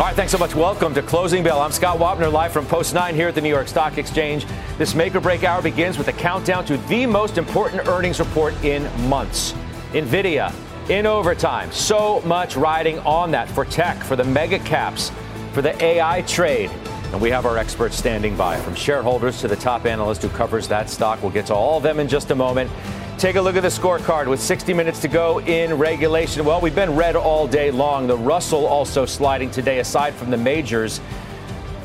All 0.00 0.06
right, 0.06 0.16
thanks 0.16 0.32
so 0.32 0.38
much. 0.38 0.54
Welcome 0.54 0.94
to 0.94 1.02
Closing 1.02 1.42
Bell. 1.42 1.60
I'm 1.60 1.72
Scott 1.72 1.98
Wapner, 1.98 2.32
live 2.32 2.52
from 2.52 2.64
Post 2.64 2.94
9 2.94 3.14
here 3.14 3.28
at 3.28 3.34
the 3.34 3.40
New 3.42 3.50
York 3.50 3.68
Stock 3.68 3.98
Exchange. 3.98 4.46
This 4.78 4.94
make 4.94 5.14
or 5.14 5.20
break 5.20 5.44
hour 5.44 5.60
begins 5.60 5.98
with 5.98 6.08
a 6.08 6.12
countdown 6.14 6.64
to 6.64 6.78
the 6.78 7.04
most 7.04 7.36
important 7.36 7.86
earnings 7.86 8.18
report 8.18 8.54
in 8.64 8.84
months. 9.10 9.52
NVIDIA 9.92 10.54
in 10.88 11.04
overtime. 11.04 11.70
So 11.70 12.22
much 12.22 12.56
riding 12.56 12.98
on 13.00 13.30
that 13.32 13.46
for 13.50 13.66
tech, 13.66 14.02
for 14.02 14.16
the 14.16 14.24
mega 14.24 14.58
caps, 14.60 15.12
for 15.52 15.60
the 15.60 15.76
AI 15.84 16.22
trade. 16.22 16.70
And 17.12 17.20
we 17.20 17.30
have 17.30 17.44
our 17.44 17.58
experts 17.58 17.96
standing 17.96 18.36
by, 18.36 18.56
from 18.60 18.74
shareholders 18.76 19.40
to 19.40 19.48
the 19.48 19.56
top 19.56 19.84
analyst 19.84 20.22
who 20.22 20.28
covers 20.28 20.68
that 20.68 20.88
stock. 20.88 21.20
We'll 21.22 21.32
get 21.32 21.46
to 21.46 21.54
all 21.54 21.78
of 21.78 21.82
them 21.82 21.98
in 21.98 22.06
just 22.06 22.30
a 22.30 22.34
moment. 22.36 22.70
Take 23.18 23.34
a 23.34 23.40
look 23.40 23.56
at 23.56 23.62
the 23.62 23.68
scorecard 23.68 24.28
with 24.28 24.40
60 24.40 24.72
minutes 24.72 25.00
to 25.00 25.08
go 25.08 25.40
in 25.40 25.74
regulation. 25.74 26.44
Well, 26.44 26.60
we've 26.60 26.74
been 26.74 26.94
red 26.94 27.16
all 27.16 27.48
day 27.48 27.72
long. 27.72 28.06
The 28.06 28.16
Russell 28.16 28.64
also 28.64 29.06
sliding 29.06 29.50
today, 29.50 29.80
aside 29.80 30.14
from 30.14 30.30
the 30.30 30.36
majors. 30.36 31.00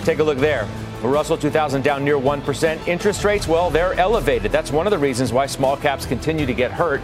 Take 0.03 0.19
a 0.19 0.23
look 0.23 0.37
there. 0.37 0.67
The 1.01 1.07
Russell 1.07 1.37
2000 1.37 1.83
down 1.83 2.05
near 2.05 2.17
1%. 2.17 2.87
Interest 2.87 3.23
rates, 3.23 3.47
well, 3.47 3.69
they're 3.69 3.93
elevated. 3.95 4.51
That's 4.51 4.71
one 4.71 4.85
of 4.87 4.91
the 4.91 4.99
reasons 4.99 5.33
why 5.33 5.47
small 5.47 5.75
caps 5.75 6.05
continue 6.05 6.45
to 6.45 6.53
get 6.53 6.71
hurt. 6.71 7.01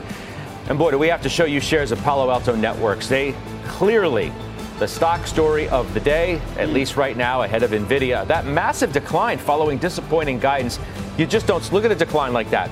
And 0.69 0.77
boy, 0.77 0.92
do 0.92 0.99
we 0.99 1.08
have 1.08 1.23
to 1.23 1.30
show 1.30 1.45
you 1.45 1.59
shares 1.59 1.92
of 1.92 1.99
Palo 2.02 2.30
Alto 2.30 2.55
Networks. 2.55 3.08
They 3.08 3.36
clearly 3.66 4.31
the 4.81 4.87
stock 4.87 5.27
story 5.27 5.69
of 5.69 5.93
the 5.93 5.99
day, 5.99 6.41
at 6.57 6.69
least 6.69 6.97
right 6.97 7.15
now, 7.15 7.43
ahead 7.43 7.61
of 7.61 7.69
NVIDIA. 7.69 8.25
That 8.25 8.47
massive 8.47 8.91
decline 8.91 9.37
following 9.37 9.77
disappointing 9.77 10.39
guidance, 10.39 10.79
you 11.19 11.27
just 11.27 11.45
don't 11.45 11.71
look 11.71 11.85
at 11.85 11.91
a 11.91 11.95
decline 11.95 12.33
like 12.33 12.49
that. 12.49 12.67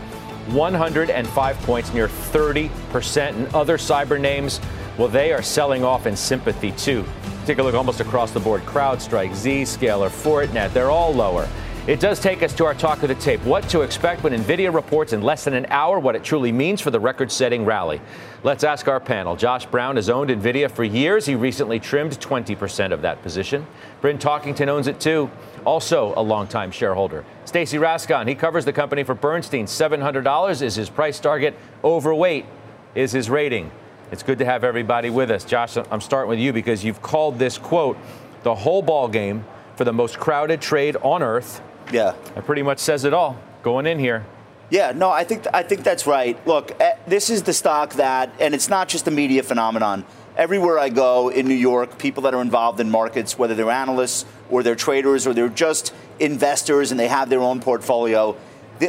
105 0.47 1.57
points, 1.59 1.93
near 1.93 2.07
30%. 2.07 3.30
And 3.35 3.53
other 3.53 3.77
cyber 3.77 4.19
names, 4.19 4.59
well, 4.97 5.07
they 5.07 5.31
are 5.31 5.43
selling 5.43 5.83
off 5.83 6.07
in 6.07 6.15
sympathy 6.15 6.71
too. 6.71 7.05
Take 7.45 7.59
a 7.59 7.63
look 7.63 7.75
almost 7.75 7.99
across 7.99 8.31
the 8.31 8.39
board 8.39 8.63
CrowdStrike, 8.63 9.30
Zscaler, 9.30 10.09
Fortinet, 10.09 10.73
they're 10.73 10.89
all 10.89 11.13
lower. 11.13 11.47
It 11.90 12.00
does 12.00 12.20
take 12.20 12.44
us 12.44 12.54
to 12.54 12.66
our 12.66 12.76
talk 12.76 13.02
of 13.02 13.09
the 13.09 13.16
tape. 13.16 13.44
What 13.44 13.68
to 13.70 13.82
expect 13.82 14.22
when 14.22 14.32
NVIDIA 14.32 14.72
reports 14.72 15.12
in 15.12 15.23
less 15.23 15.45
than 15.45 15.56
an 15.56 15.66
hour 15.72 15.98
what 15.98 16.16
it 16.16 16.23
truly 16.23 16.52
means 16.52 16.82
for 16.82 16.92
the 16.92 17.00
record 17.00 17.32
setting 17.32 17.66
rally. 17.66 18.00
Let's 18.44 18.64
ask 18.64 18.88
our 18.88 19.00
panel. 19.00 19.36
Josh 19.36 19.66
Brown 19.66 19.95
has 19.95 20.08
owned 20.08 20.30
NVIDIA 20.30 20.70
for 20.70 20.84
years. 20.84 21.26
He 21.26 21.34
recently 21.34 21.80
trimmed 21.80 22.12
20% 22.20 22.92
of 22.92 23.02
that 23.02 23.23
position. 23.23 23.66
Bryn 24.02 24.20
Talkington 24.20 24.67
owns 24.67 24.86
it 24.86 25.00
too, 25.00 25.32
also 25.66 26.14
a 26.16 26.22
longtime 26.22 26.70
shareholder. 26.70 27.26
Stacy 27.45 27.80
Rasgon, 27.80 28.28
he 28.28 28.36
covers 28.36 28.66
the 28.66 28.73
company 28.73 29.02
for 29.02 29.16
Bernstein. 29.16 29.66
$700 29.66 30.62
is 30.62 30.76
his 30.76 30.92
price 30.92 31.20
target. 31.20 31.56
Overweight 31.84 32.45
is 32.94 33.14
his 33.14 33.32
rating. 33.32 33.72
It's 34.12 34.22
good 34.22 34.38
to 34.38 34.45
have 34.45 34.64
everybody 34.64 35.10
with 35.10 35.32
us. 35.32 35.44
Josh, 35.44 35.76
I'm 35.76 36.02
starting 36.02 36.30
with 36.30 36.38
you 36.38 36.54
because 36.54 36.86
you've 36.86 37.02
called 37.02 37.40
this 37.40 37.58
quote 37.58 37.98
the 38.44 38.54
whole 38.54 38.84
ball 38.84 39.08
game 39.08 39.44
for 39.76 39.86
the 39.86 39.94
most 39.94 40.20
crowded 40.20 40.62
trade 40.62 40.95
on 41.02 41.23
earth 41.23 41.64
yeah. 41.92 42.16
That 42.36 42.45
pretty 42.45 42.62
much 42.62 42.80
says 42.80 43.06
it 43.06 43.14
all 43.14 43.38
going 43.64 43.86
in 43.86 44.00
here. 44.00 44.26
Yeah, 44.70 44.92
no, 44.95 45.09
I 45.09 45.23
think 45.23 45.45
I 45.52 45.64
think 45.64 45.84
that's 45.84 46.06
right. 46.06 46.38
Look, 46.45 46.80
eh, 46.80 46.95
this 47.08 47.30
is 47.30 47.44
the 47.44 47.54
stock 47.54 47.94
that, 47.94 48.32
and 48.40 48.54
it's 48.54 48.70
not 48.70 48.88
just 48.88 49.08
a 49.08 49.12
media 49.12 49.42
phenomenon. 49.42 50.05
Everywhere 50.38 50.78
I 50.78 50.89
go 50.89 51.30
in 51.30 51.48
New 51.48 51.55
York, 51.55 51.98
people 51.98 52.23
that 52.23 52.33
are 52.33 52.42
involved 52.42 52.80
in 52.80 52.89
markets, 52.89 53.38
whether 53.38 53.55
they're 53.55 53.72
analysts 53.72 54.26
or 54.49 54.61
they're 54.61 54.76
traders 54.76 55.26
or 55.26 55.33
they're 55.33 55.49
just 55.49 55.94
investors 56.20 56.92
and 56.92 56.99
they 56.99 57.08
have 57.08 57.30
their 57.30 57.42
own 57.42 57.60
portfolio, 57.60 58.38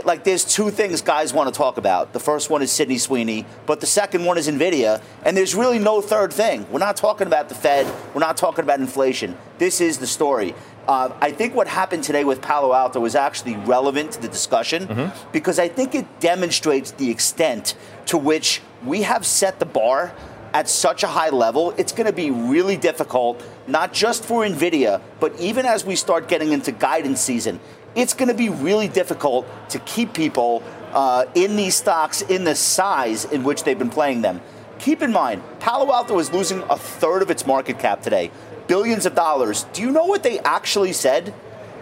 like 0.05 0.23
there's 0.25 0.45
two 0.45 0.71
things 0.71 1.03
guys 1.03 1.33
want 1.33 1.53
to 1.53 1.57
talk 1.57 1.79
about. 1.79 2.13
The 2.13 2.21
first 2.21 2.51
one 2.51 2.63
is 2.63 2.71
Sydney 2.71 2.99
Sweeney, 2.99 3.47
but 3.67 3.81
the 3.81 3.87
second 3.87 4.25
one 4.25 4.39
is 4.39 4.49
Nvidia, 4.49 5.03
and 5.25 5.37
there's 5.37 5.55
really 5.55 5.79
no 5.79 6.01
third 6.01 6.33
thing. 6.33 6.67
We're 6.71 6.79
not 6.79 6.97
talking 6.97 7.27
about 7.27 7.49
the 7.49 7.55
Fed. 7.55 7.93
We're 8.15 8.21
not 8.21 8.37
talking 8.37 8.63
about 8.63 8.81
inflation. 8.81 9.37
This 9.59 9.81
is 9.81 9.99
the 9.99 10.07
story. 10.07 10.55
Uh, 10.91 11.15
I 11.21 11.31
think 11.31 11.55
what 11.55 11.69
happened 11.69 12.03
today 12.03 12.25
with 12.25 12.43
Palo 12.43 12.75
Alto 12.75 13.05
is 13.05 13.15
actually 13.15 13.55
relevant 13.59 14.11
to 14.11 14.21
the 14.21 14.27
discussion 14.27 14.89
mm-hmm. 14.89 15.31
because 15.31 15.61
I 15.61 15.69
think 15.69 15.95
it 15.95 16.19
demonstrates 16.19 16.91
the 16.91 17.13
extent 17.13 17.77
to 18.07 18.19
which 18.19 18.61
we 18.85 19.03
have 19.03 19.25
set 19.25 19.61
the 19.61 19.67
bar 19.67 20.13
at 20.53 20.69
such 20.69 21.05
a 21.05 21.07
high 21.07 21.29
level. 21.29 21.73
It's 21.79 21.93
going 21.93 22.09
to 22.09 22.13
be 22.13 22.33
really 22.33 22.77
difficult, 22.77 23.41
not 23.69 23.93
just 23.93 24.25
for 24.25 24.45
NVIDIA, 24.45 25.01
but 25.21 25.39
even 25.39 25.65
as 25.65 25.85
we 25.85 25.95
start 25.95 26.27
getting 26.27 26.51
into 26.51 26.73
guidance 26.73 27.21
season, 27.21 27.61
it's 27.95 28.13
going 28.13 28.27
to 28.27 28.35
be 28.35 28.49
really 28.49 28.89
difficult 28.89 29.47
to 29.69 29.79
keep 29.79 30.13
people 30.13 30.61
uh, 30.93 31.25
in 31.37 31.55
these 31.55 31.77
stocks 31.77 32.21
in 32.21 32.43
the 32.43 32.57
size 32.57 33.25
in 33.27 33.45
which 33.45 33.63
they've 33.63 33.79
been 33.79 33.91
playing 33.91 34.23
them. 34.23 34.41
Keep 34.81 35.03
in 35.03 35.13
mind, 35.13 35.43
Palo 35.61 35.93
Alto 35.93 36.19
is 36.19 36.33
losing 36.33 36.63
a 36.69 36.77
third 36.77 37.23
of 37.23 37.31
its 37.31 37.47
market 37.47 37.79
cap 37.79 38.03
today 38.03 38.33
billions 38.71 39.05
of 39.05 39.17
dollars. 39.17 39.65
Do 39.73 39.83
you 39.83 39.91
know 39.91 40.05
what 40.05 40.23
they 40.23 40.39
actually 40.39 40.93
said? 40.93 41.35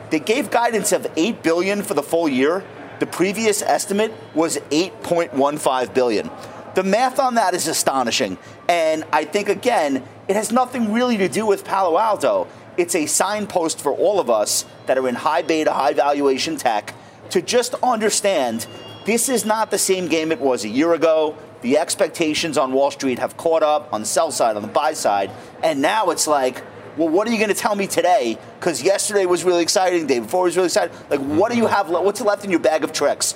They 0.09 0.19
gave 0.19 0.51
guidance 0.51 0.91
of 0.91 1.07
8 1.17 1.43
billion 1.43 1.83
for 1.83 1.93
the 1.93 2.03
full 2.03 2.27
year. 2.27 2.65
The 2.99 3.05
previous 3.05 3.61
estimate 3.61 4.11
was 4.35 4.57
8.15 4.71 5.93
billion. 5.93 6.31
The 6.75 6.83
math 6.83 7.21
on 7.21 7.35
that 7.35 7.53
is 7.53 7.69
astonishing. 7.69 8.39
And 8.71 9.05
I 9.13 9.27
think 9.27 9.51
again, 9.51 10.03
it 10.29 10.35
has 10.35 10.51
nothing 10.51 10.91
really 10.91 11.19
to 11.19 11.29
do 11.29 11.45
with 11.45 11.63
Palo 11.63 11.99
Alto. 11.99 12.49
It's 12.79 12.95
a 12.95 13.05
signpost 13.05 13.83
for 13.83 13.93
all 13.93 14.19
of 14.19 14.31
us 14.31 14.65
that 14.87 14.97
are 14.97 15.07
in 15.07 15.15
high 15.15 15.43
beta, 15.43 15.71
high 15.71 15.93
valuation 15.93 16.57
tech 16.57 16.95
to 17.29 17.43
just 17.43 17.75
understand 17.83 18.67
this 19.05 19.29
is 19.29 19.45
not 19.45 19.71
the 19.71 19.79
same 19.79 20.09
game 20.09 20.33
it 20.33 20.41
was 20.41 20.65
a 20.65 20.69
year 20.69 20.95
ago. 20.95 21.37
The 21.61 21.77
expectations 21.77 22.57
on 22.57 22.73
Wall 22.73 22.91
Street 22.91 23.19
have 23.19 23.37
caught 23.37 23.63
up 23.63 23.93
on 23.93 24.01
the 24.01 24.07
sell 24.07 24.31
side, 24.31 24.57
on 24.57 24.63
the 24.63 24.69
buy 24.69 24.95
side, 24.95 25.31
and 25.63 25.83
now 25.83 26.09
it's 26.09 26.27
like, 26.27 26.63
well, 26.99 27.09
what 27.09 27.29
are 27.29 27.31
you 27.31 27.39
going 27.39 27.49
to 27.49 27.55
tell 27.55 27.77
me 27.77 27.87
today? 27.87 28.37
Because 28.59 28.83
yesterday 28.83 29.25
was 29.25 29.45
really 29.45 29.63
exciting, 29.63 30.07
day 30.07 30.19
before 30.19 30.45
was 30.45 30.57
really 30.57 30.67
exciting. 30.67 30.97
Like, 31.09 31.21
what 31.21 31.53
do 31.53 31.57
you 31.57 31.69
have? 31.69 31.89
What's 31.89 32.21
left 32.21 32.45
in 32.45 32.51
your 32.51 32.61
bag 32.61 32.83
of 32.83 32.93
tricks? 32.93 33.35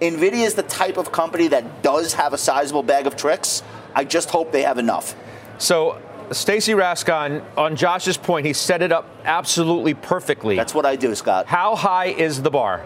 Nvidia 0.00 0.44
is 0.44 0.54
the 0.54 0.64
type 0.64 0.96
of 0.96 1.12
company 1.12 1.46
that 1.48 1.82
does 1.82 2.14
have 2.14 2.32
a 2.32 2.38
sizable 2.38 2.82
bag 2.82 3.06
of 3.06 3.16
tricks. 3.16 3.62
I 3.94 4.04
just 4.04 4.30
hope 4.30 4.50
they 4.50 4.62
have 4.62 4.78
enough. 4.78 5.14
So, 5.58 6.02
Stacy 6.32 6.72
Rasgon, 6.72 7.44
on 7.56 7.76
Josh's 7.76 8.16
point, 8.16 8.46
he 8.46 8.52
set 8.52 8.82
it 8.82 8.90
up 8.90 9.08
absolutely 9.24 9.94
perfectly. 9.94 10.56
That's 10.56 10.74
what 10.74 10.84
I 10.84 10.96
do, 10.96 11.14
Scott. 11.14 11.46
How 11.46 11.76
high 11.76 12.06
is 12.06 12.42
the 12.42 12.50
bar? 12.50 12.84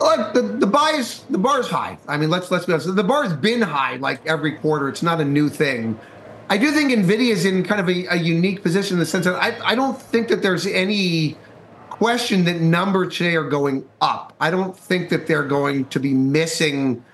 Look, 0.00 0.34
the 0.34 0.42
the 0.42 0.66
bar 0.66 0.94
is 0.96 1.22
the 1.30 1.38
bar's 1.38 1.68
high. 1.68 1.96
I 2.06 2.16
mean, 2.16 2.28
let's 2.28 2.50
let's 2.50 2.66
be 2.66 2.72
honest. 2.72 2.94
The 2.94 3.04
bar's 3.04 3.32
been 3.32 3.62
high 3.62 3.96
like 3.96 4.26
every 4.26 4.52
quarter. 4.52 4.88
It's 4.88 5.02
not 5.02 5.20
a 5.20 5.24
new 5.24 5.48
thing. 5.48 5.98
I 6.48 6.58
do 6.58 6.70
think 6.70 6.92
Nvidia 6.92 7.32
is 7.32 7.44
in 7.44 7.64
kind 7.64 7.80
of 7.80 7.88
a, 7.88 8.06
a, 8.06 8.16
unique 8.16 8.62
position 8.62 8.94
in 8.94 9.00
the 9.00 9.06
sense 9.06 9.24
that 9.24 9.34
I, 9.34 9.72
I 9.72 9.74
don't 9.74 10.00
think 10.00 10.28
that 10.28 10.42
there's 10.42 10.66
any 10.66 11.36
question 11.90 12.44
that 12.44 12.60
numbers 12.60 13.16
today 13.16 13.34
are 13.34 13.48
going 13.48 13.88
up. 14.00 14.34
I 14.38 14.50
don't 14.50 14.76
think 14.76 15.08
that 15.08 15.26
they're 15.26 15.46
going 15.46 15.86
to 15.86 15.98
be 15.98 16.14
missing 16.14 17.04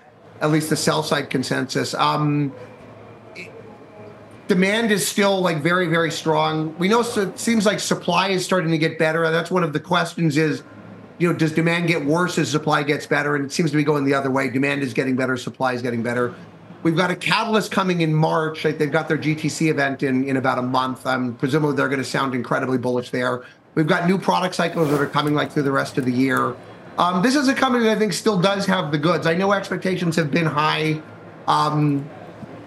at 0.40 0.50
least 0.50 0.68
the 0.70 0.76
sell 0.76 1.02
side 1.02 1.30
consensus. 1.30 1.94
Um, 1.94 2.52
demand 4.48 4.90
is 4.90 5.06
still 5.06 5.40
like 5.40 5.62
very 5.62 5.86
very 5.86 6.10
strong. 6.10 6.76
We 6.78 6.88
know 6.88 7.00
it 7.00 7.38
seems 7.38 7.64
like 7.64 7.80
supply 7.80 8.28
is 8.28 8.44
starting 8.44 8.70
to 8.72 8.78
get 8.78 8.98
better. 8.98 9.30
That's 9.30 9.50
one 9.50 9.62
of 9.62 9.72
the 9.72 9.80
questions 9.80 10.36
is 10.36 10.62
you 11.18 11.32
know, 11.32 11.38
does 11.38 11.52
demand 11.52 11.86
get 11.86 12.04
worse 12.04 12.36
as 12.38 12.50
supply 12.50 12.82
gets 12.82 13.06
better? 13.06 13.36
And 13.36 13.44
it 13.44 13.52
seems 13.52 13.70
to 13.70 13.76
be 13.76 13.84
going 13.84 14.04
the 14.04 14.14
other 14.14 14.30
way. 14.30 14.50
Demand 14.50 14.82
is 14.82 14.92
getting 14.92 15.14
better, 15.14 15.36
supply 15.36 15.72
is 15.72 15.80
getting 15.80 16.02
better. 16.02 16.34
We've 16.82 16.96
got 16.96 17.10
a 17.10 17.16
catalyst 17.16 17.70
coming 17.70 18.00
in 18.00 18.12
March. 18.12 18.64
They've 18.64 18.90
got 18.90 19.08
their 19.08 19.18
GTC 19.18 19.70
event 19.70 20.02
in, 20.02 20.24
in 20.24 20.36
about 20.36 20.58
a 20.58 20.62
month. 20.62 21.06
Um, 21.06 21.34
presumably 21.34 21.76
they're 21.76 21.88
going 21.88 22.02
to 22.02 22.04
sound 22.04 22.34
incredibly 22.34 22.78
bullish 22.78 23.10
there. 23.10 23.44
We've 23.74 23.86
got 23.86 24.08
new 24.08 24.18
product 24.18 24.54
cycles 24.54 24.90
that 24.90 25.00
are 25.00 25.06
coming 25.06 25.34
like 25.34 25.52
through 25.52 25.62
the 25.62 25.72
rest 25.72 25.96
of 25.96 26.04
the 26.04 26.12
year. 26.12 26.56
Um, 26.98 27.22
this 27.22 27.36
is 27.36 27.48
a 27.48 27.54
company 27.54 27.84
that 27.84 27.96
I 27.96 27.98
think 27.98 28.12
still 28.12 28.38
does 28.38 28.66
have 28.66 28.90
the 28.90 28.98
goods. 28.98 29.26
I 29.26 29.34
know 29.34 29.52
expectations 29.52 30.16
have 30.16 30.30
been 30.30 30.44
high. 30.44 31.00
Um, 31.46 32.08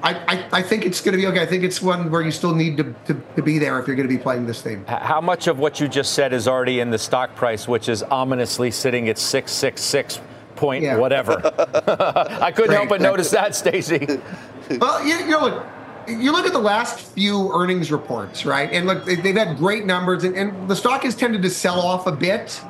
I, 0.02 0.14
I, 0.28 0.50
I, 0.60 0.62
think 0.62 0.86
it's 0.86 1.02
going 1.02 1.14
to 1.14 1.18
be 1.18 1.28
okay. 1.28 1.42
I 1.42 1.46
think 1.46 1.64
it's 1.64 1.82
one 1.82 2.12
where 2.12 2.22
you 2.22 2.32
still 2.32 2.54
need 2.54 2.78
to, 2.78 2.96
to, 3.06 3.22
to, 3.36 3.42
be 3.42 3.58
there 3.60 3.80
if 3.80 3.88
you're 3.88 3.96
going 3.96 4.08
to 4.08 4.14
be 4.14 4.22
playing 4.22 4.46
this 4.46 4.62
thing. 4.62 4.84
How 4.86 5.22
much 5.22 5.48
of 5.48 5.58
what 5.58 5.80
you 5.80 5.88
just 5.88 6.14
said 6.14 6.34
is 6.34 6.48
already 6.48 6.80
in 6.80 6.92
the 6.92 6.98
stock 6.98 7.36
price, 7.36 7.68
which 7.68 7.90
is 7.90 8.04
ominously 8.04 8.72
sitting 8.72 9.10
at 9.10 9.18
666? 9.18 10.22
Point 10.56 10.84
yeah. 10.84 10.98
whatever. 10.98 11.34
I 11.88 12.52
couldn't 12.52 12.70
Great. 12.70 12.78
help 12.78 12.90
but 12.90 13.02
notice 13.02 13.32
that, 13.32 13.56
Stacy. 13.56 14.06
well, 14.80 15.06
you, 15.06 15.16
you 15.18 15.28
know, 15.28 15.42
look, 15.42 15.66
you 16.08 16.32
look 16.32 16.46
at 16.46 16.54
the 16.54 16.60
last 16.60 17.00
few 17.00 17.52
earnings 17.54 17.92
reports, 17.92 18.46
right? 18.46 18.72
And 18.72 18.86
look, 18.88 19.06
they've 19.06 19.36
had 19.36 19.58
great 19.58 19.86
numbers, 19.86 20.24
and, 20.24 20.36
and 20.36 20.68
the 20.68 20.76
stock 20.76 21.04
has 21.04 21.16
tended 21.16 21.42
to 21.42 21.50
sell 21.50 21.80
off 21.80 22.08
a 22.08 22.12
bit. 22.12 22.62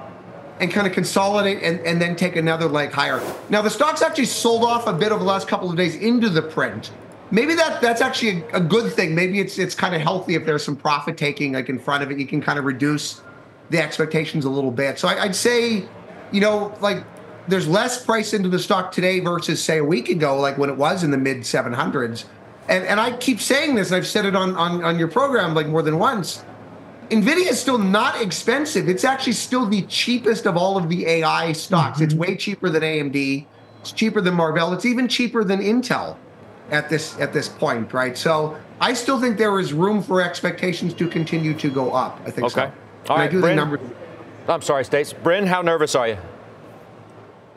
and 0.60 0.72
kind 0.72 0.88
of 0.88 0.94
consolidate 0.94 1.62
and, 1.64 1.80
and 1.82 2.02
then 2.02 2.16
take 2.16 2.38
another 2.38 2.68
leg 2.68 2.92
higher. 2.92 3.22
Now 3.50 3.62
the 3.62 3.70
stock's 3.70 4.02
actually 4.02 4.26
sold 4.26 4.64
off 4.64 4.88
a 4.88 4.94
bit 4.94 5.12
over 5.12 5.20
the 5.20 5.26
last 5.26 5.48
couple 5.48 5.70
of 5.70 5.76
days 5.76 5.96
into 5.96 6.30
the 6.30 6.42
print. 6.42 6.92
Maybe 7.32 7.56
that 7.56 7.82
that's 7.82 8.02
actually 8.02 8.42
a, 8.54 8.58
a 8.58 8.60
good 8.62 8.94
thing. 8.94 9.16
Maybe 9.16 9.40
it's 9.40 9.58
it's 9.60 9.76
kind 9.76 9.94
of 9.94 10.02
healthy 10.02 10.36
if 10.36 10.46
there's 10.46 10.64
some 10.64 10.78
profit 10.78 11.18
taking 11.18 11.54
like 11.54 11.68
in 11.68 11.80
front 11.80 12.04
of 12.04 12.12
it. 12.12 12.18
You 12.18 12.28
can 12.28 12.42
kind 12.42 12.58
of 12.58 12.66
reduce 12.66 13.22
the 13.70 13.82
expectations 13.82 14.46
a 14.46 14.50
little 14.50 14.72
bit. 14.72 14.98
So 15.00 15.08
I, 15.08 15.24
I'd 15.24 15.36
say, 15.36 15.86
you 16.32 16.40
know, 16.40 16.74
like 16.80 17.04
there's 17.48 17.68
less 17.68 18.04
price 18.04 18.34
into 18.34 18.50
the 18.50 18.60
stock 18.60 18.92
today 18.92 19.20
versus 19.20 19.62
say 19.62 19.78
a 19.78 19.84
week 19.84 20.10
ago, 20.10 20.40
like 20.40 20.58
when 20.58 20.70
it 20.70 20.78
was 20.78 21.04
in 21.04 21.12
the 21.12 21.18
mid 21.18 21.40
700s. 21.40 22.26
And 22.68 22.84
and 22.86 23.00
I 23.00 23.16
keep 23.18 23.40
saying 23.40 23.76
this, 23.76 23.90
and 23.90 23.98
I've 23.98 24.08
said 24.08 24.26
it 24.26 24.36
on 24.36 24.56
on, 24.56 24.84
on 24.84 24.98
your 24.98 25.08
program 25.08 25.54
like 25.54 25.68
more 25.68 25.82
than 25.82 26.00
once. 26.00 26.44
Nvidia 27.10 27.52
is 27.52 27.60
still 27.60 27.78
not 27.78 28.20
expensive. 28.20 28.90
It's 28.90 29.04
actually 29.04 29.34
still 29.34 29.68
the 29.68 29.84
cheapest 29.84 30.48
of 30.48 30.58
all 30.58 30.76
of 30.76 30.90
the 30.90 31.06
AI 31.06 31.52
stocks. 31.52 31.98
Mm-hmm. 31.98 32.04
It's 32.04 32.14
way 32.16 32.36
cheaper 32.36 32.70
than 32.70 32.82
AMD. 32.82 33.46
It's 33.82 33.92
cheaper 33.92 34.22
than 34.22 34.34
Marvell. 34.34 34.74
It's 34.74 34.86
even 34.86 35.08
cheaper 35.08 35.44
than 35.44 35.60
Intel 35.60 36.18
at 36.72 36.90
this 36.90 37.20
at 37.20 37.32
this 37.32 37.48
point, 37.48 37.94
right? 37.94 38.18
So 38.18 38.58
I 38.82 38.94
still 38.94 39.20
think 39.20 39.38
there 39.38 39.60
is 39.60 39.72
room 39.72 40.02
for 40.02 40.22
expectations 40.22 40.94
to 40.96 41.08
continue 41.08 41.54
to 41.54 41.70
go 41.70 41.92
up. 41.92 42.20
I 42.26 42.32
think 42.32 42.50
so. 42.50 42.62
okay. 42.62 42.74
so. 43.06 43.14
All 43.14 43.18
right, 43.18 43.30
Bryn, 43.30 43.56
numbers- 43.56 43.82
I'm 44.48 44.62
sorry, 44.64 44.86
Stace. 44.86 45.14
Bryn, 45.14 45.46
how 45.46 45.62
nervous 45.62 45.94
are 45.94 46.08
you? 46.08 46.18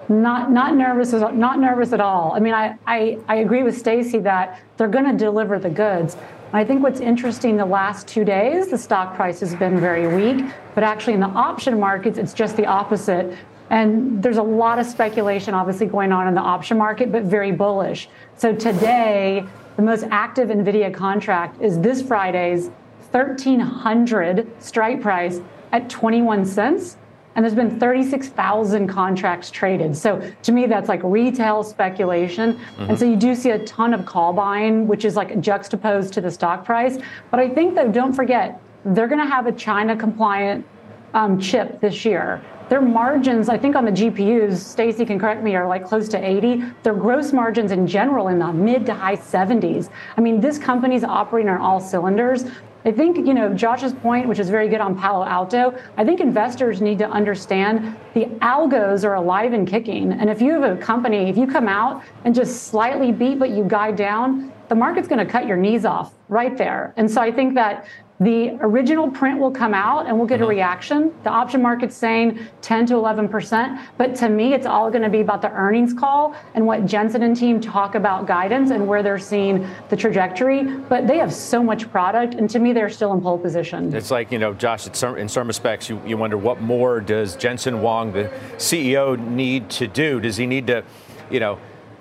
Not 0.08 0.50
not 0.50 0.75
nervous 0.75 1.12
not 1.12 1.58
nervous 1.58 1.93
at 1.93 2.00
all. 2.00 2.32
I 2.34 2.40
mean, 2.40 2.55
I 2.55 2.76
I, 2.87 3.19
I 3.28 3.37
agree 3.37 3.62
with 3.62 3.76
Stacy 3.76 4.19
that 4.20 4.60
they're 4.76 4.88
going 4.88 5.05
to 5.05 5.16
deliver 5.16 5.58
the 5.58 5.69
goods. 5.69 6.16
I 6.52 6.64
think 6.64 6.82
what's 6.82 7.00
interesting 7.00 7.58
the 7.58 7.66
last 7.66 8.08
two 8.08 8.25
days, 8.25 8.69
the 8.69 8.78
stock 8.78 9.14
price 9.14 9.40
has 9.40 9.55
been 9.55 9.78
very 9.78 10.08
weak, 10.08 10.46
but 10.75 10.82
actually 10.82 11.12
in 11.12 11.20
the 11.20 11.26
option 11.26 11.78
markets, 11.78 12.16
it's 12.16 12.32
just 12.32 12.56
the 12.56 12.64
opposite. 12.64 13.37
And 13.69 14.22
there's 14.22 14.38
a 14.38 14.43
lot 14.43 14.78
of 14.78 14.87
speculation 14.87 15.52
obviously 15.52 15.87
going 15.87 16.11
on 16.11 16.26
in 16.26 16.34
the 16.34 16.40
option 16.40 16.78
market, 16.78 17.12
but 17.12 17.25
very 17.25 17.52
bullish. 17.52 18.08
So 18.38 18.54
today, 18.54 19.44
the 19.76 19.82
most 19.82 20.06
active 20.11 20.49
NVIDIA 20.49 20.93
contract 20.93 21.61
is 21.61 21.78
this 21.81 22.00
Friday's 22.00 22.70
1300 23.11 24.50
strike 24.58 25.02
price 25.02 25.40
at 25.72 25.90
21 25.90 26.46
cents 26.46 26.96
and 27.38 27.44
there's 27.44 27.55
been 27.55 27.79
36,000 27.79 28.88
contracts 28.88 29.49
traded. 29.49 29.96
So 29.96 30.29
to 30.43 30.50
me, 30.50 30.67
that's 30.67 30.88
like 30.88 31.00
retail 31.05 31.62
speculation. 31.62 32.55
Mm-hmm. 32.55 32.82
And 32.82 32.99
so 32.99 33.05
you 33.05 33.14
do 33.14 33.32
see 33.37 33.50
a 33.50 33.61
ton 33.61 33.94
of 33.94 34.05
call 34.05 34.32
buying, 34.32 34.88
which 34.88 35.05
is 35.05 35.14
like 35.14 35.40
juxtaposed 35.40 36.12
to 36.14 36.20
the 36.20 36.32
stock 36.32 36.64
price. 36.64 36.99
But 37.31 37.38
I 37.38 37.49
think, 37.49 37.76
though, 37.76 37.93
don't 37.93 38.12
forget, 38.12 38.61
they're 38.85 39.06
going 39.06 39.20
to 39.20 39.31
have 39.31 39.46
a 39.46 39.52
China 39.52 39.96
compliant 39.96 40.67
um, 41.14 41.38
chip 41.38 41.81
this 41.81 42.05
year. 42.05 42.43
Their 42.69 42.81
margins, 42.81 43.49
I 43.49 43.56
think 43.56 43.76
on 43.76 43.85
the 43.85 43.93
GPUs, 43.93 44.56
Stacy 44.56 45.06
can 45.06 45.20
correct 45.20 45.44
me, 45.44 45.55
are 45.55 45.67
like 45.67 45.85
close 45.85 46.08
to 46.08 46.19
80. 46.19 46.64
Their 46.82 46.94
gross 46.94 47.32
margins 47.32 47.70
in 47.70 47.87
general 47.87 48.29
in 48.29 48.40
the 48.40 48.52
mid 48.52 48.85
to 48.87 48.94
high 48.94 49.17
70s. 49.17 49.90
I 50.17 50.20
mean, 50.20 50.40
this 50.40 50.58
company's 50.58 51.05
operating 51.05 51.49
on 51.49 51.61
all 51.61 51.81
cylinders. 51.81 52.46
I 52.84 52.92
think, 52.92 53.16
you 53.19 53.34
know, 53.34 53.52
Josh's 53.52 53.92
point, 53.92 54.28
which 54.28 54.38
is 54.38 54.48
very 54.48 54.69
good 54.69 54.80
on 54.80 54.96
Palo 54.96 55.25
Alto, 55.25 55.76
I 55.96 56.04
think 56.04 56.20
investors 56.20 56.80
need 56.80 56.98
to 56.98 57.10
understand 57.10 57.96
the 58.14 58.26
algos 58.40 59.04
are 59.04 59.14
alive 59.14 59.52
and 59.52 59.66
kicking. 59.66 60.12
And 60.12 60.30
if 60.30 60.40
you 60.40 60.52
have 60.52 60.62
a 60.62 60.80
company, 60.80 61.28
if 61.28 61.36
you 61.36 61.46
come 61.46 61.69
out 61.69 62.02
and 62.25 62.34
just 62.34 62.69
slightly 62.69 63.10
beat, 63.10 63.38
but 63.38 63.50
you 63.50 63.64
guide 63.64 63.96
down, 63.96 64.52
the 64.69 64.75
market's 64.75 65.08
going 65.08 65.25
to 65.25 65.30
cut 65.30 65.46
your 65.46 65.56
knees 65.56 65.84
off 65.84 66.14
right 66.28 66.56
there. 66.56 66.94
And 66.96 67.10
so 67.10 67.20
I 67.20 67.32
think 67.32 67.54
that 67.54 67.86
the 68.20 68.50
original 68.60 69.10
print 69.10 69.38
will 69.38 69.50
come 69.50 69.74
out 69.74 70.06
and 70.06 70.16
we'll 70.16 70.26
get 70.26 70.40
a 70.40 70.42
mm-hmm. 70.42 70.50
reaction. 70.50 71.14
The 71.22 71.30
option 71.30 71.62
market's 71.62 71.96
saying 71.96 72.40
10 72.62 72.86
to 72.86 72.94
11%. 72.94 73.80
But 73.96 74.14
to 74.16 74.28
me, 74.28 74.54
it's 74.54 74.66
all 74.66 74.90
going 74.90 75.02
to 75.02 75.08
be 75.08 75.20
about 75.20 75.40
the 75.40 75.52
earnings 75.52 75.94
call 75.94 76.34
and 76.54 76.66
what 76.66 76.84
Jensen 76.84 77.22
and 77.22 77.36
team 77.36 77.60
talk 77.60 77.94
about 77.94 78.26
guidance 78.26 78.70
and 78.70 78.86
where 78.86 79.02
they're 79.02 79.18
seeing 79.18 79.68
the 79.88 79.96
trajectory. 79.96 80.64
But 80.64 81.06
they 81.06 81.18
have 81.18 81.32
so 81.32 81.62
much 81.62 81.90
product. 81.90 82.34
And 82.34 82.50
to 82.50 82.58
me, 82.58 82.72
they're 82.72 82.90
still 82.90 83.12
in 83.12 83.20
pole 83.20 83.38
position. 83.38 83.94
It's 83.94 84.10
like, 84.10 84.32
you 84.32 84.38
know, 84.38 84.52
Josh, 84.52 84.86
in 85.02 85.28
some 85.28 85.46
respects, 85.46 85.88
you, 85.88 86.00
you 86.04 86.16
wonder 86.16 86.36
what 86.36 86.60
more 86.60 87.00
does 87.00 87.36
Jensen 87.36 87.78
Huang, 87.78 88.12
the 88.12 88.30
CEO, 88.56 89.18
need 89.18 89.70
to 89.70 89.86
do? 89.86 90.20
Does 90.20 90.36
he 90.36 90.46
need 90.46 90.66
to, 90.66 90.82
you 91.30 91.38
know, 91.38 91.58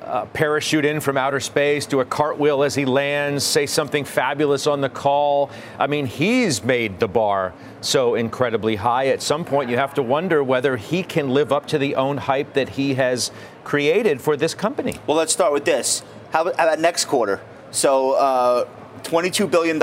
uh, 0.08 0.26
parachute 0.28 0.86
in 0.86 1.00
from 1.00 1.18
outer 1.18 1.40
space, 1.40 1.86
do 1.86 2.00
a 2.00 2.06
cartwheel 2.06 2.64
as 2.64 2.76
he 2.76 2.86
lands, 2.86 3.44
say 3.44 3.66
something 3.66 4.06
fabulous 4.06 4.66
on 4.66 4.82
the 4.82 4.90
call. 4.90 5.50
I 5.78 5.88
mean, 5.88 6.06
he's 6.06 6.64
made 6.64 7.00
the 7.00 7.08
bar 7.08 7.54
so 7.82 8.16
incredibly 8.16 8.78
high. 8.78 9.08
At 9.08 9.22
some 9.22 9.46
point, 9.46 9.70
you 9.70 9.78
have 9.78 9.94
to 9.96 10.04
wonder 10.04 10.44
whether 10.44 10.78
he 10.78 11.04
can 11.04 11.30
live 11.30 11.52
up 11.52 11.68
to 11.68 11.78
the 11.78 11.96
own 11.96 12.18
hype 12.18 12.54
that 12.54 12.70
he 12.70 12.94
has 12.96 13.32
created 13.64 14.22
for 14.22 14.38
this 14.38 14.54
company. 14.54 14.96
Well, 15.06 15.18
let's 15.18 15.34
start 15.34 15.54
with 15.54 15.66
this. 15.66 16.04
How 16.32 16.48
about, 16.48 16.80
next 16.80 17.06
quarter? 17.06 17.42
So, 17.72 18.14
uh, 18.14 18.66
$22 19.04 19.50
billion, 19.50 19.82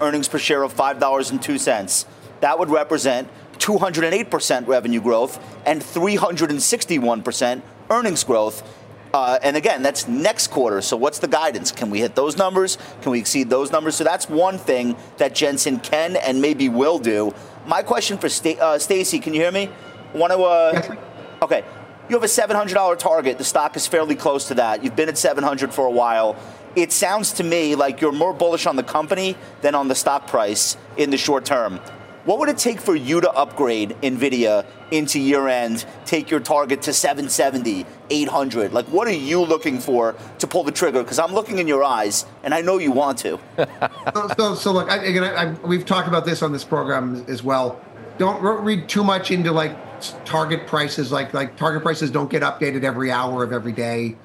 earnings 0.00 0.28
per 0.28 0.38
share 0.38 0.62
of 0.62 0.74
$5.02. 0.74 2.04
That 2.40 2.58
would 2.58 2.70
represent 2.70 3.28
208% 3.58 4.66
revenue 4.66 5.00
growth 5.00 5.38
and 5.64 5.80
361% 5.80 7.62
earnings 7.90 8.24
growth 8.24 8.62
uh, 9.14 9.38
and 9.42 9.56
again, 9.56 9.82
that's 9.82 10.08
next 10.08 10.48
quarter. 10.48 10.80
So 10.80 10.96
what's 10.96 11.18
the 11.18 11.28
guidance? 11.28 11.70
Can 11.70 11.90
we 11.90 12.00
hit 12.00 12.14
those 12.14 12.36
numbers? 12.36 12.78
Can 13.02 13.12
we 13.12 13.18
exceed 13.18 13.50
those 13.50 13.70
numbers? 13.70 13.94
So 13.96 14.04
that's 14.04 14.28
one 14.28 14.58
thing 14.58 14.96
that 15.18 15.34
Jensen 15.34 15.80
can 15.80 16.16
and 16.16 16.40
maybe 16.40 16.68
will 16.68 16.98
do. 16.98 17.34
My 17.66 17.82
question 17.82 18.18
for 18.18 18.28
St- 18.28 18.58
uh, 18.58 18.78
Stacy, 18.78 19.18
can 19.18 19.34
you 19.34 19.40
hear 19.40 19.52
me? 19.52 19.70
Want 20.14 20.32
to? 20.32 20.42
Uh, 20.42 20.96
okay. 21.42 21.64
You 22.08 22.16
have 22.16 22.24
a 22.24 22.26
$700 22.26 22.98
target. 22.98 23.38
The 23.38 23.44
stock 23.44 23.76
is 23.76 23.86
fairly 23.86 24.16
close 24.16 24.48
to 24.48 24.54
that. 24.54 24.82
You've 24.82 24.96
been 24.96 25.08
at 25.08 25.16
700 25.16 25.72
for 25.72 25.86
a 25.86 25.90
while. 25.90 26.36
It 26.74 26.90
sounds 26.90 27.32
to 27.34 27.44
me 27.44 27.74
like 27.74 28.00
you're 28.00 28.12
more 28.12 28.32
bullish 28.32 28.66
on 28.66 28.76
the 28.76 28.82
company 28.82 29.36
than 29.60 29.74
on 29.74 29.88
the 29.88 29.94
stock 29.94 30.26
price 30.26 30.76
in 30.96 31.10
the 31.10 31.18
short 31.18 31.44
term. 31.44 31.80
What 32.24 32.38
would 32.38 32.48
it 32.48 32.58
take 32.58 32.80
for 32.80 32.94
you 32.94 33.20
to 33.20 33.30
upgrade 33.32 33.96
NVIDIA 34.00 34.64
into 34.92 35.18
year 35.18 35.48
end, 35.48 35.84
take 36.04 36.30
your 36.30 36.38
target 36.38 36.82
to 36.82 36.92
770, 36.92 37.84
800? 38.10 38.72
Like, 38.72 38.86
what 38.86 39.08
are 39.08 39.12
you 39.12 39.40
looking 39.40 39.80
for 39.80 40.14
to 40.38 40.46
pull 40.46 40.62
the 40.62 40.70
trigger? 40.70 41.02
Because 41.02 41.18
I'm 41.18 41.34
looking 41.34 41.58
in 41.58 41.66
your 41.66 41.82
eyes, 41.82 42.24
and 42.44 42.54
I 42.54 42.60
know 42.60 42.78
you 42.78 42.92
want 42.92 43.18
to. 43.18 43.40
so, 44.14 44.28
so, 44.38 44.54
so, 44.54 44.72
look, 44.72 44.88
I, 44.88 44.98
again, 45.04 45.24
I, 45.24 45.34
I, 45.34 45.52
we've 45.66 45.84
talked 45.84 46.06
about 46.06 46.24
this 46.24 46.42
on 46.42 46.52
this 46.52 46.62
program 46.62 47.24
as 47.26 47.42
well. 47.42 47.80
Don't 48.18 48.40
read 48.40 48.88
too 48.88 49.02
much 49.02 49.32
into 49.32 49.50
like 49.50 49.76
target 50.24 50.68
prices. 50.68 51.10
Like, 51.10 51.34
like 51.34 51.56
target 51.56 51.82
prices 51.82 52.12
don't 52.12 52.30
get 52.30 52.42
updated 52.42 52.84
every 52.84 53.10
hour 53.10 53.42
of 53.42 53.52
every 53.52 53.72
day. 53.72 54.16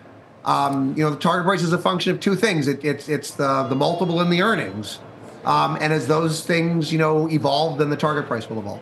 Um, 0.45 0.95
you 0.95 1.03
know, 1.03 1.09
the 1.09 1.17
target 1.17 1.47
price 1.47 1.63
is 1.63 1.73
a 1.73 1.79
function 1.79 2.11
of 2.11 2.19
two 2.19 2.35
things. 2.35 2.67
It, 2.67 2.85
it's 2.85 3.09
it's 3.09 3.31
the 3.31 3.63
the 3.63 3.75
multiple 3.75 4.21
and 4.21 4.31
the 4.31 4.43
earnings. 4.43 4.99
Um, 5.47 5.77
and 5.79 5.93
as 5.93 6.07
those 6.07 6.45
things, 6.45 6.91
you 6.91 6.97
know, 6.99 7.29
evolve, 7.29 7.77
then 7.77 7.89
the 7.89 7.95
target 7.95 8.27
price 8.27 8.49
will 8.49 8.59
evolve. 8.59 8.81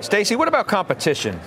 Stacy, 0.00 0.36
what 0.36 0.46
about 0.46 0.66
competition? 0.66 1.40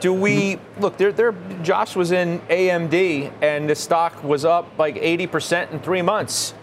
Do 0.00 0.12
we 0.12 0.58
look? 0.80 0.96
There, 0.96 1.12
there. 1.12 1.32
Josh 1.62 1.94
was 1.94 2.10
in 2.10 2.40
AMD, 2.48 3.32
and 3.40 3.70
the 3.70 3.76
stock 3.76 4.24
was 4.24 4.44
up 4.44 4.66
like 4.78 4.96
80% 4.96 5.70
in 5.70 5.78
three 5.78 6.02
months. 6.02 6.54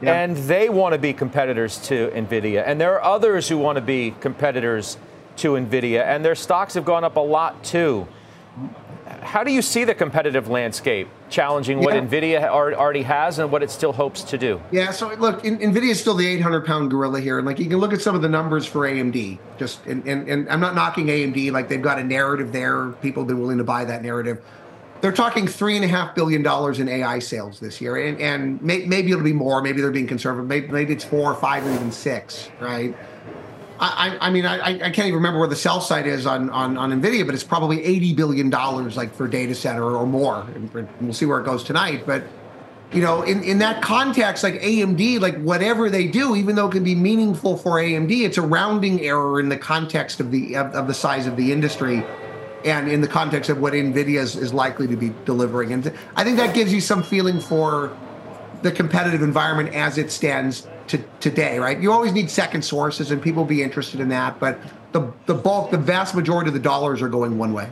Yeah. 0.00 0.14
And 0.14 0.36
they 0.36 0.68
want 0.68 0.92
to 0.92 0.98
be 0.98 1.12
competitors 1.12 1.78
to 1.88 2.08
NVIDIA. 2.10 2.62
And 2.64 2.80
there 2.80 2.92
are 2.94 3.02
others 3.02 3.48
who 3.48 3.58
want 3.58 3.76
to 3.76 3.82
be 3.82 4.14
competitors 4.20 4.98
to 5.38 5.52
NVIDIA. 5.52 6.04
And 6.04 6.24
their 6.24 6.34
stocks 6.36 6.74
have 6.74 6.84
gone 6.84 7.02
up 7.02 7.16
a 7.16 7.20
lot 7.20 7.64
too 7.64 8.06
how 9.22 9.44
do 9.44 9.52
you 9.52 9.62
see 9.62 9.84
the 9.84 9.94
competitive 9.94 10.48
landscape 10.48 11.08
challenging 11.30 11.78
what 11.78 11.94
yeah. 11.94 12.00
NVIDIA 12.00 12.44
already 12.48 13.02
has 13.02 13.38
and 13.38 13.50
what 13.50 13.62
it 13.62 13.70
still 13.70 13.92
hopes 13.92 14.22
to 14.24 14.38
do? 14.38 14.60
Yeah, 14.70 14.90
so 14.90 15.14
look, 15.14 15.42
NVIDIA 15.42 15.90
is 15.90 16.00
still 16.00 16.14
the 16.14 16.26
800 16.26 16.66
pound 16.66 16.90
gorilla 16.90 17.20
here. 17.20 17.38
And 17.38 17.46
like 17.46 17.58
you 17.58 17.68
can 17.68 17.78
look 17.78 17.92
at 17.92 18.02
some 18.02 18.14
of 18.14 18.22
the 18.22 18.28
numbers 18.28 18.66
for 18.66 18.80
AMD, 18.80 19.38
just, 19.58 19.84
and, 19.86 20.06
and, 20.06 20.28
and 20.28 20.48
I'm 20.48 20.60
not 20.60 20.74
knocking 20.74 21.06
AMD, 21.06 21.52
like 21.52 21.68
they've 21.68 21.80
got 21.80 21.98
a 21.98 22.04
narrative 22.04 22.52
there. 22.52 22.88
People 23.00 23.22
have 23.22 23.28
been 23.28 23.40
willing 23.40 23.58
to 23.58 23.64
buy 23.64 23.84
that 23.84 24.02
narrative. 24.02 24.42
They're 25.00 25.12
talking 25.12 25.48
three 25.48 25.76
and 25.76 25.84
a 25.84 25.88
half 25.88 26.14
billion 26.14 26.42
dollars 26.42 26.78
in 26.78 26.88
AI 26.88 27.18
sales 27.18 27.58
this 27.58 27.80
year, 27.80 27.96
and, 27.96 28.20
and 28.20 28.62
may, 28.62 28.86
maybe 28.86 29.10
it'll 29.10 29.24
be 29.24 29.32
more. 29.32 29.60
Maybe 29.60 29.80
they're 29.80 29.90
being 29.90 30.06
conservative. 30.06 30.46
Maybe, 30.46 30.68
maybe 30.68 30.92
it's 30.92 31.04
four 31.04 31.32
or 31.32 31.34
five 31.34 31.66
or 31.66 31.72
even 31.72 31.90
six, 31.90 32.50
right? 32.60 32.94
I, 33.82 34.18
I 34.20 34.30
mean, 34.30 34.46
I, 34.46 34.58
I 34.58 34.90
can't 34.90 35.08
even 35.08 35.14
remember 35.14 35.40
where 35.40 35.48
the 35.48 35.56
sell 35.56 35.80
side 35.80 36.06
is 36.06 36.24
on, 36.24 36.50
on, 36.50 36.78
on 36.78 36.92
NVIDIA, 36.92 37.26
but 37.26 37.34
it's 37.34 37.42
probably 37.42 37.78
$80 37.78 38.14
billion 38.14 38.50
like 38.50 39.12
for 39.12 39.26
data 39.26 39.56
center 39.56 39.96
or 39.96 40.06
more. 40.06 40.46
And 40.54 40.88
we'll 41.00 41.12
see 41.12 41.26
where 41.26 41.40
it 41.40 41.44
goes 41.44 41.64
tonight. 41.64 42.04
But, 42.06 42.22
you 42.92 43.00
know, 43.00 43.22
in, 43.22 43.42
in 43.42 43.58
that 43.58 43.82
context, 43.82 44.44
like 44.44 44.54
AMD, 44.54 45.20
like 45.20 45.36
whatever 45.42 45.90
they 45.90 46.06
do, 46.06 46.36
even 46.36 46.54
though 46.54 46.68
it 46.68 46.72
can 46.72 46.84
be 46.84 46.94
meaningful 46.94 47.56
for 47.56 47.72
AMD, 47.72 48.12
it's 48.24 48.38
a 48.38 48.42
rounding 48.42 49.00
error 49.00 49.40
in 49.40 49.48
the 49.48 49.58
context 49.58 50.20
of 50.20 50.30
the, 50.30 50.54
of, 50.54 50.72
of 50.74 50.86
the 50.86 50.94
size 50.94 51.26
of 51.26 51.36
the 51.36 51.50
industry 51.50 52.04
and 52.64 52.88
in 52.88 53.00
the 53.00 53.08
context 53.08 53.50
of 53.50 53.58
what 53.58 53.72
NVIDIA 53.72 54.20
is, 54.20 54.36
is 54.36 54.54
likely 54.54 54.86
to 54.86 54.96
be 54.96 55.12
delivering. 55.24 55.72
And 55.72 55.92
I 56.14 56.22
think 56.22 56.36
that 56.36 56.54
gives 56.54 56.72
you 56.72 56.80
some 56.80 57.02
feeling 57.02 57.40
for 57.40 57.96
the 58.62 58.70
competitive 58.70 59.22
environment 59.22 59.74
as 59.74 59.98
it 59.98 60.12
stands 60.12 60.68
to 60.92 61.02
today, 61.20 61.58
right? 61.58 61.80
You 61.80 61.90
always 61.90 62.12
need 62.12 62.30
second 62.30 62.62
sources, 62.62 63.10
and 63.10 63.20
people 63.20 63.42
will 63.42 63.48
be 63.48 63.62
interested 63.62 63.98
in 63.98 64.08
that. 64.10 64.38
But 64.38 64.58
the 64.92 65.12
the 65.26 65.34
bulk, 65.34 65.70
the 65.70 65.78
vast 65.78 66.14
majority 66.14 66.48
of 66.48 66.54
the 66.54 66.60
dollars 66.60 67.02
are 67.02 67.08
going 67.08 67.38
one 67.38 67.52
way. 67.52 67.68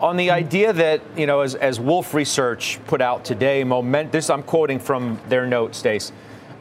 On 0.00 0.16
the 0.16 0.30
idea 0.30 0.72
that 0.72 1.00
you 1.16 1.26
know, 1.26 1.42
as, 1.42 1.54
as 1.54 1.78
Wolfe 1.78 2.14
Research 2.14 2.80
put 2.86 3.00
out 3.00 3.24
today, 3.24 3.62
moment. 3.62 4.10
This 4.10 4.30
I'm 4.30 4.42
quoting 4.42 4.80
from 4.80 5.20
their 5.28 5.46
note, 5.46 5.74
Stace. 5.74 6.10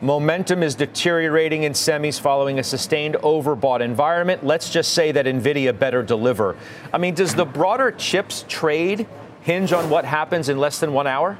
Momentum 0.01 0.63
is 0.63 0.73
deteriorating 0.75 1.63
in 1.63 1.73
semis 1.73 2.19
following 2.19 2.57
a 2.57 2.63
sustained 2.63 3.15
overbought 3.15 3.81
environment. 3.81 4.43
Let's 4.43 4.71
just 4.71 4.93
say 4.93 5.11
that 5.11 5.27
Nvidia 5.27 5.77
better 5.77 6.01
deliver. 6.01 6.57
I 6.91 6.97
mean, 6.97 7.13
does 7.13 7.35
the 7.35 7.45
broader 7.45 7.91
chips 7.91 8.43
trade 8.47 9.07
hinge 9.41 9.71
on 9.73 9.91
what 9.91 10.05
happens 10.05 10.49
in 10.49 10.57
less 10.57 10.79
than 10.79 10.93
one 10.93 11.05
hour? 11.05 11.37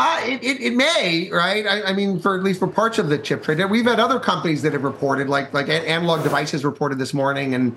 Uh, 0.00 0.20
it, 0.22 0.44
it, 0.44 0.60
it, 0.60 0.76
may, 0.76 1.28
right? 1.32 1.66
I, 1.66 1.82
I, 1.86 1.92
mean, 1.92 2.20
for 2.20 2.36
at 2.36 2.44
least 2.44 2.60
for 2.60 2.68
parts 2.68 2.98
of 2.98 3.08
the 3.08 3.18
chip 3.18 3.42
trade, 3.42 3.58
we've 3.64 3.84
had 3.84 3.98
other 3.98 4.20
companies 4.20 4.62
that 4.62 4.72
have 4.72 4.84
reported, 4.84 5.28
like 5.28 5.52
like 5.52 5.68
Analog 5.68 6.22
Devices 6.22 6.64
reported 6.64 7.00
this 7.00 7.12
morning, 7.12 7.54
and 7.54 7.76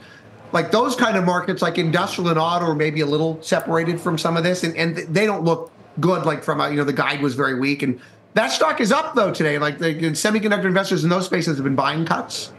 like 0.51 0.69
those 0.69 0.95
kind 0.95 1.17
of 1.17 1.23
markets, 1.23 1.63
like 1.63 1.79
industrial 1.79 2.29
and 2.29 2.37
auto, 2.37 2.65
are 2.67 2.75
maybe 2.75 3.01
a 3.01 3.07
little 3.07 3.41
separated 3.41 3.99
from 3.99 4.19
some 4.19 4.37
of 4.37 4.43
this, 4.43 4.63
and, 4.63 4.77
and 4.77 4.97
they 4.97 5.25
don't 5.25 5.43
look 5.43 5.71
good. 5.99 6.23
Like 6.27 6.43
from 6.43 6.61
a, 6.61 6.69
you 6.69 6.75
know, 6.75 6.83
the 6.83 6.93
guide 6.93 7.23
was 7.23 7.33
very 7.33 7.59
weak, 7.59 7.81
and 7.81 7.99
that 8.35 8.51
stock 8.51 8.81
is 8.81 8.91
up 8.91 9.15
though 9.15 9.33
today. 9.33 9.57
Like 9.57 9.79
the 9.79 9.95
semiconductor 10.11 10.65
investors 10.65 11.03
in 11.03 11.09
those 11.09 11.25
spaces 11.25 11.57
have 11.57 11.63
been 11.63 11.73
buying 11.73 12.05
cuts. 12.05 12.53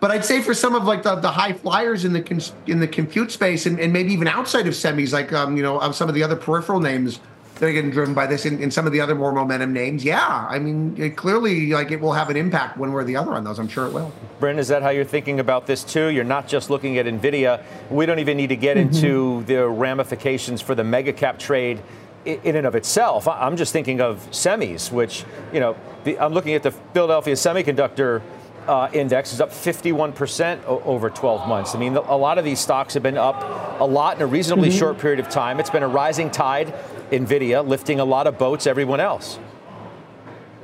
But 0.00 0.10
I'd 0.10 0.24
say 0.26 0.42
for 0.42 0.52
some 0.52 0.74
of 0.74 0.84
like 0.84 1.02
the, 1.02 1.14
the 1.14 1.30
high 1.30 1.54
flyers 1.54 2.04
in 2.04 2.12
the 2.12 2.52
in 2.66 2.78
the 2.78 2.86
compute 2.86 3.32
space 3.32 3.64
and, 3.64 3.80
and 3.80 3.90
maybe 3.90 4.12
even 4.12 4.28
outside 4.28 4.66
of 4.66 4.74
semis, 4.74 5.14
like 5.14 5.32
um, 5.32 5.56
you 5.56 5.62
know, 5.62 5.80
some 5.92 6.10
of 6.10 6.14
the 6.14 6.22
other 6.22 6.36
peripheral 6.36 6.78
names 6.78 7.20
they're 7.58 7.72
getting 7.72 7.90
driven 7.90 8.14
by 8.14 8.26
this 8.26 8.44
and, 8.44 8.72
some 8.72 8.86
of 8.86 8.92
the 8.92 9.00
other 9.00 9.14
more 9.14 9.32
momentum 9.32 9.72
names. 9.72 10.04
Yeah, 10.04 10.46
I 10.48 10.58
mean, 10.58 10.94
it 10.98 11.16
clearly, 11.16 11.72
like 11.72 11.90
it 11.90 12.00
will 12.00 12.12
have 12.12 12.30
an 12.30 12.36
impact 12.36 12.76
one 12.76 12.92
way 12.92 13.02
or 13.02 13.04
the 13.04 13.16
other 13.16 13.32
on 13.32 13.44
those. 13.44 13.58
I'm 13.58 13.68
sure 13.68 13.86
it 13.86 13.92
will. 13.92 14.12
Bryn, 14.40 14.58
is 14.58 14.68
that 14.68 14.82
how 14.82 14.90
you're 14.90 15.04
thinking 15.04 15.40
about 15.40 15.66
this 15.66 15.82
too? 15.82 16.08
You're 16.08 16.24
not 16.24 16.46
just 16.46 16.70
looking 16.70 16.98
at 16.98 17.06
Nvidia. 17.06 17.62
We 17.90 18.06
don't 18.06 18.18
even 18.18 18.36
need 18.36 18.48
to 18.48 18.56
get 18.56 18.76
mm-hmm. 18.76 18.94
into 18.94 19.44
the 19.44 19.68
ramifications 19.68 20.60
for 20.60 20.74
the 20.74 20.84
mega 20.84 21.12
cap 21.12 21.38
trade 21.38 21.80
in 22.24 22.56
and 22.56 22.66
of 22.66 22.74
itself. 22.74 23.26
I'm 23.26 23.56
just 23.56 23.72
thinking 23.72 24.00
of 24.00 24.28
semis, 24.30 24.92
which 24.92 25.24
you 25.52 25.60
know, 25.60 25.76
the, 26.04 26.18
I'm 26.18 26.32
looking 26.32 26.54
at 26.54 26.62
the 26.62 26.70
Philadelphia 26.70 27.34
Semiconductor. 27.34 28.22
Uh, 28.66 28.90
index 28.92 29.32
is 29.32 29.40
up 29.40 29.48
51% 29.48 30.60
o- 30.66 30.82
over 30.84 31.08
12 31.08 31.48
months. 31.48 31.74
I 31.74 31.78
mean, 31.78 31.96
a 31.96 32.14
lot 32.14 32.36
of 32.36 32.44
these 32.44 32.60
stocks 32.60 32.92
have 32.92 33.02
been 33.02 33.16
up 33.16 33.80
a 33.80 33.84
lot 33.84 34.16
in 34.16 34.22
a 34.22 34.26
reasonably 34.26 34.68
mm-hmm. 34.68 34.78
short 34.78 34.98
period 34.98 35.20
of 35.20 35.30
time. 35.30 35.58
It's 35.58 35.70
been 35.70 35.82
a 35.82 35.88
rising 35.88 36.30
tide 36.30 36.74
NVIDIA 37.10 37.66
lifting 37.66 38.00
a 38.00 38.04
lot 38.04 38.26
of 38.26 38.38
boats, 38.38 38.66
everyone 38.66 39.00
else? 39.00 39.38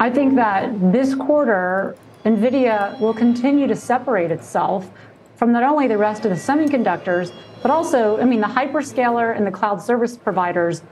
I 0.00 0.10
think 0.10 0.34
that 0.36 0.92
this 0.92 1.14
quarter, 1.14 1.96
NVIDIA 2.24 2.98
will 3.00 3.14
continue 3.14 3.66
to 3.66 3.76
separate 3.76 4.30
itself 4.30 4.90
from 5.36 5.52
not 5.52 5.62
only 5.62 5.86
the 5.88 5.98
rest 5.98 6.24
of 6.24 6.30
the 6.30 6.36
semiconductors, 6.36 7.32
but 7.62 7.70
also, 7.70 8.20
I 8.20 8.24
mean, 8.24 8.40
the 8.40 8.46
hyperscaler 8.46 9.36
and 9.36 9.46
the 9.46 9.50
cloud 9.50 9.80
service 9.80 10.16
providers 10.16 10.82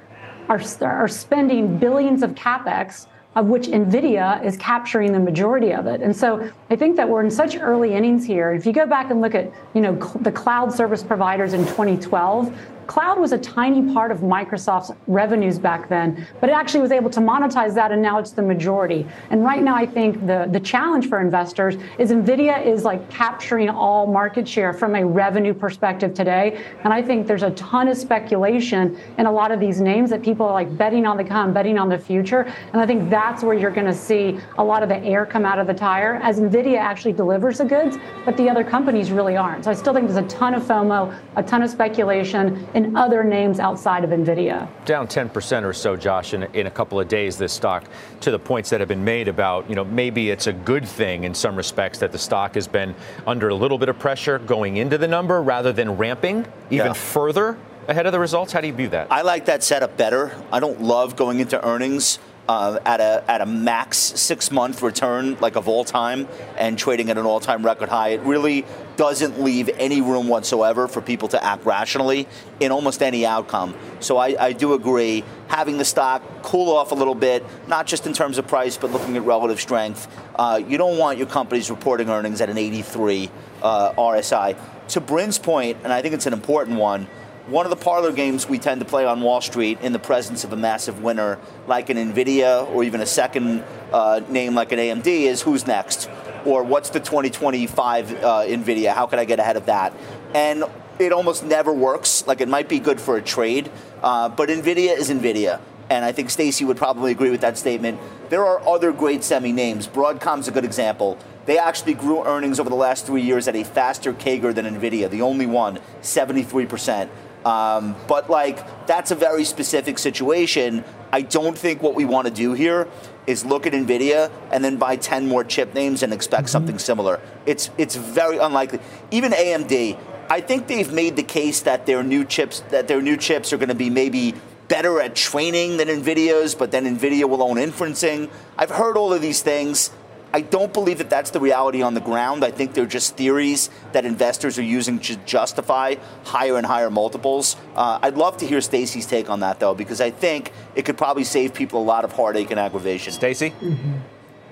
are, 0.49 0.61
are 0.83 1.09
spending 1.09 1.79
billions 1.79 2.23
of 2.23 2.31
capex 2.35 3.07
of 3.35 3.47
which 3.47 3.69
NVIDIA 3.69 4.45
is 4.45 4.57
capturing 4.59 5.13
the 5.13 5.19
majority 5.19 5.73
of 5.73 5.87
it. 5.87 6.03
And 6.03 6.15
so 6.15 6.51
I 6.69 6.77
think 6.77 6.97
that 6.97 7.09
we're 7.09 7.23
in 7.25 7.31
such 7.31 7.57
early 7.57 7.95
innings 7.95 8.27
here. 8.27 8.53
If 8.53 8.67
you 8.67 8.73
go 8.73 8.87
back 8.87 9.11
and 9.11 9.21
look 9.21 9.35
at, 9.35 9.51
you 9.75 9.81
know, 9.81 9.95
the 10.21 10.33
cloud 10.33 10.73
service 10.73 11.03
providers 11.03 11.55
in 11.55 11.61
2012, 11.61 12.55
cloud 12.87 13.19
was 13.19 13.33
a 13.33 13.39
tiny 13.39 13.93
part 13.93 14.11
of 14.11 14.19
Microsoft's 14.19 14.93
revenues 15.07 15.59
back 15.59 15.89
then, 15.89 16.27
but 16.41 16.49
it 16.49 16.53
actually 16.53 16.81
was 16.81 16.93
able 16.93 17.11
to 17.11 17.21
monetize 17.21 17.75
that, 17.75 17.93
and 17.93 18.03
now 18.03 18.19
it's 18.19 18.33
the 18.33 18.43
majority. 18.43 19.07
And 19.31 19.45
right 19.45 19.63
now, 19.63 19.75
I 19.75 19.87
think 19.87 20.27
the, 20.27 20.49
the 20.51 20.61
challenge 20.61 21.09
for 21.09 21.21
investors 21.21 21.77
is 21.99 22.11
NVIDIA 22.11 22.65
is 22.67 22.85
like 22.85 23.09
capturing 23.11 23.69
all 23.69 24.07
market 24.07 24.47
share 24.47 24.73
from 24.73 24.95
a 24.95 25.05
revenue 25.05 25.55
perspective 25.55 26.15
today. 26.15 26.63
And 26.85 26.93
I 26.93 27.03
think 27.03 27.27
there's 27.27 27.43
a 27.43 27.51
ton 27.53 27.89
of 27.89 27.97
speculation 27.97 28.99
in 29.19 29.27
a 29.27 29.33
lot 29.33 29.53
of 29.53 29.61
these 29.61 29.81
names 29.81 30.11
that 30.11 30.23
people 30.23 30.47
are 30.47 30.53
like 30.53 30.77
betting 30.77 31.07
on 31.07 31.17
the 31.17 31.25
come, 31.25 31.53
betting 31.53 31.79
on 31.79 31.89
the 31.89 31.99
future. 31.99 32.43
And 32.73 32.81
I 32.81 32.87
think 32.87 33.11
that's 33.11 33.43
where 33.43 33.55
you're 33.55 33.71
going 33.71 33.87
to 33.87 33.95
see 33.95 34.39
a 34.59 34.65
lot 34.65 34.83
of 34.83 34.89
the 34.89 34.99
air 34.99 35.27
come 35.27 35.45
out 35.45 35.59
of 35.59 35.67
the 35.67 35.75
tire 35.75 36.17
as 36.23 36.41
NVIDIA 36.41 36.79
actually 36.79 37.13
delivers 37.13 37.59
the 37.59 37.65
goods, 37.65 37.97
but 38.25 38.37
the 38.37 38.49
other 38.49 38.65
companies 38.65 39.11
really 39.11 39.37
aren't. 39.37 39.65
So 39.65 39.71
I 39.71 39.75
still 39.75 39.95
think 39.95 40.09
there's 40.09 40.25
a 40.25 40.29
ton 40.29 40.55
of 40.55 40.63
FOMO, 40.63 41.19
a 41.37 41.43
ton 41.43 41.63
of 41.63 41.71
speculation 41.71 42.67
in 42.75 42.97
other 42.97 43.23
names 43.23 43.59
outside 43.59 44.05
of 44.05 44.11
NVIDIA. 44.11 44.69
Down 44.85 45.07
10% 45.07 45.65
or 45.65 45.73
so, 45.73 45.97
Josh, 45.97 46.35
in, 46.35 46.45
in 46.55 46.67
a 46.67 46.71
couple 46.71 46.99
of 46.99 47.09
days, 47.09 47.37
this 47.37 47.53
stock, 47.53 47.85
to 48.21 48.31
the 48.31 48.39
points 48.39 48.71
that 48.71 48.81
have 48.81 48.89
been 48.89 49.05
made 49.05 49.29
about, 49.29 49.69
you 49.69 49.75
know, 49.75 49.85
maybe 49.85 50.31
it's 50.31 50.47
a 50.47 50.53
good 50.53 50.87
thing 50.87 51.25
in 51.25 51.35
some 51.35 51.57
respects 51.57 51.99
that 51.99 52.13
the 52.13 52.19
stock 52.19 52.55
has 52.55 52.67
been 52.67 52.95
under 53.27 53.49
a 53.49 53.55
little 53.55 53.79
bit 53.79 53.89
of 53.89 53.99
pressure 53.99 54.39
going 54.39 54.77
into 54.79 54.99
the 54.99 55.09
number 55.09 55.43
rather 55.43 55.73
than 55.73 55.97
ramping 55.97 56.47
even 56.71 56.87
yeah. 56.87 56.93
further 56.93 57.59
ahead 57.89 58.07
of 58.07 58.13
the 58.13 58.19
results? 58.19 58.53
How 58.53 58.61
do 58.61 58.67
you 58.67 58.73
view 58.73 58.89
that? 58.89 59.11
I 59.11 59.23
like 59.23 59.47
that 59.47 59.63
setup 59.63 59.97
better. 59.97 60.37
I 60.53 60.61
don't 60.61 60.81
love 60.83 61.17
going 61.17 61.41
into 61.41 61.65
earnings 61.67 62.19
uh, 62.49 62.79
at 62.85 63.01
a 63.01 63.25
at 63.29 63.41
a 63.41 63.47
max 63.47 63.97
six 63.97 64.51
month 64.51 64.83
return 64.83 65.37
like 65.41 65.57
of 65.57 65.69
all 65.69 65.85
time 65.85 66.29
and 66.57 66.79
trading 66.79 67.11
at 67.11 67.19
an 67.19 67.25
all 67.25 67.41
time 67.41 67.65
record 67.65 67.89
high. 67.89 68.11
It 68.11 68.21
really 68.23 68.65
doesn't 68.97 69.41
leave 69.41 69.71
any 69.79 70.01
room 70.01 70.29
whatsoever 70.29 70.87
for 70.89 71.01
people 71.01 71.29
to 71.29 71.43
act 71.43 71.65
rationally 71.65 72.29
in 72.61 72.73
almost 72.73 73.03
any 73.03 73.25
outcome. 73.25 73.75
So 74.01 74.19
I, 74.19 74.37
I 74.39 74.53
do 74.53 74.75
agree 74.75 75.25
having 75.49 75.79
the 75.79 75.85
stock 75.85 76.23
cool 76.43 76.75
off 76.75 76.93
a 76.93 76.95
little 76.95 77.15
bit, 77.15 77.45
not 77.69 77.87
just 77.87 78.07
in 78.07 78.13
terms 78.13 78.39
of 78.39 78.47
price, 78.47 78.77
but 78.77 78.91
looking 78.91 79.17
at 79.17 79.23
relative 79.25 79.61
strength. 79.61 80.09
Uh, 80.35 80.61
you 80.67 80.79
don't 80.79 80.99
want 80.99 81.19
your 81.19 81.27
companies 81.27 81.71
reporting 81.71 82.11
earnings 82.11 82.41
at 82.41 82.51
an 82.51 82.59
83 82.59 83.31
uh, 83.63 83.93
RSI. 83.93 84.59
To 84.89 85.01
Bryn's 85.01 85.39
point, 85.39 85.79
and 85.85 85.93
I 85.93 86.03
think 86.03 86.15
it's 86.15 86.27
an 86.27 86.33
important 86.33 86.79
one 86.79 87.07
one 87.47 87.67
of 87.67 87.71
the 87.71 87.77
parlor 87.77 88.13
games 88.13 88.49
we 88.49 88.59
tend 88.59 88.81
to 88.81 88.85
play 88.85 89.05
on 89.05 89.21
Wall 89.21 89.41
Street 89.41 89.81
in 89.81 89.93
the 89.93 89.99
presence 89.99 90.45
of 90.45 90.53
a 90.53 90.57
massive 90.57 91.03
winner 91.03 91.39
like 91.67 91.91
an 91.91 91.97
Nvidia 91.97 92.69
or 92.69 92.85
even 92.85 93.01
a 93.01 93.07
second 93.07 93.65
uh, 93.93 94.21
name 94.29 94.55
like 94.55 94.71
an 94.73 94.79
AMD 94.79 95.07
is 95.07 95.43
who's 95.43 95.67
next? 95.67 96.09
Or 96.45 96.63
what's 96.63 96.91
the 96.91 97.01
2025 97.01 98.13
uh, 98.13 98.15
Nvidia? 98.47 98.95
How 98.95 99.07
can 99.07 99.19
I 99.19 99.25
get 99.25 99.41
ahead 99.41 99.57
of 99.57 99.67
that? 99.67 99.93
And 100.35 100.65
it 100.99 101.13
almost 101.13 101.45
never 101.45 101.73
works. 101.73 102.27
Like 102.27 102.41
it 102.41 102.49
might 102.49 102.69
be 102.69 102.79
good 102.79 103.01
for 103.01 103.17
a 103.17 103.23
trade, 103.23 103.71
uh, 104.03 104.29
but 104.29 104.49
Nvidia 104.49 104.97
is 104.97 105.11
Nvidia. 105.11 105.61
And 105.91 106.05
I 106.05 106.13
think 106.13 106.31
Stacy 106.31 106.65
would 106.65 106.77
probably 106.77 107.11
agree 107.11 107.31
with 107.31 107.41
that 107.41 107.59
statement. 107.59 108.01
There 108.31 108.47
are 108.47 108.67
other 108.67 108.93
great 108.93 109.25
semi 109.25 109.53
names. 109.53 109.87
Broadcom's 109.87 110.49
a 110.49 110.53
good 110.53 110.65
example. 110.65 111.19
They 111.45 111.59
actually 111.59 111.95
grew 111.95 112.25
earnings 112.25 112.61
over 112.61 112.71
the 112.71 112.77
last 112.77 113.05
three 113.05 113.23
years 113.23 113.49
at 113.49 113.57
a 113.57 113.65
faster 113.65 114.13
CAGR 114.13 114.55
than 114.55 114.65
NVIDIA, 114.65 115.11
the 115.11 115.23
only 115.23 115.47
one, 115.47 115.81
73%. 116.01 117.09
Um, 117.45 117.97
but 118.09 118.31
like 118.31 118.87
that's 118.87 119.11
a 119.11 119.15
very 119.15 119.45
specific 119.45 119.99
situation. 119.99 120.85
I 121.13 121.23
don't 121.23 121.57
think 121.57 121.83
what 121.83 121.95
we 121.95 122.05
want 122.05 122.27
to 122.27 122.33
do 122.33 122.53
here 122.55 122.89
is 123.27 123.45
look 123.45 123.67
at 123.67 123.73
Nvidia 123.73 124.31
and 124.51 124.65
then 124.65 124.77
buy 124.77 124.97
10 124.97 125.29
more 125.29 125.45
chip 125.45 125.75
names 125.75 126.03
and 126.03 126.13
expect 126.13 126.45
mm-hmm. 126.45 126.53
something 126.53 126.79
similar. 126.79 127.21
It's 127.47 127.71
it's 127.79 127.97
very 127.97 128.39
unlikely. 128.39 128.81
Even 129.11 129.33
AMD, 129.33 129.99
I 130.31 130.41
think 130.41 130.67
they've 130.67 130.93
made 130.93 131.17
the 131.17 131.23
case 131.23 131.61
that 131.61 131.87
their 131.87 132.03
new 132.03 132.25
chips 132.25 132.61
that 132.71 132.89
their 132.89 133.03
new 133.03 133.17
chips 133.17 133.53
are 133.53 133.59
going 133.59 133.69
to 133.69 133.75
be 133.75 133.91
maybe 133.91 134.35
better 134.69 135.01
at 135.03 135.15
training 135.15 135.77
than 135.77 135.89
Nvidia's, 135.89 136.55
but 136.55 136.71
then 136.71 136.85
Nvidia 136.97 137.29
will 137.29 137.43
own 137.43 137.57
inferencing. 137.57 138.31
I've 138.57 138.71
heard 138.71 138.97
all 138.97 139.13
of 139.13 139.21
these 139.21 139.43
things. 139.43 139.91
I 140.35 140.41
don't 140.41 140.73
believe 140.73 140.99
that 140.99 141.11
that's 141.11 141.31
the 141.31 141.41
reality 141.41 141.83
on 141.83 141.95
the 141.95 142.01
ground. 142.01 142.45
I 142.45 142.51
think 142.51 142.73
they're 142.75 142.87
just 142.87 143.17
theories 143.17 143.71
that 143.93 144.05
investors 144.05 144.59
are 144.59 144.63
using 144.63 144.99
to 145.01 145.17
justify 145.17 145.97
higher 146.25 146.57
and 146.57 146.67
higher 146.67 146.91
multiples. 146.91 147.57
Uh, 147.77 147.99
I'd 148.03 148.17
love 148.17 148.39
to 148.39 148.47
hear 148.47 148.61
Stacy's 148.61 149.07
take 149.07 149.29
on 149.29 149.41
that, 149.41 149.61
though, 149.61 149.75
because 149.75 150.01
I 150.01 150.11
think 150.11 150.53
it 150.75 150.85
could 150.85 150.97
probably 150.97 151.25
save 151.25 151.53
people 151.53 151.83
a 151.83 151.85
lot 151.85 152.05
of 152.05 152.13
heartache 152.13 152.51
and 152.51 152.59
aggravation. 152.59 153.13
Stacy? 153.13 153.51
Mm-hmm. 153.61 153.93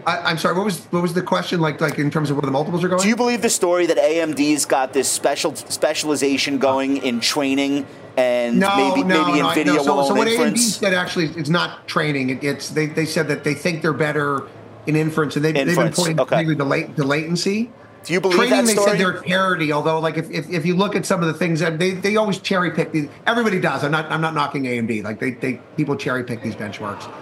I, 0.07 0.31
am 0.31 0.39
sorry. 0.39 0.57
What 0.57 0.65
was 0.65 0.85
what 0.87 1.03
was 1.03 1.15
the 1.15 1.23
question 1.23 1.61
like? 1.61 1.81
Like 1.81 1.99
in 1.99 2.11
terms 2.11 2.31
of 2.31 2.37
where 2.37 2.43
the 2.43 2.51
multiples 2.51 2.83
are 2.83 2.89
going? 2.89 3.03
Do 3.03 3.09
you 3.09 3.17
believe 3.17 3.43
the 3.43 3.51
story 3.51 3.87
that 3.87 3.99
AMD's 3.99 4.65
got 4.65 4.93
this 4.93 5.09
special 5.09 5.55
specialization 5.55 6.59
going 6.59 6.99
in 6.99 7.21
training 7.21 7.87
and 8.17 8.59
no, 8.59 8.77
maybe 8.77 9.07
no, 9.07 9.27
maybe 9.27 9.41
no, 9.41 9.49
Nvidia 9.49 9.77
no. 9.77 9.83
So, 9.83 9.97
will 9.97 10.05
so 10.05 10.15
what 10.15 10.29
inference? 10.29 10.79
AMD 10.79 10.81
said 10.81 10.95
actually 10.95 11.27
it's 11.27 11.51
not 11.51 11.87
training. 11.87 12.31
It, 12.31 12.45
it's 12.45 12.71
they, 12.71 12.87
they 12.87 13.05
said 13.05 13.29
that 13.29 13.45
they 13.45 13.55
think 13.55 13.83
they're 13.83 13.93
better 13.93 14.49
in 14.87 14.97
inference, 14.97 15.37
and 15.37 15.45
they, 15.45 15.53
have 15.53 15.67
been 15.67 15.93
pointing 15.93 16.21
okay. 16.21 16.45
to 16.45 16.55
the, 16.55 16.65
late, 16.65 16.97
the 16.97 17.05
latency. 17.05 17.71
Do 18.05 18.13
you 18.15 18.21
believe 18.21 18.39
Trading, 18.39 18.65
that 18.65 18.67
story? 18.69 18.93
they 18.93 18.99
said 18.99 19.01
they're 19.01 19.23
parity. 19.23 19.73
Although, 19.73 19.99
like 20.01 20.17
if, 20.17 20.31
if, 20.31 20.49
if 20.49 20.65
you 20.65 20.75
look 20.75 20.97
at 20.97 21.05
some 21.05 21.21
of 21.21 21.27
the 21.27 21.35
things 21.35 21.61
that 21.61 21.79
they, 21.79 21.93
they 21.93 22.17
always 22.17 22.39
cherry 22.39 22.71
pick 22.71 22.93
these. 22.93 23.09
Everybody 23.27 23.61
does. 23.61 23.85
I'm 23.85 23.91
not 23.91 24.11
I'm 24.11 24.23
not 24.23 24.35
knocking 24.35 24.65
AMD. 24.65 25.05
Like 25.05 25.21
they, 25.21 25.33
they 25.33 25.61
people 25.77 25.97
cherry 25.97 26.25
pick 26.25 26.43
these 26.43 26.55
benchmarks. 26.55 27.13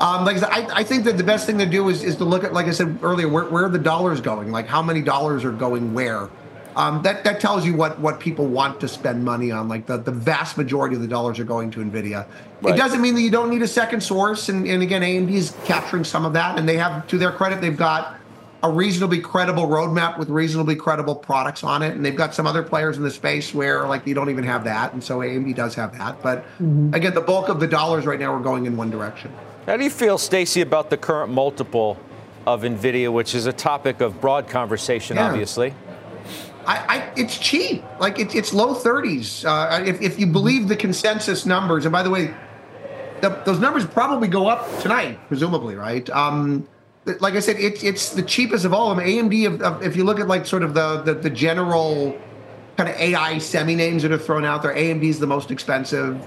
Um, 0.00 0.24
like 0.24 0.42
I, 0.42 0.80
I 0.80 0.84
think 0.84 1.04
that 1.04 1.16
the 1.16 1.24
best 1.24 1.46
thing 1.46 1.56
to 1.58 1.66
do 1.66 1.88
is, 1.88 2.02
is 2.02 2.16
to 2.16 2.24
look 2.24 2.42
at, 2.42 2.52
like 2.52 2.66
I 2.66 2.72
said 2.72 2.98
earlier, 3.00 3.28
where, 3.28 3.44
where 3.44 3.66
are 3.66 3.68
the 3.68 3.78
dollars 3.78 4.20
going? 4.20 4.50
Like 4.50 4.66
how 4.66 4.82
many 4.82 5.02
dollars 5.02 5.44
are 5.44 5.52
going 5.52 5.94
where? 5.94 6.28
Um, 6.76 7.02
that 7.02 7.24
that 7.24 7.40
tells 7.40 7.64
you 7.64 7.74
what 7.74 8.00
what 8.00 8.18
people 8.18 8.46
want 8.46 8.80
to 8.80 8.88
spend 8.88 9.24
money 9.24 9.50
on. 9.52 9.68
Like 9.68 9.86
the, 9.86 9.96
the 9.96 10.10
vast 10.10 10.56
majority 10.56 10.96
of 10.96 11.02
the 11.02 11.08
dollars 11.08 11.38
are 11.38 11.44
going 11.44 11.70
to 11.72 11.80
Nvidia. 11.80 12.26
Right. 12.62 12.74
It 12.74 12.78
doesn't 12.78 13.00
mean 13.00 13.14
that 13.14 13.20
you 13.20 13.30
don't 13.30 13.50
need 13.50 13.62
a 13.62 13.68
second 13.68 14.00
source. 14.00 14.48
And, 14.48 14.66
and 14.66 14.82
again, 14.82 15.02
AMD 15.02 15.30
is 15.30 15.54
capturing 15.64 16.04
some 16.04 16.24
of 16.24 16.32
that, 16.32 16.58
and 16.58 16.68
they 16.68 16.76
have, 16.78 17.06
to 17.08 17.18
their 17.18 17.30
credit, 17.30 17.60
they've 17.60 17.76
got 17.76 18.16
a 18.64 18.70
reasonably 18.70 19.20
credible 19.20 19.66
roadmap 19.66 20.18
with 20.18 20.30
reasonably 20.30 20.74
credible 20.74 21.14
products 21.14 21.62
on 21.62 21.82
it. 21.82 21.94
And 21.94 22.02
they've 22.02 22.16
got 22.16 22.34
some 22.34 22.46
other 22.46 22.62
players 22.62 22.96
in 22.96 23.02
the 23.02 23.10
space 23.10 23.52
where 23.52 23.86
like 23.86 24.06
you 24.06 24.14
don't 24.14 24.30
even 24.30 24.44
have 24.44 24.64
that. 24.64 24.94
And 24.94 25.04
so 25.04 25.18
AMD 25.18 25.54
does 25.54 25.74
have 25.74 25.92
that. 25.98 26.22
But 26.22 26.44
mm-hmm. 26.58 26.94
again, 26.94 27.12
the 27.12 27.20
bulk 27.20 27.50
of 27.50 27.60
the 27.60 27.66
dollars 27.66 28.06
right 28.06 28.18
now 28.18 28.32
are 28.32 28.40
going 28.40 28.64
in 28.64 28.74
one 28.74 28.90
direction. 28.90 29.30
How 29.66 29.76
do 29.76 29.84
you 29.84 29.90
feel, 29.90 30.16
Stacy, 30.16 30.62
about 30.62 30.88
the 30.88 30.96
current 30.96 31.30
multiple 31.30 31.98
of 32.46 32.62
NVIDIA, 32.62 33.12
which 33.12 33.34
is 33.34 33.44
a 33.44 33.52
topic 33.52 34.00
of 34.00 34.18
broad 34.22 34.48
conversation, 34.48 35.16
yeah. 35.16 35.28
obviously? 35.28 35.74
I, 36.66 36.76
I, 36.76 37.12
it's 37.16 37.38
cheap. 37.38 37.84
Like 38.00 38.18
it, 38.18 38.34
it's 38.34 38.52
low 38.54 38.74
30s. 38.74 39.44
Uh, 39.44 39.84
if, 39.84 40.00
if 40.00 40.18
you 40.18 40.26
believe 40.26 40.68
the 40.68 40.76
consensus 40.76 41.46
numbers, 41.46 41.84
and 41.84 41.92
by 41.92 42.02
the 42.02 42.10
way, 42.10 42.34
the, 43.20 43.30
those 43.44 43.58
numbers 43.58 43.86
probably 43.86 44.28
go 44.28 44.48
up 44.48 44.80
tonight, 44.80 45.18
presumably, 45.28 45.74
right? 45.74 46.08
Um, 46.10 46.66
like 47.20 47.34
I 47.34 47.40
said, 47.40 47.56
it's 47.58 47.82
it's 47.82 48.10
the 48.10 48.22
cheapest 48.22 48.64
of 48.64 48.72
all 48.72 48.90
of 48.90 48.96
them. 48.96 49.06
AMD, 49.06 49.80
if, 49.82 49.88
if 49.88 49.96
you 49.96 50.04
look 50.04 50.20
at 50.20 50.26
like 50.26 50.46
sort 50.46 50.62
of 50.62 50.74
the, 50.74 51.02
the, 51.02 51.14
the 51.14 51.30
general 51.30 52.18
kind 52.76 52.88
of 52.88 52.96
AI 52.96 53.38
semi 53.38 53.74
names 53.74 54.02
that 54.02 54.12
are 54.12 54.18
thrown 54.18 54.44
out 54.44 54.62
there, 54.62 54.74
AMD 54.74 55.04
is 55.04 55.20
the 55.20 55.26
most 55.26 55.50
expensive. 55.50 56.26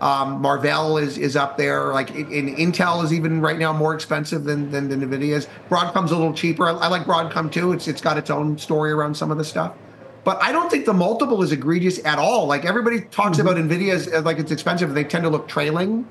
Um, 0.00 0.40
Marvell 0.40 0.96
is 0.98 1.18
is 1.18 1.36
up 1.36 1.56
there. 1.56 1.92
Like 1.92 2.10
in, 2.10 2.30
in, 2.32 2.72
Intel 2.72 3.04
is 3.04 3.12
even 3.12 3.40
right 3.40 3.58
now 3.58 3.72
more 3.72 3.94
expensive 3.94 4.44
than 4.44 4.70
than, 4.70 4.88
than 4.88 5.00
Nvidia 5.00 5.34
is. 5.34 5.46
Broadcom's 5.68 6.10
a 6.10 6.16
little 6.16 6.32
cheaper. 6.32 6.68
I, 6.68 6.72
I, 6.72 6.88
like 6.88 7.04
Broadcom 7.04 7.52
too. 7.52 7.72
It's 7.72 7.86
it's 7.86 8.00
got 8.00 8.16
its 8.16 8.30
own 8.30 8.58
story 8.58 8.92
around 8.92 9.14
some 9.16 9.30
of 9.30 9.38
the 9.38 9.44
stuff. 9.44 9.74
But 10.22 10.42
I 10.42 10.52
don't 10.52 10.70
think 10.70 10.84
the 10.84 10.92
multiple 10.92 11.42
is 11.42 11.52
egregious 11.52 12.04
at 12.04 12.18
all. 12.18 12.46
Like 12.46 12.64
everybody 12.64 13.02
talks 13.02 13.38
mm-hmm. 13.38 13.48
about 13.48 13.62
Nvidia 13.62 13.94
as, 13.94 14.06
as 14.08 14.24
like 14.24 14.38
it's 14.38 14.52
expensive. 14.52 14.94
They 14.94 15.04
tend 15.04 15.24
to 15.24 15.30
look 15.30 15.48
trailing 15.48 16.06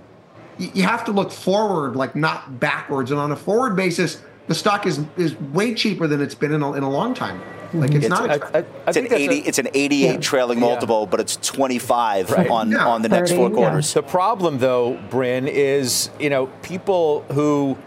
you 0.60 0.84
have 0.84 1.06
to 1.06 1.12
look 1.12 1.32
forward, 1.32 1.96
like 1.96 2.16
not 2.16 2.60
backwards. 2.60 3.12
And 3.12 3.20
on 3.20 3.32
a 3.32 3.36
forward 3.36 3.76
basis, 3.76 4.22
the 4.48 4.56
stock 4.56 4.86
is 4.86 5.02
is 5.16 5.36
way 5.40 5.74
cheaper 5.74 6.06
than 6.08 6.22
it's 6.22 6.36
been 6.36 6.52
in 6.52 6.62
a, 6.62 6.74
in 6.74 6.84
a 6.84 6.90
long 6.90 7.14
time. 7.14 7.42
Mm-hmm. 7.70 7.80
Like 7.80 7.92
it's, 7.92 8.06
it's 8.06 8.10
not. 8.10 8.30
I, 8.30 8.60
I, 8.60 8.66
it's, 8.88 8.98
an 8.98 9.14
80, 9.14 9.40
a, 9.40 9.44
it's 9.46 9.60
an 9.60 9.68
88 9.74 10.06
yeah. 10.06 10.18
trailing 10.20 10.60
multiple, 10.60 11.02
yeah. 11.02 11.10
but 11.12 11.20
it's 11.20 11.36
25 11.38 12.32
right. 12.32 12.50
on 12.50 12.72
yeah. 12.72 12.88
on 12.88 13.02
the 13.04 13.10
30, 13.10 13.20
next 13.20 13.32
four 13.34 13.50
quarters. 13.50 13.94
The 13.94 14.04
problem, 14.04 14.58
though, 14.58 15.00
Bryn, 15.10 15.48
is 15.48 16.10
you 16.20 16.30
know 16.30 16.48
people 16.64 17.22
who 17.32 17.78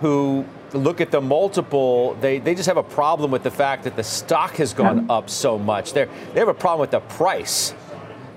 who 0.00 0.44
look 0.72 1.00
at 1.00 1.10
the 1.10 1.20
multiple, 1.20 2.14
they, 2.20 2.38
they 2.38 2.54
just 2.54 2.68
have 2.68 2.76
a 2.76 2.82
problem 2.82 3.30
with 3.30 3.42
the 3.42 3.50
fact 3.50 3.84
that 3.84 3.96
the 3.96 4.04
stock 4.04 4.56
has 4.56 4.74
gone 4.74 5.10
up 5.10 5.30
so 5.30 5.58
much. 5.58 5.92
They're, 5.92 6.08
they 6.34 6.40
have 6.40 6.48
a 6.48 6.54
problem 6.54 6.80
with 6.80 6.90
the 6.90 7.00
price. 7.00 7.74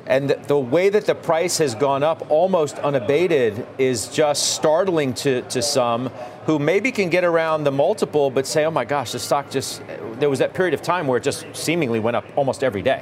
And 0.07 0.29
the 0.29 0.57
way 0.57 0.89
that 0.89 1.05
the 1.05 1.15
price 1.15 1.57
has 1.59 1.75
gone 1.75 2.03
up 2.03 2.29
almost 2.31 2.77
unabated 2.79 3.65
is 3.77 4.07
just 4.07 4.55
startling 4.55 5.13
to, 5.15 5.41
to 5.43 5.61
some 5.61 6.11
who 6.45 6.57
maybe 6.59 6.91
can 6.91 7.09
get 7.09 7.23
around 7.23 7.63
the 7.63 7.71
multiple 7.71 8.29
but 8.29 8.47
say, 8.47 8.65
oh 8.65 8.71
my 8.71 8.85
gosh, 8.85 9.11
the 9.11 9.19
stock 9.19 9.49
just, 9.49 9.81
there 10.13 10.29
was 10.29 10.39
that 10.39 10.53
period 10.53 10.73
of 10.73 10.81
time 10.81 11.07
where 11.07 11.17
it 11.17 11.23
just 11.23 11.45
seemingly 11.53 11.99
went 11.99 12.15
up 12.15 12.25
almost 12.35 12.63
every 12.63 12.81
day. 12.81 13.01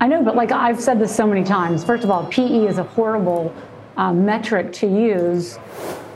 I 0.00 0.06
know, 0.06 0.22
but 0.22 0.36
like 0.36 0.52
I've 0.52 0.80
said 0.80 0.98
this 0.98 1.14
so 1.14 1.26
many 1.26 1.44
times. 1.44 1.84
First 1.84 2.04
of 2.04 2.10
all, 2.10 2.26
PE 2.26 2.66
is 2.66 2.78
a 2.78 2.82
horrible 2.82 3.54
um, 3.96 4.24
metric 4.24 4.72
to 4.74 4.86
use 4.86 5.58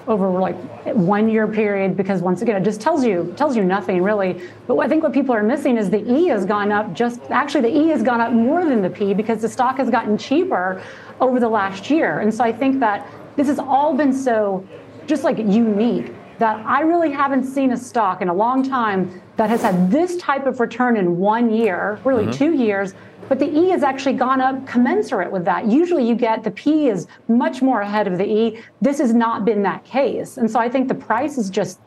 over 0.08 0.30
like 0.30 0.56
one 0.94 1.28
year 1.28 1.46
period 1.46 1.94
because 1.94 2.22
once 2.22 2.40
again 2.40 2.56
it 2.56 2.64
just 2.64 2.80
tells 2.80 3.04
you 3.04 3.32
tells 3.36 3.54
you 3.54 3.62
nothing 3.62 4.02
really 4.02 4.40
but 4.66 4.78
i 4.78 4.88
think 4.88 5.02
what 5.02 5.12
people 5.12 5.34
are 5.34 5.42
missing 5.42 5.76
is 5.76 5.90
the 5.90 6.02
e 6.10 6.28
has 6.28 6.46
gone 6.46 6.72
up 6.72 6.94
just 6.94 7.20
actually 7.30 7.60
the 7.60 7.76
e 7.76 7.88
has 7.88 8.02
gone 8.02 8.18
up 8.18 8.32
more 8.32 8.64
than 8.64 8.80
the 8.80 8.88
p 8.88 9.12
because 9.12 9.42
the 9.42 9.48
stock 9.48 9.76
has 9.76 9.90
gotten 9.90 10.16
cheaper 10.16 10.82
over 11.20 11.38
the 11.38 11.48
last 11.48 11.90
year 11.90 12.20
and 12.20 12.32
so 12.32 12.42
i 12.42 12.50
think 12.50 12.80
that 12.80 13.06
this 13.36 13.48
has 13.48 13.58
all 13.58 13.94
been 13.94 14.12
so 14.12 14.66
just 15.08 15.24
like 15.24 15.38
unique 15.38 16.12
that 16.38 16.64
i 16.66 16.80
really 16.80 17.10
haven't 17.10 17.44
seen 17.44 17.72
a 17.72 17.76
stock 17.76 18.22
in 18.22 18.28
a 18.28 18.34
long 18.34 18.62
time 18.62 19.20
that 19.36 19.50
has 19.50 19.62
had 19.62 19.90
this 19.90 20.16
type 20.18 20.46
of 20.46 20.60
return 20.60 20.96
in 20.96 21.18
one 21.18 21.50
year 21.50 21.98
really 22.04 22.24
mm-hmm. 22.24 22.32
two 22.32 22.54
years 22.54 22.94
but 23.28 23.38
the 23.38 23.46
E 23.46 23.68
has 23.70 23.82
actually 23.82 24.14
gone 24.14 24.40
up 24.40 24.66
commensurate 24.66 25.30
with 25.30 25.44
that. 25.44 25.66
Usually 25.66 26.06
you 26.06 26.14
get 26.14 26.42
the 26.42 26.50
P 26.50 26.88
is 26.88 27.06
much 27.28 27.60
more 27.60 27.82
ahead 27.82 28.06
of 28.06 28.16
the 28.16 28.24
E. 28.24 28.60
This 28.80 28.98
has 28.98 29.12
not 29.12 29.44
been 29.44 29.62
that 29.62 29.84
case. 29.84 30.38
And 30.38 30.50
so 30.50 30.58
I 30.58 30.68
think 30.68 30.88
the 30.88 30.94
price 30.94 31.38
is 31.38 31.50
just 31.50 31.80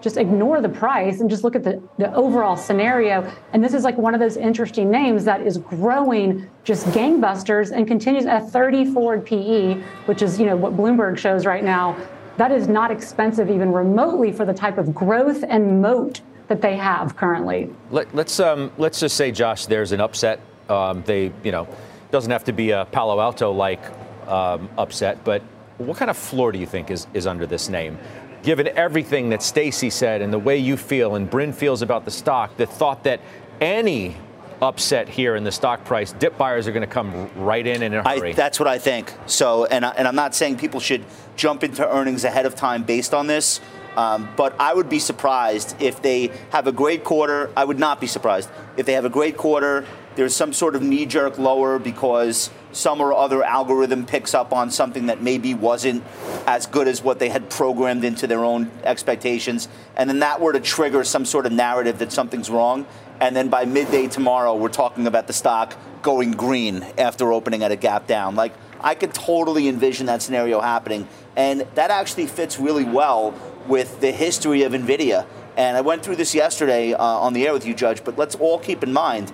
just 0.00 0.16
ignore 0.16 0.62
the 0.62 0.68
price 0.68 1.20
and 1.20 1.28
just 1.28 1.44
look 1.44 1.54
at 1.54 1.62
the, 1.62 1.82
the 1.98 2.10
overall 2.14 2.56
scenario. 2.56 3.30
And 3.52 3.62
this 3.62 3.74
is 3.74 3.84
like 3.84 3.98
one 3.98 4.14
of 4.14 4.20
those 4.20 4.38
interesting 4.38 4.90
names 4.90 5.26
that 5.26 5.42
is 5.42 5.58
growing 5.58 6.48
just 6.64 6.86
gangbusters 6.86 7.70
and 7.70 7.86
continues 7.86 8.24
at 8.24 8.48
30 8.48 8.94
forward 8.94 9.26
PE, 9.26 9.74
which 10.06 10.22
is, 10.22 10.40
you 10.40 10.46
know, 10.46 10.56
what 10.56 10.74
Bloomberg 10.74 11.18
shows 11.18 11.44
right 11.44 11.62
now. 11.62 11.96
That 12.40 12.52
is 12.52 12.68
not 12.68 12.90
expensive 12.90 13.50
even 13.50 13.70
remotely 13.70 14.32
for 14.32 14.46
the 14.46 14.54
type 14.54 14.78
of 14.78 14.94
growth 14.94 15.44
and 15.46 15.82
moat 15.82 16.22
that 16.48 16.62
they 16.62 16.74
have 16.74 17.14
currently. 17.14 17.68
Let, 17.90 18.06
us 18.06 18.14
let's, 18.14 18.40
um, 18.40 18.72
let's 18.78 18.98
just 18.98 19.14
say, 19.14 19.30
Josh, 19.30 19.66
there's 19.66 19.92
an 19.92 20.00
upset 20.00 20.40
um, 20.70 21.02
they, 21.02 21.32
you 21.44 21.52
know, 21.52 21.68
doesn't 22.10 22.30
have 22.30 22.44
to 22.44 22.54
be 22.54 22.70
a 22.70 22.86
Palo 22.86 23.20
Alto 23.20 23.52
like 23.52 23.82
um, 24.26 24.70
upset, 24.78 25.22
but 25.22 25.42
what 25.76 25.98
kind 25.98 26.10
of 26.10 26.16
floor 26.16 26.50
do 26.50 26.58
you 26.58 26.64
think 26.64 26.90
is, 26.90 27.06
is 27.12 27.26
under 27.26 27.44
this 27.44 27.68
name? 27.68 27.98
Given 28.42 28.68
everything 28.68 29.28
that 29.28 29.42
Stacy 29.42 29.90
said 29.90 30.22
and 30.22 30.32
the 30.32 30.38
way 30.38 30.56
you 30.56 30.78
feel 30.78 31.16
and 31.16 31.28
Bryn 31.28 31.52
feels 31.52 31.82
about 31.82 32.06
the 32.06 32.10
stock, 32.10 32.56
the 32.56 32.64
thought 32.64 33.04
that 33.04 33.20
any 33.60 34.16
upset 34.62 35.08
here 35.08 35.36
in 35.36 35.44
the 35.44 35.52
stock 35.52 35.84
price, 35.84 36.12
dip 36.12 36.36
buyers 36.36 36.66
are 36.66 36.72
going 36.72 36.86
to 36.86 36.92
come 36.92 37.30
right 37.36 37.66
in 37.66 37.82
in 37.82 37.94
a 37.94 38.02
hurry. 38.02 38.30
I, 38.30 38.34
that's 38.34 38.58
what 38.58 38.68
I 38.68 38.78
think. 38.78 39.12
So, 39.26 39.64
and, 39.64 39.84
I, 39.84 39.90
and 39.90 40.06
I'm 40.06 40.14
not 40.14 40.34
saying 40.34 40.58
people 40.58 40.80
should 40.80 41.04
jump 41.36 41.64
into 41.64 41.88
earnings 41.88 42.24
ahead 42.24 42.46
of 42.46 42.54
time 42.54 42.82
based 42.82 43.14
on 43.14 43.26
this. 43.26 43.60
Um, 43.96 44.28
but 44.36 44.54
I 44.60 44.72
would 44.72 44.88
be 44.88 45.00
surprised 45.00 45.74
if 45.80 46.00
they 46.00 46.30
have 46.50 46.68
a 46.68 46.72
great 46.72 47.02
quarter. 47.02 47.50
I 47.56 47.64
would 47.64 47.78
not 47.78 48.00
be 48.00 48.06
surprised 48.06 48.48
if 48.76 48.86
they 48.86 48.92
have 48.92 49.04
a 49.04 49.10
great 49.10 49.36
quarter 49.36 49.84
there's 50.16 50.34
some 50.34 50.52
sort 50.52 50.74
of 50.74 50.82
knee 50.82 51.06
jerk 51.06 51.38
lower 51.38 51.78
because 51.78 52.50
some 52.72 53.00
or 53.00 53.12
other 53.12 53.42
algorithm 53.42 54.04
picks 54.04 54.34
up 54.34 54.52
on 54.52 54.70
something 54.70 55.06
that 55.06 55.22
maybe 55.22 55.54
wasn't 55.54 56.04
as 56.46 56.66
good 56.66 56.88
as 56.88 57.02
what 57.02 57.18
they 57.18 57.28
had 57.28 57.48
programmed 57.48 58.04
into 58.04 58.26
their 58.26 58.44
own 58.44 58.70
expectations. 58.84 59.68
And 59.96 60.10
then 60.10 60.20
that 60.20 60.40
were 60.40 60.52
to 60.52 60.60
trigger 60.60 61.04
some 61.04 61.24
sort 61.24 61.46
of 61.46 61.52
narrative 61.52 61.98
that 62.00 62.12
something's 62.12 62.50
wrong. 62.50 62.86
And 63.20 63.36
then 63.36 63.48
by 63.48 63.64
midday 63.64 64.08
tomorrow, 64.08 64.54
we're 64.56 64.68
talking 64.68 65.06
about 65.06 65.26
the 65.26 65.32
stock 65.32 65.76
going 66.02 66.32
green 66.32 66.82
after 66.96 67.32
opening 67.32 67.62
at 67.62 67.70
a 67.70 67.76
gap 67.76 68.06
down. 68.06 68.34
Like, 68.34 68.54
I 68.80 68.94
could 68.94 69.12
totally 69.12 69.68
envision 69.68 70.06
that 70.06 70.22
scenario 70.22 70.60
happening. 70.60 71.06
And 71.36 71.66
that 71.74 71.90
actually 71.90 72.26
fits 72.26 72.58
really 72.58 72.84
well 72.84 73.34
with 73.66 74.00
the 74.00 74.10
history 74.10 74.62
of 74.62 74.72
NVIDIA. 74.72 75.26
And 75.56 75.76
I 75.76 75.82
went 75.82 76.02
through 76.02 76.16
this 76.16 76.34
yesterday 76.34 76.94
uh, 76.94 77.04
on 77.04 77.34
the 77.34 77.46
air 77.46 77.52
with 77.52 77.66
you, 77.66 77.74
Judge, 77.74 78.02
but 78.02 78.16
let's 78.16 78.34
all 78.36 78.58
keep 78.58 78.82
in 78.82 78.92
mind 78.92 79.30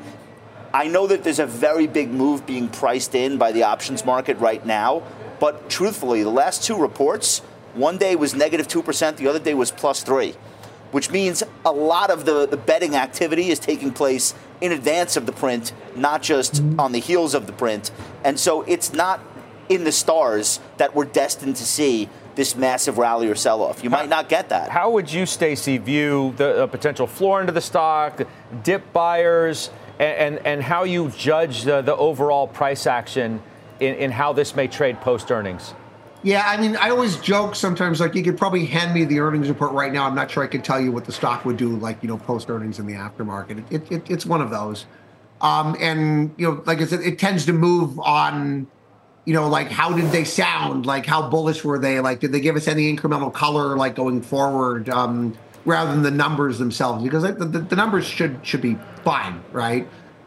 I 0.76 0.88
know 0.88 1.06
that 1.06 1.24
there's 1.24 1.38
a 1.38 1.46
very 1.46 1.86
big 1.86 2.10
move 2.10 2.44
being 2.44 2.68
priced 2.68 3.14
in 3.14 3.38
by 3.38 3.50
the 3.50 3.62
options 3.62 4.04
market 4.04 4.36
right 4.40 4.64
now, 4.66 5.02
but 5.40 5.70
truthfully, 5.70 6.22
the 6.22 6.28
last 6.28 6.64
two 6.64 6.76
reports, 6.76 7.38
one 7.72 7.96
day 7.96 8.14
was 8.14 8.34
negative 8.34 8.68
2%, 8.68 9.16
the 9.16 9.26
other 9.26 9.38
day 9.38 9.54
was 9.54 9.70
plus 9.70 10.02
3, 10.02 10.34
which 10.96 11.10
means 11.10 11.42
a 11.66 11.70
lot 11.70 12.08
of 12.08 12.24
the, 12.24 12.46
the 12.46 12.56
betting 12.56 12.96
activity 12.96 13.50
is 13.50 13.58
taking 13.58 13.92
place 13.92 14.34
in 14.62 14.72
advance 14.72 15.14
of 15.14 15.26
the 15.26 15.32
print, 15.32 15.74
not 15.94 16.22
just 16.22 16.62
on 16.78 16.92
the 16.92 16.98
heels 16.98 17.34
of 17.34 17.46
the 17.46 17.52
print. 17.52 17.90
And 18.24 18.40
so 18.40 18.62
it's 18.62 18.94
not 18.94 19.20
in 19.68 19.84
the 19.84 19.92
stars 19.92 20.58
that 20.78 20.94
we're 20.94 21.04
destined 21.04 21.56
to 21.56 21.64
see 21.64 22.08
this 22.34 22.56
massive 22.56 22.96
rally 22.96 23.28
or 23.28 23.34
sell 23.34 23.62
off. 23.62 23.84
You 23.84 23.90
might 23.90 24.08
not 24.08 24.30
get 24.30 24.48
that. 24.48 24.70
How 24.70 24.90
would 24.92 25.12
you, 25.12 25.26
Stacy, 25.26 25.76
view 25.76 26.32
the 26.38 26.66
potential 26.66 27.06
floor 27.06 27.42
into 27.42 27.52
the 27.52 27.60
stock, 27.60 28.26
dip 28.62 28.90
buyers? 28.94 29.68
and, 29.98 30.36
and, 30.36 30.46
and 30.46 30.62
how 30.62 30.84
you 30.84 31.10
judge 31.10 31.62
the, 31.62 31.82
the 31.82 31.96
overall 31.96 32.46
price 32.46 32.86
action 32.86 33.42
in, 33.80 33.94
in 33.96 34.10
how 34.10 34.32
this 34.32 34.54
may 34.54 34.68
trade 34.68 35.00
post 35.00 35.30
earnings. 35.30 35.74
Yeah, 36.26 36.42
I 36.44 36.56
mean, 36.60 36.74
I 36.74 36.90
always 36.90 37.20
joke 37.20 37.54
sometimes 37.54 38.00
like 38.00 38.16
you 38.16 38.22
could 38.24 38.36
probably 38.36 38.66
hand 38.66 38.92
me 38.92 39.04
the 39.04 39.20
earnings 39.20 39.48
report 39.48 39.70
right 39.70 39.92
now. 39.92 40.08
I'm 40.08 40.14
not 40.16 40.28
sure 40.28 40.42
I 40.42 40.48
could 40.48 40.64
tell 40.64 40.80
you 40.80 40.90
what 40.90 41.04
the 41.04 41.12
stock 41.12 41.44
would 41.44 41.56
do, 41.56 41.76
like 41.76 42.02
you 42.02 42.08
know, 42.08 42.18
post 42.18 42.50
earnings 42.50 42.80
in 42.80 42.86
the 42.86 42.94
aftermarket. 42.94 43.64
It, 43.70 43.92
it, 43.92 44.10
it's 44.10 44.26
one 44.26 44.40
of 44.40 44.50
those, 44.50 44.86
um, 45.40 45.76
and 45.78 46.34
you 46.36 46.50
know, 46.50 46.64
like 46.66 46.80
I 46.80 46.86
said, 46.86 46.98
it 47.02 47.20
tends 47.20 47.46
to 47.46 47.52
move 47.52 48.00
on. 48.00 48.66
You 49.24 49.34
know, 49.34 49.48
like 49.48 49.70
how 49.70 49.96
did 49.96 50.10
they 50.10 50.24
sound? 50.24 50.84
Like 50.84 51.06
how 51.06 51.30
bullish 51.30 51.62
were 51.62 51.78
they? 51.78 52.00
Like 52.00 52.18
did 52.18 52.32
they 52.32 52.40
give 52.40 52.56
us 52.56 52.66
any 52.66 52.92
incremental 52.92 53.32
color? 53.32 53.76
Like 53.76 53.94
going 53.94 54.20
forward, 54.20 54.88
um, 54.88 55.38
rather 55.64 55.92
than 55.92 56.02
the 56.02 56.10
numbers 56.10 56.58
themselves, 56.58 57.04
because 57.04 57.22
the, 57.22 57.34
the, 57.34 57.60
the 57.60 57.76
numbers 57.76 58.04
should 58.04 58.40
should 58.42 58.62
be 58.62 58.76
fine, 59.04 59.44
right? 59.52 59.86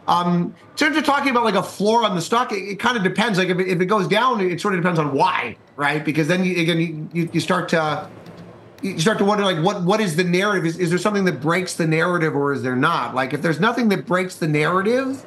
Um, 0.09 0.55
in 0.71 0.75
terms 0.75 0.97
of 0.97 1.03
talking 1.03 1.29
about 1.29 1.43
like 1.43 1.55
a 1.55 1.63
floor 1.63 2.03
on 2.03 2.15
the 2.15 2.21
stock, 2.21 2.51
it, 2.51 2.63
it 2.63 2.79
kind 2.79 2.97
of 2.97 3.03
depends. 3.03 3.37
Like 3.37 3.49
if 3.49 3.59
it, 3.59 3.67
if 3.67 3.79
it 3.79 3.85
goes 3.85 4.07
down, 4.07 4.41
it 4.41 4.59
sort 4.59 4.73
of 4.73 4.81
depends 4.81 4.99
on 4.99 5.13
why, 5.13 5.55
right? 5.75 6.03
Because 6.03 6.27
then 6.27 6.43
you, 6.43 6.59
again, 6.59 7.09
you, 7.13 7.29
you 7.31 7.39
start 7.39 7.69
to 7.69 8.09
you 8.81 8.99
start 8.99 9.17
to 9.17 9.25
wonder 9.25 9.43
like 9.43 9.63
what 9.63 9.83
what 9.83 10.01
is 10.01 10.15
the 10.15 10.23
narrative? 10.23 10.65
Is, 10.65 10.79
is 10.79 10.89
there 10.89 10.97
something 10.97 11.25
that 11.25 11.41
breaks 11.41 11.75
the 11.75 11.85
narrative 11.85 12.35
or 12.35 12.53
is 12.53 12.63
there 12.63 12.75
not? 12.75 13.13
Like 13.13 13.33
if 13.33 13.41
there's 13.41 13.59
nothing 13.59 13.89
that 13.89 14.05
breaks 14.05 14.35
the 14.35 14.47
narrative, 14.47 15.25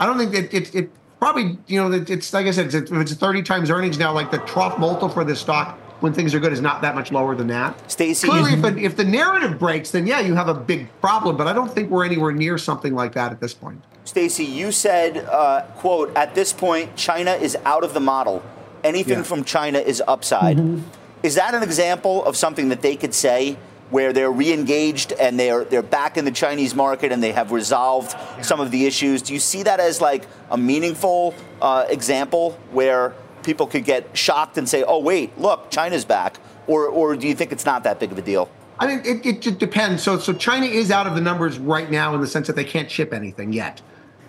I 0.00 0.06
don't 0.06 0.18
think 0.18 0.32
that 0.32 0.54
it, 0.54 0.74
it 0.74 0.90
probably 1.18 1.58
you 1.66 1.80
know 1.80 1.92
it's 1.92 2.32
like 2.32 2.46
I 2.46 2.52
said, 2.52 2.66
it's, 2.72 2.90
if 2.90 2.92
it's 2.92 3.14
30 3.14 3.42
times 3.42 3.70
earnings 3.70 3.98
now, 3.98 4.12
like 4.12 4.30
the 4.30 4.38
trough 4.38 4.78
multiple 4.78 5.10
for 5.10 5.24
this 5.24 5.40
stock 5.40 5.78
when 6.00 6.12
things 6.12 6.34
are 6.34 6.40
good 6.40 6.52
is 6.52 6.60
not 6.60 6.82
that 6.82 6.94
much 6.94 7.12
lower 7.12 7.34
than 7.34 7.46
that. 7.48 7.90
Stacy, 7.90 8.26
clearly, 8.26 8.54
if, 8.54 8.76
if 8.76 8.96
the 8.96 9.04
narrative 9.04 9.58
breaks, 9.58 9.90
then 9.90 10.06
yeah, 10.06 10.20
you 10.20 10.34
have 10.34 10.48
a 10.48 10.54
big 10.54 10.88
problem. 11.00 11.36
But 11.36 11.46
I 11.46 11.52
don't 11.52 11.70
think 11.70 11.90
we're 11.90 12.04
anywhere 12.04 12.32
near 12.32 12.58
something 12.58 12.94
like 12.94 13.12
that 13.12 13.30
at 13.30 13.40
this 13.40 13.54
point. 13.54 13.82
Stacy, 14.04 14.44
you 14.44 14.72
said, 14.72 15.18
uh, 15.18 15.62
"quote 15.76 16.14
At 16.16 16.34
this 16.34 16.52
point, 16.52 16.96
China 16.96 17.32
is 17.32 17.56
out 17.64 17.84
of 17.84 17.94
the 17.94 18.00
model. 18.00 18.42
Anything 18.82 19.18
yeah. 19.18 19.24
from 19.24 19.44
China 19.44 19.78
is 19.78 20.02
upside." 20.06 20.56
Mm-hmm. 20.56 20.82
Is 21.22 21.36
that 21.36 21.54
an 21.54 21.62
example 21.62 22.24
of 22.24 22.36
something 22.36 22.68
that 22.70 22.82
they 22.82 22.96
could 22.96 23.14
say? 23.14 23.56
Where 23.90 24.14
they're 24.14 24.32
re-engaged 24.32 25.12
and 25.12 25.38
they're 25.38 25.64
they're 25.64 25.82
back 25.82 26.16
in 26.16 26.24
the 26.24 26.30
Chinese 26.30 26.74
market 26.74 27.12
and 27.12 27.22
they 27.22 27.32
have 27.32 27.52
resolved 27.52 28.16
some 28.40 28.58
of 28.58 28.70
the 28.70 28.86
issues. 28.86 29.20
Do 29.20 29.34
you 29.34 29.38
see 29.38 29.62
that 29.64 29.80
as 29.80 30.00
like 30.00 30.26
a 30.50 30.56
meaningful 30.56 31.34
uh, 31.60 31.84
example 31.90 32.58
where 32.70 33.12
people 33.42 33.66
could 33.66 33.84
get 33.84 34.16
shocked 34.16 34.56
and 34.56 34.66
say, 34.66 34.82
"Oh, 34.82 34.98
wait, 34.98 35.38
look, 35.38 35.70
China's 35.70 36.06
back," 36.06 36.38
or 36.66 36.86
or 36.86 37.16
do 37.16 37.28
you 37.28 37.34
think 37.34 37.52
it's 37.52 37.66
not 37.66 37.84
that 37.84 38.00
big 38.00 38.10
of 38.12 38.18
a 38.18 38.22
deal? 38.22 38.48
I 38.78 38.86
mean, 38.86 39.02
it, 39.04 39.24
it 39.24 39.42
just 39.42 39.58
depends. 39.58 40.02
So, 40.02 40.18
so 40.18 40.32
China 40.32 40.66
is 40.66 40.90
out 40.90 41.06
of 41.06 41.14
the 41.14 41.20
numbers 41.20 41.58
right 41.58 41.88
now 41.88 42.14
in 42.14 42.20
the 42.20 42.26
sense 42.26 42.48
that 42.48 42.56
they 42.56 42.64
can't 42.64 42.90
ship 42.90 43.12
anything 43.12 43.52
yet. 43.52 43.80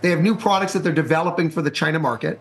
They 0.03 0.09
have 0.09 0.21
new 0.21 0.35
products 0.35 0.73
that 0.73 0.79
they're 0.79 0.91
developing 0.91 1.49
for 1.49 1.61
the 1.61 1.71
China 1.71 1.97
market. 1.97 2.37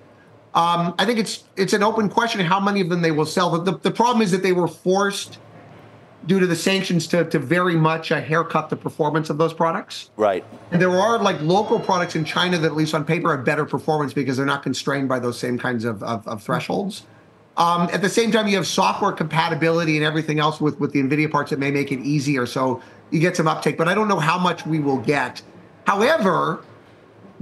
Um, 0.52 0.96
I 0.98 1.06
think 1.06 1.20
it's 1.20 1.44
it's 1.56 1.72
an 1.72 1.84
open 1.84 2.08
question 2.08 2.40
how 2.40 2.58
many 2.58 2.80
of 2.80 2.88
them 2.88 3.02
they 3.02 3.12
will 3.12 3.24
sell. 3.24 3.50
The, 3.50 3.70
the, 3.70 3.78
the 3.78 3.90
problem 3.92 4.20
is 4.20 4.32
that 4.32 4.42
they 4.42 4.52
were 4.52 4.66
forced 4.66 5.38
due 6.26 6.40
to 6.40 6.46
the 6.46 6.56
sanctions 6.56 7.06
to, 7.06 7.24
to 7.30 7.38
very 7.38 7.76
much 7.76 8.10
uh, 8.10 8.20
haircut 8.20 8.68
the 8.68 8.76
performance 8.76 9.30
of 9.30 9.38
those 9.38 9.54
products. 9.54 10.10
Right. 10.16 10.44
And 10.72 10.82
there 10.82 10.90
are 10.90 11.18
like 11.20 11.40
local 11.40 11.78
products 11.78 12.16
in 12.16 12.24
China 12.24 12.58
that, 12.58 12.66
at 12.66 12.74
least 12.74 12.94
on 12.94 13.04
paper, 13.04 13.34
have 13.36 13.44
better 13.44 13.64
performance 13.64 14.12
because 14.12 14.36
they're 14.36 14.46
not 14.46 14.64
constrained 14.64 15.08
by 15.08 15.20
those 15.20 15.38
same 15.38 15.56
kinds 15.56 15.84
of, 15.84 16.02
of, 16.02 16.26
of 16.26 16.42
thresholds. 16.42 17.06
Um, 17.56 17.88
at 17.92 18.02
the 18.02 18.08
same 18.08 18.32
time, 18.32 18.48
you 18.48 18.56
have 18.56 18.66
software 18.66 19.12
compatibility 19.12 19.96
and 19.96 20.04
everything 20.04 20.40
else 20.40 20.60
with, 20.60 20.80
with 20.80 20.92
the 20.92 21.00
NVIDIA 21.00 21.30
parts 21.30 21.50
that 21.50 21.60
may 21.60 21.70
make 21.70 21.92
it 21.92 22.00
easier. 22.00 22.44
So 22.44 22.82
you 23.10 23.20
get 23.20 23.36
some 23.36 23.46
uptake, 23.46 23.76
but 23.76 23.88
I 23.88 23.94
don't 23.94 24.08
know 24.08 24.20
how 24.20 24.38
much 24.38 24.66
we 24.66 24.80
will 24.80 24.98
get. 24.98 25.42
However, 25.86 26.64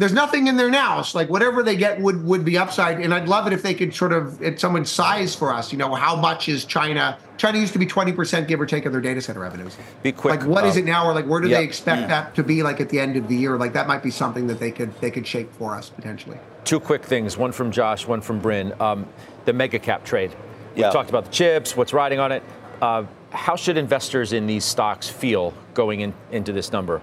there's 0.00 0.14
nothing 0.14 0.46
in 0.46 0.56
there 0.56 0.70
now. 0.70 1.00
It's 1.00 1.14
like 1.14 1.28
whatever 1.28 1.62
they 1.62 1.76
get 1.76 2.00
would 2.00 2.24
would 2.24 2.42
be 2.42 2.56
upside. 2.56 3.00
And 3.00 3.12
I'd 3.12 3.28
love 3.28 3.46
it 3.46 3.52
if 3.52 3.62
they 3.62 3.74
could 3.74 3.94
sort 3.94 4.14
of 4.14 4.42
at 4.42 4.58
someone 4.58 4.86
size 4.86 5.34
for 5.34 5.52
us. 5.52 5.72
You 5.72 5.78
know, 5.78 5.94
how 5.94 6.16
much 6.16 6.48
is 6.48 6.64
China? 6.64 7.18
China 7.36 7.58
used 7.58 7.74
to 7.74 7.78
be 7.78 7.86
20% 7.86 8.48
give 8.48 8.60
or 8.60 8.66
take 8.66 8.86
of 8.86 8.92
their 8.92 9.00
data 9.02 9.20
center 9.20 9.40
revenues. 9.40 9.76
Be 10.02 10.12
quick. 10.12 10.40
Like 10.40 10.48
what 10.48 10.64
uh, 10.64 10.68
is 10.68 10.78
it 10.78 10.86
now, 10.86 11.06
or 11.06 11.12
like 11.12 11.26
where 11.26 11.40
do 11.40 11.48
yep. 11.48 11.58
they 11.58 11.64
expect 11.64 12.08
that 12.08 12.34
to 12.34 12.42
be 12.42 12.62
like 12.62 12.80
at 12.80 12.88
the 12.88 12.98
end 12.98 13.16
of 13.16 13.28
the 13.28 13.36
year? 13.36 13.58
Like 13.58 13.74
that 13.74 13.86
might 13.86 14.02
be 14.02 14.10
something 14.10 14.46
that 14.46 14.58
they 14.58 14.70
could 14.70 14.98
they 15.02 15.10
could 15.10 15.26
shape 15.26 15.52
for 15.52 15.74
us 15.74 15.90
potentially. 15.90 16.38
Two 16.64 16.80
quick 16.80 17.04
things. 17.04 17.36
One 17.36 17.52
from 17.52 17.70
Josh. 17.70 18.06
One 18.06 18.22
from 18.22 18.40
Bryn. 18.40 18.74
Um, 18.80 19.06
the 19.44 19.52
mega 19.52 19.78
cap 19.78 20.04
trade. 20.04 20.34
We 20.74 20.80
yep. 20.80 20.94
talked 20.94 21.10
about 21.10 21.26
the 21.26 21.30
chips. 21.30 21.76
What's 21.76 21.92
riding 21.92 22.20
on 22.20 22.32
it. 22.32 22.42
Uh, 22.80 23.04
how 23.32 23.54
should 23.54 23.76
investors 23.76 24.32
in 24.32 24.46
these 24.46 24.64
stocks 24.64 25.10
feel 25.10 25.52
going 25.74 26.00
in, 26.00 26.14
into 26.32 26.52
this 26.52 26.72
number? 26.72 27.02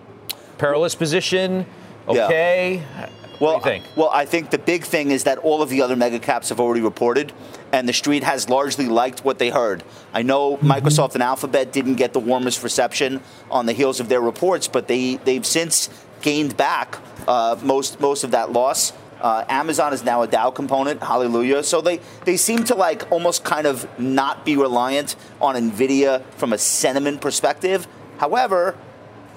Perilous 0.57 0.95
position 0.95 1.67
okay? 2.07 2.77
Yeah. 2.77 3.09
Well, 3.39 3.59
think? 3.59 3.83
well, 3.95 4.09
I 4.11 4.25
think 4.25 4.49
the 4.49 4.57
big 4.57 4.83
thing 4.83 5.11
is 5.11 5.25
that 5.25 5.37
all 5.39 5.61
of 5.61 5.69
the 5.69 5.81
other 5.81 5.95
mega 5.95 6.19
caps 6.19 6.49
have 6.49 6.59
already 6.59 6.81
reported, 6.81 7.33
and 7.71 7.87
the 7.87 7.93
street 7.93 8.23
has 8.23 8.49
largely 8.49 8.87
liked 8.87 9.23
what 9.23 9.37
they 9.37 9.49
heard. 9.49 9.83
I 10.13 10.23
know 10.23 10.57
mm-hmm. 10.57 10.71
Microsoft 10.71 11.13
and 11.13 11.21
Alphabet 11.21 11.71
didn't 11.71 11.95
get 11.95 12.13
the 12.13 12.19
warmest 12.19 12.63
reception 12.63 13.21
on 13.51 13.67
the 13.67 13.73
heels 13.73 13.99
of 13.99 14.09
their 14.09 14.21
reports, 14.21 14.67
but 14.67 14.87
they 14.87 15.17
they've 15.17 15.45
since 15.45 15.89
gained 16.21 16.57
back 16.57 16.97
uh, 17.27 17.57
most 17.61 17.99
most 17.99 18.23
of 18.23 18.31
that 18.31 18.51
loss. 18.51 18.93
Uh, 19.21 19.43
Amazon 19.49 19.93
is 19.93 20.03
now 20.03 20.21
a 20.21 20.27
Dow 20.27 20.51
component. 20.51 21.01
Hallelujah. 21.01 21.63
So 21.63 21.81
they, 21.81 21.99
they 22.25 22.37
seem 22.37 22.63
to 22.65 22.75
like 22.75 23.11
almost 23.11 23.43
kind 23.43 23.65
of 23.65 23.87
not 23.99 24.45
be 24.45 24.55
reliant 24.55 25.15
on 25.41 25.55
Nvidia 25.55 26.23
from 26.33 26.53
a 26.53 26.57
sentiment 26.59 27.19
perspective. 27.19 27.87
However, 28.17 28.77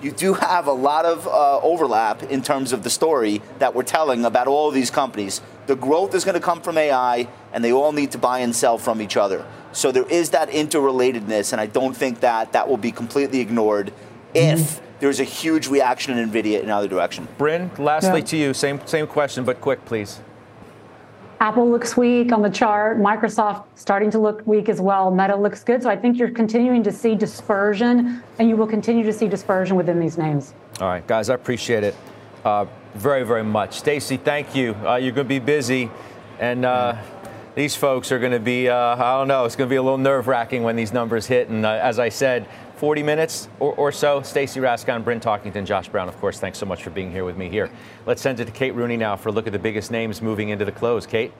you 0.02 0.10
do 0.10 0.34
have 0.34 0.66
a 0.66 0.72
lot 0.72 1.04
of 1.04 1.26
uh, 1.26 1.60
overlap 1.60 2.22
in 2.24 2.42
terms 2.42 2.72
of 2.72 2.82
the 2.82 2.90
story 2.90 3.42
that 3.58 3.74
we're 3.74 3.82
telling 3.82 4.24
about 4.24 4.46
all 4.46 4.68
of 4.68 4.74
these 4.74 4.90
companies. 4.90 5.40
The 5.66 5.76
growth 5.76 6.14
is 6.14 6.24
going 6.24 6.34
to 6.34 6.40
come 6.40 6.60
from 6.60 6.78
AI, 6.78 7.28
and 7.52 7.62
they 7.62 7.72
all 7.72 7.92
need 7.92 8.12
to 8.12 8.18
buy 8.18 8.40
and 8.40 8.54
sell 8.54 8.78
from 8.78 9.00
each 9.00 9.16
other. 9.16 9.46
So 9.72 9.92
there 9.92 10.08
is 10.08 10.30
that 10.30 10.50
interrelatedness, 10.50 11.52
and 11.52 11.60
I 11.60 11.66
don't 11.66 11.94
think 11.94 12.20
that 12.20 12.52
that 12.52 12.68
will 12.68 12.76
be 12.76 12.92
completely 12.92 13.40
ignored 13.40 13.92
if 14.34 14.80
there's 15.00 15.20
a 15.20 15.24
huge 15.24 15.68
reaction 15.68 16.16
in 16.16 16.30
NVIDIA 16.30 16.62
in 16.62 16.70
either 16.70 16.88
direction. 16.88 17.28
Bryn, 17.38 17.70
lastly 17.78 18.20
yeah. 18.20 18.26
to 18.26 18.36
you, 18.36 18.54
same 18.54 18.84
same 18.86 19.06
question, 19.06 19.44
but 19.44 19.60
quick, 19.60 19.84
please. 19.84 20.20
Apple 21.40 21.70
looks 21.70 21.96
weak 21.96 22.32
on 22.32 22.42
the 22.42 22.50
chart. 22.50 22.98
Microsoft 22.98 23.64
starting 23.74 24.10
to 24.10 24.18
look 24.18 24.46
weak 24.46 24.68
as 24.68 24.78
well. 24.78 25.10
Meta 25.10 25.34
looks 25.34 25.64
good. 25.64 25.82
So 25.82 25.88
I 25.88 25.96
think 25.96 26.18
you're 26.18 26.30
continuing 26.30 26.82
to 26.82 26.92
see 26.92 27.14
dispersion, 27.14 28.22
and 28.38 28.48
you 28.50 28.58
will 28.58 28.66
continue 28.66 29.02
to 29.04 29.12
see 29.12 29.26
dispersion 29.26 29.74
within 29.74 29.98
these 29.98 30.18
names. 30.18 30.52
All 30.80 30.88
right, 30.88 31.06
guys, 31.06 31.30
I 31.30 31.34
appreciate 31.34 31.82
it 31.82 31.96
uh, 32.44 32.66
very, 32.94 33.24
very 33.24 33.42
much. 33.42 33.78
Stacy, 33.78 34.18
thank 34.18 34.54
you. 34.54 34.74
Uh, 34.84 34.96
you're 34.96 35.12
going 35.12 35.26
to 35.26 35.28
be 35.28 35.38
busy, 35.38 35.90
and 36.38 36.66
uh, 36.66 36.96
these 37.54 37.74
folks 37.74 38.12
are 38.12 38.18
going 38.18 38.32
to 38.32 38.38
be, 38.38 38.68
uh, 38.68 38.76
I 38.76 39.16
don't 39.16 39.28
know, 39.28 39.46
it's 39.46 39.56
going 39.56 39.68
to 39.68 39.72
be 39.72 39.76
a 39.76 39.82
little 39.82 39.96
nerve 39.96 40.28
wracking 40.28 40.62
when 40.62 40.76
these 40.76 40.92
numbers 40.92 41.26
hit. 41.26 41.48
And 41.48 41.64
uh, 41.64 41.70
as 41.70 41.98
I 41.98 42.10
said, 42.10 42.46
40 42.80 43.02
minutes 43.02 43.50
or, 43.58 43.74
or 43.74 43.92
so. 43.92 44.22
Stacy 44.22 44.58
Rasgon, 44.58 45.04
Bryn 45.04 45.20
Talkington, 45.20 45.66
Josh 45.66 45.90
Brown, 45.90 46.08
of 46.08 46.18
course, 46.18 46.40
thanks 46.40 46.56
so 46.56 46.64
much 46.64 46.82
for 46.82 46.88
being 46.88 47.12
here 47.12 47.26
with 47.26 47.36
me 47.36 47.46
here. 47.50 47.70
Let's 48.06 48.22
send 48.22 48.40
it 48.40 48.46
to 48.46 48.52
Kate 48.52 48.74
Rooney 48.74 48.96
now 48.96 49.16
for 49.16 49.28
a 49.28 49.32
look 49.32 49.46
at 49.46 49.52
the 49.52 49.58
biggest 49.58 49.90
names 49.90 50.22
moving 50.22 50.48
into 50.48 50.64
the 50.64 50.72
close. 50.72 51.04
Kate? 51.04 51.30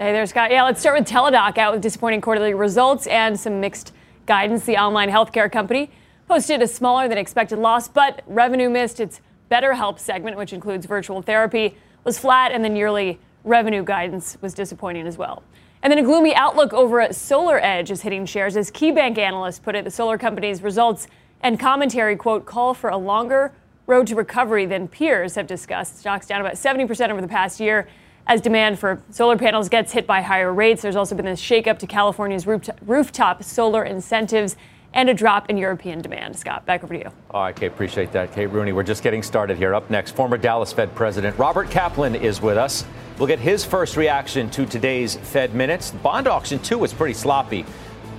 Hey 0.00 0.10
there, 0.10 0.26
Scott. 0.26 0.50
Yeah, 0.50 0.64
let's 0.64 0.80
start 0.80 0.98
with 0.98 1.08
Teladoc 1.08 1.58
out 1.58 1.72
with 1.72 1.80
disappointing 1.80 2.20
quarterly 2.20 2.54
results 2.54 3.06
and 3.06 3.38
some 3.38 3.60
mixed 3.60 3.92
guidance. 4.26 4.64
The 4.64 4.78
online 4.78 5.10
healthcare 5.10 5.50
company 5.50 5.92
posted 6.26 6.60
a 6.60 6.66
smaller 6.66 7.06
than 7.06 7.18
expected 7.18 7.60
loss, 7.60 7.86
but 7.86 8.22
revenue 8.26 8.68
missed. 8.68 8.98
Its 8.98 9.20
BetterHelp 9.48 10.00
segment, 10.00 10.36
which 10.36 10.52
includes 10.52 10.86
virtual 10.86 11.22
therapy, 11.22 11.76
was 12.02 12.18
flat, 12.18 12.50
and 12.50 12.64
the 12.64 12.68
yearly 12.68 13.20
revenue 13.44 13.84
guidance 13.84 14.38
was 14.40 14.54
disappointing 14.54 15.06
as 15.06 15.16
well. 15.16 15.44
And 15.82 15.90
then 15.90 15.98
a 15.98 16.02
gloomy 16.02 16.34
outlook 16.34 16.74
over 16.74 17.00
at 17.00 17.12
SolarEdge 17.12 17.90
is 17.90 18.02
hitting 18.02 18.26
shares 18.26 18.56
as 18.56 18.70
KeyBanc 18.70 19.16
analysts 19.16 19.58
put 19.58 19.74
it. 19.74 19.84
The 19.84 19.90
solar 19.90 20.18
company's 20.18 20.62
results 20.62 21.08
and 21.42 21.58
commentary, 21.58 22.16
quote, 22.16 22.44
call 22.44 22.74
for 22.74 22.90
a 22.90 22.98
longer 22.98 23.52
road 23.86 24.06
to 24.08 24.14
recovery 24.14 24.66
than 24.66 24.88
peers 24.88 25.36
have 25.36 25.46
discussed. 25.46 25.98
Stocks 25.98 26.26
down 26.26 26.42
about 26.42 26.54
70% 26.54 27.08
over 27.08 27.22
the 27.22 27.28
past 27.28 27.60
year 27.60 27.88
as 28.26 28.42
demand 28.42 28.78
for 28.78 29.02
solar 29.10 29.38
panels 29.38 29.70
gets 29.70 29.92
hit 29.92 30.06
by 30.06 30.20
higher 30.20 30.52
rates. 30.52 30.82
There's 30.82 30.96
also 30.96 31.14
been 31.14 31.24
this 31.24 31.40
shakeup 31.40 31.78
to 31.78 31.86
California's 31.86 32.46
rooftop 32.46 33.42
solar 33.42 33.82
incentives 33.82 34.56
and 34.94 35.08
a 35.08 35.14
drop 35.14 35.48
in 35.50 35.56
European 35.56 36.00
demand. 36.00 36.38
Scott, 36.38 36.66
back 36.66 36.82
over 36.82 36.94
to 36.94 37.00
you. 37.00 37.10
All 37.30 37.42
right, 37.42 37.54
Kate, 37.54 37.66
appreciate 37.66 38.12
that. 38.12 38.32
Kate 38.32 38.46
Rooney, 38.46 38.72
we're 38.72 38.82
just 38.82 39.02
getting 39.02 39.22
started 39.22 39.56
here. 39.56 39.74
Up 39.74 39.88
next, 39.90 40.16
former 40.16 40.36
Dallas 40.36 40.72
Fed 40.72 40.94
President 40.94 41.38
Robert 41.38 41.70
Kaplan 41.70 42.14
is 42.14 42.40
with 42.40 42.56
us. 42.56 42.84
We'll 43.18 43.28
get 43.28 43.38
his 43.38 43.64
first 43.64 43.96
reaction 43.96 44.50
to 44.50 44.66
today's 44.66 45.16
Fed 45.16 45.54
minutes. 45.54 45.90
Bond 45.90 46.26
auction, 46.26 46.58
too, 46.58 46.78
was 46.78 46.92
pretty 46.92 47.14
sloppy. 47.14 47.64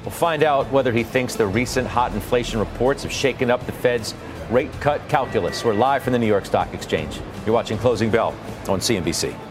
We'll 0.04 0.12
find 0.12 0.44
out 0.44 0.72
whether 0.72 0.92
he 0.92 1.04
thinks 1.04 1.36
the 1.36 1.46
recent 1.48 1.88
hot 1.88 2.14
inflation 2.14 2.60
reports 2.60 3.04
have 3.04 3.12
shaken 3.12 3.52
up 3.52 3.66
the 3.66 3.72
Fed's 3.72 4.14
rate 4.50 4.72
cut 4.80 5.08
calculus. 5.10 5.64
We're 5.64 5.74
live 5.74 6.04
from 6.04 6.14
the 6.14 6.20
New 6.20 6.28
York 6.28 6.46
Stock 6.46 6.74
Exchange. 6.74 7.20
You're 7.46 7.54
watching 7.54 7.78
Closing 7.78 8.10
Bell 8.10 8.36
on 8.68 8.80
CNBC. 8.80 9.51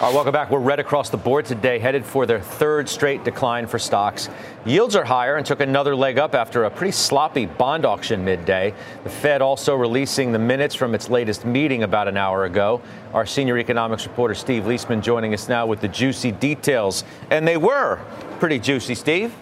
All 0.00 0.06
right, 0.06 0.14
welcome 0.14 0.32
back. 0.32 0.50
We're 0.50 0.60
red 0.60 0.80
across 0.80 1.10
the 1.10 1.18
board 1.18 1.44
today, 1.44 1.78
headed 1.78 2.06
for 2.06 2.24
their 2.24 2.40
third 2.40 2.88
straight 2.88 3.22
decline 3.22 3.66
for 3.66 3.78
stocks. 3.78 4.30
Yields 4.64 4.96
are 4.96 5.04
higher 5.04 5.36
and 5.36 5.44
took 5.44 5.60
another 5.60 5.94
leg 5.94 6.18
up 6.18 6.34
after 6.34 6.64
a 6.64 6.70
pretty 6.70 6.92
sloppy 6.92 7.44
bond 7.44 7.84
auction 7.84 8.24
midday. 8.24 8.72
The 9.04 9.10
Fed 9.10 9.42
also 9.42 9.76
releasing 9.76 10.32
the 10.32 10.38
minutes 10.38 10.74
from 10.74 10.94
its 10.94 11.10
latest 11.10 11.44
meeting 11.44 11.82
about 11.82 12.08
an 12.08 12.16
hour 12.16 12.46
ago. 12.46 12.80
Our 13.12 13.26
senior 13.26 13.58
economics 13.58 14.06
reporter 14.06 14.34
Steve 14.34 14.62
Liesman 14.62 15.02
joining 15.02 15.34
us 15.34 15.50
now 15.50 15.66
with 15.66 15.82
the 15.82 15.88
juicy 15.88 16.32
details. 16.32 17.04
And 17.30 17.46
they 17.46 17.58
were 17.58 17.96
pretty 18.38 18.58
juicy, 18.58 18.94
Steve. 18.94 19.34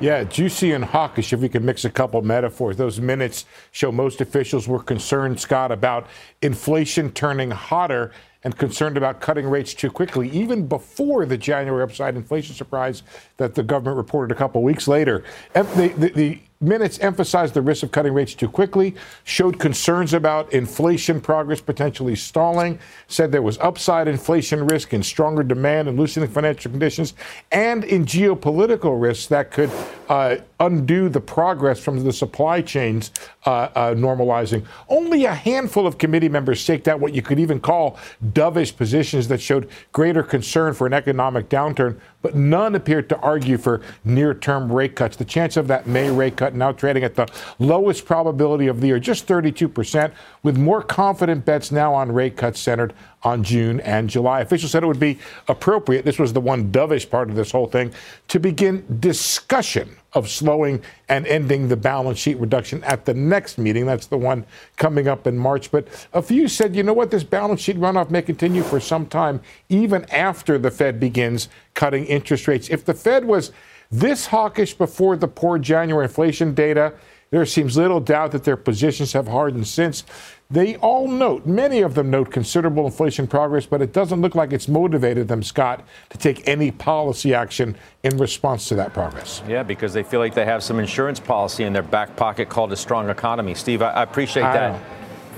Yeah, 0.00 0.24
juicy 0.24 0.72
and 0.72 0.86
hawkish, 0.86 1.34
if 1.34 1.40
we 1.40 1.50
can 1.50 1.66
mix 1.66 1.84
a 1.84 1.90
couple 1.90 2.22
metaphors. 2.22 2.78
Those 2.78 2.98
minutes 2.98 3.44
show 3.72 3.92
most 3.92 4.22
officials 4.22 4.66
were 4.66 4.82
concerned, 4.82 5.38
Scott, 5.38 5.70
about 5.70 6.06
inflation 6.40 7.12
turning 7.12 7.50
hotter 7.50 8.10
and 8.44 8.56
concerned 8.56 8.96
about 8.96 9.20
cutting 9.20 9.46
rates 9.46 9.74
too 9.74 9.90
quickly, 9.90 10.28
even 10.30 10.66
before 10.66 11.24
the 11.26 11.38
January 11.38 11.82
upside 11.82 12.16
inflation 12.16 12.54
surprise 12.54 13.02
that 13.36 13.54
the 13.54 13.62
government 13.62 13.96
reported 13.96 14.34
a 14.34 14.38
couple 14.38 14.62
weeks 14.62 14.88
later. 14.88 15.24
The, 15.54 15.92
the, 15.96 16.08
the 16.08 16.40
minutes 16.62 16.98
emphasized 17.00 17.54
the 17.54 17.62
risk 17.62 17.82
of 17.82 17.90
cutting 17.90 18.14
rates 18.14 18.34
too 18.34 18.48
quickly, 18.48 18.94
showed 19.24 19.58
concerns 19.58 20.14
about 20.14 20.52
inflation 20.52 21.20
progress 21.20 21.60
potentially 21.60 22.16
stalling, 22.16 22.78
said 23.08 23.32
there 23.32 23.42
was 23.42 23.58
upside 23.58 24.08
inflation 24.08 24.66
risk 24.66 24.92
and 24.92 25.04
stronger 25.04 25.42
demand 25.42 25.88
and 25.88 25.98
loosening 25.98 26.28
financial 26.28 26.70
conditions, 26.70 27.14
and 27.50 27.84
in 27.84 28.04
geopolitical 28.04 29.00
risks 29.00 29.26
that 29.26 29.50
could 29.50 29.70
uh, 30.08 30.36
undo 30.60 31.08
the 31.08 31.20
progress 31.20 31.80
from 31.80 32.02
the 32.04 32.12
supply 32.12 32.60
chains 32.60 33.10
uh, 33.46 33.68
uh, 33.74 33.94
normalizing. 33.94 34.64
Only 34.88 35.24
a 35.24 35.34
handful 35.34 35.86
of 35.86 35.98
committee 35.98 36.28
members 36.28 36.60
staked 36.60 36.86
out 36.88 37.00
what 37.00 37.14
you 37.14 37.22
could 37.22 37.40
even 37.40 37.60
call 37.60 37.98
dovish 38.32 38.76
positions 38.76 39.28
that 39.28 39.40
showed 39.40 39.68
greater 39.92 40.22
concern 40.22 40.74
for 40.74 40.86
an 40.86 40.92
economic 40.92 41.48
downturn, 41.48 41.98
but 42.22 42.34
none 42.34 42.74
appeared 42.74 43.08
to 43.10 43.18
argue 43.18 43.58
for 43.58 43.82
near 44.04 44.32
term 44.34 44.72
rate 44.72 44.96
cuts. 44.96 45.16
The 45.16 45.24
chance 45.24 45.56
of 45.56 45.68
that 45.68 45.86
May 45.86 46.10
rate 46.10 46.36
cut 46.36 46.54
now 46.54 46.72
trading 46.72 47.04
at 47.04 47.14
the 47.14 47.28
lowest 47.58 48.06
probability 48.06 48.68
of 48.68 48.80
the 48.80 48.86
year, 48.86 48.98
just 48.98 49.26
32%, 49.26 50.12
with 50.42 50.56
more 50.56 50.82
confident 50.82 51.44
bets 51.44 51.70
now 51.70 51.94
on 51.94 52.10
rate 52.10 52.36
cuts 52.36 52.60
centered 52.60 52.94
on 53.22 53.42
June 53.42 53.80
and 53.80 54.08
July. 54.08 54.40
Officials 54.40 54.72
said 54.72 54.82
it 54.82 54.86
would 54.86 55.00
be 55.00 55.18
appropriate, 55.48 56.04
this 56.04 56.18
was 56.18 56.32
the 56.32 56.40
one 56.40 56.72
dovish 56.72 57.08
part 57.08 57.28
of 57.28 57.36
this 57.36 57.50
whole 57.50 57.66
thing, 57.66 57.92
to 58.28 58.38
begin 58.40 58.84
discussion 59.00 59.96
of 60.14 60.28
slowing 60.28 60.82
and 61.08 61.26
ending 61.26 61.68
the 61.68 61.76
balance 61.76 62.18
sheet 62.18 62.38
reduction 62.38 62.82
at 62.84 63.04
the 63.04 63.14
next 63.14 63.58
meeting. 63.58 63.86
That's 63.86 64.06
the 64.06 64.18
one 64.18 64.44
coming 64.76 65.08
up 65.08 65.26
in 65.26 65.38
March. 65.38 65.70
But 65.70 65.88
a 66.12 66.22
few 66.22 66.48
said, 66.48 66.76
you 66.76 66.82
know 66.82 66.92
what, 66.92 67.10
this 67.10 67.24
balance 67.24 67.60
sheet 67.60 67.78
runoff 67.78 68.10
may 68.10 68.22
continue 68.22 68.62
for 68.62 68.80
some 68.80 69.06
time, 69.06 69.40
even 69.68 70.04
after 70.10 70.58
the 70.58 70.70
Fed 70.70 71.00
begins 71.00 71.48
cutting 71.74 72.04
interest 72.06 72.46
rates. 72.46 72.68
If 72.68 72.84
the 72.84 72.94
Fed 72.94 73.24
was 73.24 73.52
this 73.90 74.26
hawkish 74.26 74.74
before 74.74 75.16
the 75.16 75.28
poor 75.28 75.58
January 75.58 76.04
inflation 76.04 76.54
data, 76.54 76.94
there 77.32 77.46
seems 77.46 77.78
little 77.78 77.98
doubt 77.98 78.32
that 78.32 78.44
their 78.44 78.58
positions 78.58 79.14
have 79.14 79.26
hardened 79.26 79.66
since. 79.66 80.04
They 80.50 80.76
all 80.76 81.08
note, 81.08 81.46
many 81.46 81.80
of 81.80 81.94
them 81.94 82.10
note 82.10 82.30
considerable 82.30 82.84
inflation 82.84 83.26
progress, 83.26 83.64
but 83.64 83.80
it 83.80 83.94
doesn't 83.94 84.20
look 84.20 84.34
like 84.34 84.52
it's 84.52 84.68
motivated 84.68 85.28
them, 85.28 85.42
Scott, 85.42 85.82
to 86.10 86.18
take 86.18 86.46
any 86.46 86.70
policy 86.70 87.34
action 87.34 87.74
in 88.02 88.18
response 88.18 88.68
to 88.68 88.74
that 88.74 88.92
progress. 88.92 89.42
Yeah, 89.48 89.62
because 89.62 89.94
they 89.94 90.02
feel 90.02 90.20
like 90.20 90.34
they 90.34 90.44
have 90.44 90.62
some 90.62 90.78
insurance 90.78 91.18
policy 91.18 91.64
in 91.64 91.72
their 91.72 91.82
back 91.82 92.16
pocket 92.16 92.50
called 92.50 92.70
a 92.70 92.76
strong 92.76 93.08
economy. 93.08 93.54
Steve, 93.54 93.80
I, 93.80 94.02
appreciate 94.02 94.44
I 94.44 94.52
that. 94.52 94.72
Know. 94.72 94.86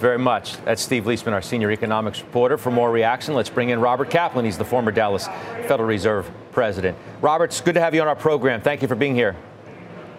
Very 0.01 0.19
much. 0.19 0.57
That's 0.65 0.83
Steve 0.83 1.05
Liesman, 1.05 1.33
our 1.33 1.43
senior 1.43 1.71
economics 1.71 2.21
reporter. 2.21 2.59
For 2.59 2.73
more 2.73 2.91
reaction, 2.91 3.35
let's 3.35 3.49
bring 3.49 3.69
in 3.69 3.81
Robert 3.81 4.11
Kaplan. 4.11 4.45
He's 4.45 4.59
the 4.59 4.65
former 4.65 4.91
Dallas 4.91 5.29
Federal 5.69 5.89
Reserve 5.89 6.29
president. 6.51 6.99
Robert, 7.21 7.45
it's 7.45 7.61
good 7.61 7.75
to 7.75 7.81
have 7.81 7.95
you 7.95 8.03
on 8.03 8.09
our 8.09 8.17
program. 8.17 8.61
Thank 8.61 8.83
you 8.83 8.89
for 8.89 8.97
being 8.97 9.15
here. 9.15 9.37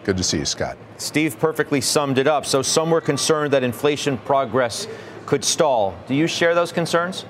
Good 0.05 0.17
to 0.17 0.23
see 0.23 0.37
you, 0.37 0.45
Scott. 0.45 0.77
Steve 0.97 1.39
perfectly 1.39 1.81
summed 1.81 2.19
it 2.19 2.27
up. 2.27 2.45
So 2.45 2.61
some 2.61 2.91
were 2.91 3.01
concerned 3.01 3.51
that 3.53 3.63
inflation 3.63 4.19
progress 4.19 4.87
could 5.25 5.43
stall. 5.43 5.97
Do 6.07 6.13
you 6.13 6.27
share 6.27 6.53
those 6.53 6.71
concerns? 6.71 7.25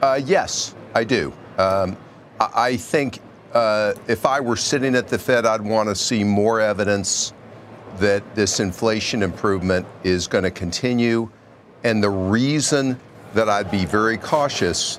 Uh, 0.00 0.18
yes, 0.24 0.74
I 0.94 1.04
do. 1.04 1.34
Um, 1.58 1.98
I 2.40 2.78
think 2.78 3.20
uh, 3.52 3.92
if 4.08 4.24
I 4.24 4.40
were 4.40 4.56
sitting 4.56 4.94
at 4.94 5.08
the 5.08 5.18
Fed, 5.18 5.44
I'd 5.44 5.60
want 5.60 5.90
to 5.90 5.94
see 5.94 6.24
more 6.24 6.62
evidence 6.62 7.34
that 7.98 8.34
this 8.34 8.58
inflation 8.58 9.22
improvement 9.22 9.86
is 10.02 10.26
going 10.26 10.44
to 10.44 10.50
continue. 10.50 11.28
And 11.84 12.02
the 12.02 12.08
reason 12.08 12.98
that 13.34 13.50
I'd 13.50 13.70
be 13.70 13.84
very 13.84 14.16
cautious 14.16 14.98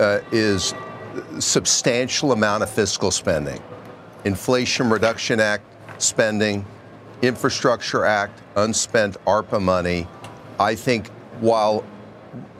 uh, 0.00 0.22
is 0.32 0.74
substantial 1.38 2.32
amount 2.32 2.64
of 2.64 2.70
fiscal 2.70 3.12
spending. 3.12 3.62
Inflation 4.24 4.90
Reduction 4.90 5.38
Act 5.38 5.64
spending, 6.02 6.64
Infrastructure 7.22 8.04
Act, 8.04 8.40
unspent 8.56 9.16
ARPA 9.26 9.60
money. 9.60 10.06
I 10.58 10.74
think 10.74 11.08
while 11.40 11.84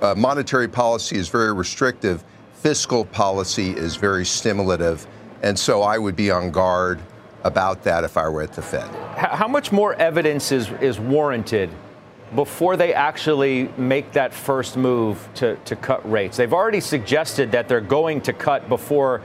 uh, 0.03 0.15
monetary 0.17 0.69
policy 0.69 1.17
is 1.17 1.29
very 1.29 1.53
restrictive, 1.53 2.25
fiscal 2.55 3.05
policy 3.05 3.71
is 3.71 3.97
very 3.97 4.25
stimulative. 4.25 5.07
And 5.43 5.59
so 5.59 5.83
I 5.83 5.99
would 5.99 6.17
be 6.17 6.31
on 6.31 6.51
guard 6.51 7.01
about 7.45 7.83
that 7.85 8.05
if 8.05 8.17
I 8.17 8.29
were 8.29 8.43
at 8.43 8.53
the 8.53 8.63
Fed. 8.63 8.89
How 9.17 9.49
much 9.49 9.73
more 9.73 9.95
evidence 9.95 10.53
is, 10.53 10.71
is 10.81 11.01
warranted 11.01 11.71
before 12.35 12.77
they 12.77 12.93
actually 12.93 13.69
make 13.77 14.13
that 14.13 14.35
first 14.35 14.77
move 14.77 15.27
to, 15.37 15.57
to 15.65 15.77
cut 15.77 16.09
rates? 16.11 16.37
They've 16.37 16.53
already 16.53 16.81
suggested 16.81 17.51
that 17.53 17.67
they're 17.69 17.81
going 17.81 18.21
to 18.23 18.33
cut 18.33 18.69
before 18.69 19.23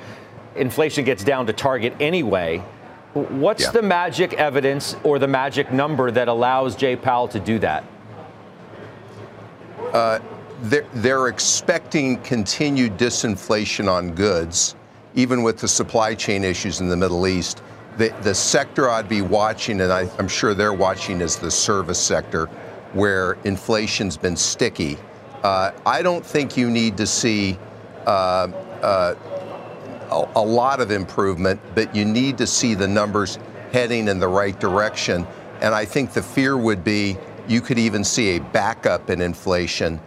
inflation 0.56 1.04
gets 1.04 1.24
down 1.24 1.46
to 1.48 1.54
target 1.54 1.94
anyway. 2.00 2.64
What's 3.16 3.64
yeah. 3.64 3.72
the 3.72 3.82
magic 3.82 4.34
evidence 4.34 4.98
or 5.04 5.20
the 5.20 5.28
magic 5.28 5.72
number 5.72 6.12
that 6.12 6.28
allows 6.28 6.76
Jay 6.76 6.98
Powell 6.98 7.30
to 7.30 7.40
do 7.40 7.58
that? 7.60 7.86
Uh, 9.94 10.20
they're, 10.64 10.86
they're 10.96 11.30
expecting 11.30 12.18
continued 12.24 12.98
disinflation 12.98 13.90
on 13.90 14.12
goods, 14.12 14.76
even 15.14 15.44
with 15.44 15.60
the 15.60 15.68
supply 15.68 16.14
chain 16.14 16.44
issues 16.44 16.82
in 16.82 16.90
the 16.90 16.98
Middle 16.98 17.26
East. 17.26 17.64
The, 17.98 18.14
the 18.22 18.36
sector 18.36 18.90
I'd 18.90 19.08
be 19.08 19.22
watching, 19.22 19.80
and 19.80 19.94
I, 19.94 20.10
am 20.20 20.28
sure 20.28 20.54
they're 20.54 20.74
watching, 20.74 21.22
is 21.22 21.38
the 21.38 21.52
service 21.52 22.02
sector, 22.02 22.48
where 22.92 23.38
inflation's 23.46 24.18
been 24.18 24.36
sticky. 24.36 24.98
Uh, 25.42 25.72
I 25.86 26.02
don't 26.02 26.26
think 26.26 26.58
you 26.58 26.70
need 26.70 26.98
to 26.98 27.08
see 27.08 27.58
uh, 28.06 28.50
uh 28.82 29.16
a, 30.12 30.28
a 30.36 30.42
lot 30.42 30.80
of 30.80 30.92
improvement, 30.92 31.60
but 31.74 31.96
you 31.96 32.06
need 32.06 32.38
to 32.38 32.48
see 32.48 32.74
the 32.74 32.88
numbers 32.88 33.40
heading 33.72 34.08
in 34.08 34.20
the 34.20 34.28
right 34.28 34.60
direction. 34.60 35.28
And 35.62 35.74
I 35.74 35.86
think 35.86 36.14
the 36.14 36.22
fear 36.22 36.58
would 36.58 36.84
be 36.84 37.18
you 37.48 37.62
could 37.62 37.78
even 37.78 38.04
see 38.04 38.38
a 38.38 38.40
backup 38.40 39.10
in 39.10 39.22
inflation 39.22 40.00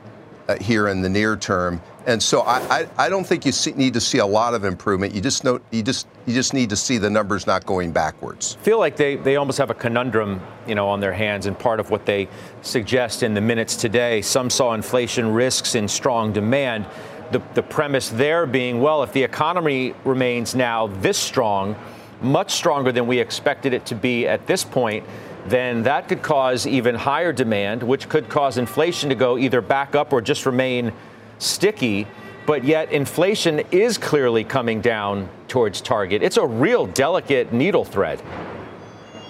uh, 0.48 0.56
here 0.61 0.88
in 0.88 1.02
the 1.02 1.08
near 1.08 1.37
term. 1.37 1.80
And 2.06 2.22
so 2.22 2.40
I, 2.40 2.80
I, 2.80 2.88
I 2.96 3.08
don't 3.11 3.24
think 3.24 3.44
you 3.44 3.52
see, 3.52 3.72
need 3.72 3.92
to 3.92 4.00
see 4.00 4.16
a 4.16 4.26
lot 4.26 4.54
of 4.54 4.64
improvement. 4.64 5.14
You 5.14 5.20
just 5.20 5.44
know 5.44 5.61
you 5.70 5.82
just 5.82 6.08
you 6.24 6.32
just 6.32 6.54
need 6.54 6.70
to 6.70 6.76
see 6.76 6.96
the 6.96 7.11
numbers 7.11 7.46
not 7.46 7.66
going 7.66 7.92
backwards. 7.92 8.54
Feel 8.62 8.78
like 8.78 8.96
they, 8.96 9.16
they 9.16 9.37
almost 9.37 9.58
have 9.58 9.68
a 9.68 9.74
conundrum, 9.74 10.40
you 10.66 10.74
know, 10.74 10.88
on 10.88 11.00
their 11.00 11.12
hands, 11.12 11.44
and 11.44 11.58
part 11.58 11.80
of 11.80 11.90
what 11.90 12.06
they 12.06 12.28
suggest 12.62 13.22
in 13.22 13.34
the 13.34 13.42
minutes 13.42 13.76
today. 13.76 14.22
Some 14.22 14.48
saw 14.48 14.72
inflation 14.72 15.34
risks 15.34 15.74
in 15.74 15.87
strong 15.87 16.32
demand 16.32 16.87
the, 17.33 17.43
the 17.55 17.62
premise 17.62 18.09
there 18.09 18.47
being, 18.47 18.81
well, 18.81 19.03
if 19.03 19.12
the 19.12 19.23
economy 19.23 19.95
remains 20.05 20.55
now 20.55 20.87
this 20.87 21.19
strong, 21.19 21.77
much 22.21 22.53
stronger 22.53 22.93
than 22.93 23.07
we 23.07 23.19
expected 23.19 23.73
it 23.73 23.87
to 23.87 23.95
be 23.95 24.27
at 24.27 24.47
this 24.47 24.64
point, 24.64 25.05
then 25.47 25.83
that 25.85 26.09
could 26.09 26.23
cause 26.23 26.67
even 26.67 26.95
higher 26.95 27.33
demand, 27.33 27.83
which 27.83 28.09
could 28.09 28.29
cause 28.29 28.59
inflation 28.59 29.09
to 29.09 29.14
go 29.14 29.38
either 29.38 29.61
back 29.61 29.95
up 29.95 30.12
or 30.12 30.21
just 30.21 30.47
remain 30.47 30.93
sticky. 31.38 32.07
But 32.47 32.64
yet, 32.64 32.93
inflation 32.93 33.61
is 33.71 33.99
clearly 33.99 34.43
coming 34.43 34.81
down 34.81 35.29
towards 35.49 35.81
target. 35.81 36.23
It's 36.23 36.38
a 36.38 36.47
real 36.47 36.87
delicate 36.87 37.53
needle 37.53 37.85
thread. 37.85 38.23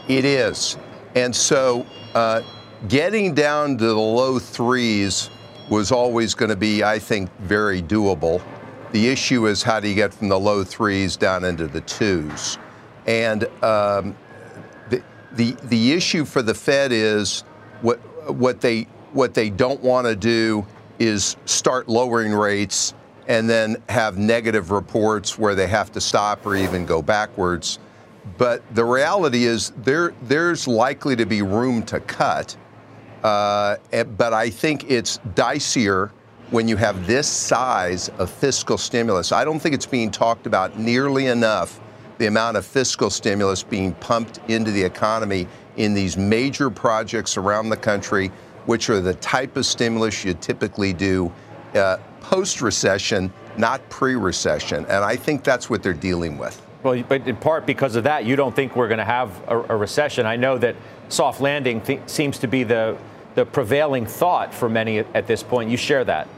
It 0.09 0.25
is. 0.25 0.77
And 1.15 1.35
so, 1.35 1.85
uh, 2.15 2.43
getting 2.89 3.35
down 3.35 3.77
to 3.79 3.87
the 3.87 3.95
low 3.95 4.39
threes 4.39 5.31
was 5.71 5.93
always 5.93 6.35
going 6.35 6.51
to 6.51 6.57
be, 6.57 6.83
I 6.83 6.99
think, 6.99 7.31
very 7.39 7.83
doable. 7.83 8.43
The 8.93 9.09
issue 9.09 9.47
is 9.47 9.63
how 9.63 9.81
do 9.81 9.89
you 9.89 9.95
get 9.95 10.15
from 10.15 10.29
the 10.29 10.39
low 10.39 10.65
threes 10.65 11.17
down 11.17 11.45
into 11.45 11.67
the 11.67 11.83
twos? 11.83 12.59
And 13.07 13.45
um, 13.63 14.17
the, 14.89 15.03
the, 15.33 15.53
the 15.65 15.93
issue 15.93 16.25
for 16.25 16.43
the 16.43 16.55
Fed 16.55 16.93
is 16.93 17.43
what, 17.83 17.99
what, 18.33 18.61
they, 18.61 18.83
what 19.13 19.35
they 19.35 19.51
don't 19.51 19.81
want 19.83 20.07
to 20.07 20.17
do 20.17 20.67
is 20.99 21.37
start 21.45 21.89
lowering 21.89 22.33
rates 22.33 22.95
and 23.29 23.49
then 23.49 23.77
have 23.91 24.17
negative 24.17 24.71
reports 24.71 25.39
where 25.39 25.55
they 25.55 25.67
have 25.67 25.93
to 25.93 26.01
stop 26.01 26.45
or 26.47 26.57
even 26.57 26.87
go 26.87 27.03
backwards. 27.03 27.79
but 28.37 28.63
the 28.75 28.85
reality 28.85 29.45
is 29.45 29.73
there 29.85 30.13
there's 30.23 30.67
likely 30.69 31.17
to 31.17 31.25
be 31.27 31.43
room 31.43 31.83
to 31.83 32.01
cut. 32.01 32.57
Uh, 33.23 33.77
eh, 33.93 34.05
but 34.05 34.33
I 34.33 34.51
think 34.51 34.91
it's 34.91 35.19
dicier 35.35 36.11
when 36.51 36.67
you 36.69 36.77
have 36.77 37.07
this 37.07 37.27
size 37.27 38.09
of 38.19 38.31
fiscal 38.31 38.79
stimulus. 38.79 39.33
I 39.33 39.45
don't 39.45 39.59
think 39.59 39.75
it's 39.75 39.87
being 39.87 40.11
talked 40.11 40.47
about 40.47 40.79
nearly 40.79 41.27
enough 41.27 41.81
the 42.19 42.27
amount 42.27 42.57
of 42.57 42.65
fiscal 42.67 43.11
stimulus 43.11 43.63
being 43.63 43.93
pumped 43.95 44.41
into 44.49 44.71
the 44.71 44.83
economy 44.83 45.47
in 45.77 45.95
these 45.95 46.17
major 46.17 46.71
projects 46.71 47.37
around 47.37 47.69
the 47.69 47.77
country, 47.77 48.31
which 48.67 48.91
are 48.91 49.01
the 49.01 49.15
type 49.15 49.57
of 49.57 49.65
stimulus 49.65 50.25
you 50.25 50.35
typically 50.35 50.93
do 50.93 51.33
uh, 51.75 51.99
post 52.21 52.61
recession, 52.61 53.33
not 53.57 53.87
pre 53.89 54.15
recession. 54.15 54.85
And 54.87 55.05
I 55.05 55.17
think 55.17 55.45
that's 55.45 55.71
what 55.71 55.83
they're 55.83 55.93
dealing 55.93 56.39
with. 56.39 56.61
Well, 56.83 57.03
but 57.09 57.27
in 57.27 57.37
part 57.37 57.67
because 57.67 57.97
of 57.97 58.05
that, 58.05 58.25
you 58.25 58.37
don't 58.37 58.55
think 58.55 58.77
we're 58.77 58.89
going 58.89 58.99
to 58.99 59.05
have 59.05 59.31
a, 59.49 59.59
a, 59.59 59.77
recession. 59.77 60.27
I 60.27 60.37
know 60.37 60.59
that 60.59 60.77
soft 61.09 61.41
landing 61.41 61.81
th- 61.81 62.01
seems 62.07 62.39
to 62.39 62.47
be 62.47 62.63
the, 62.63 62.97
the 63.35 63.45
prevailing 63.45 64.07
thought 64.07 64.55
for 64.55 64.69
many 64.69 64.99
at, 65.01 65.27
this 65.27 65.43
point. 65.43 65.71
You 65.71 65.77
share 65.77 66.05
that. 66.05 66.29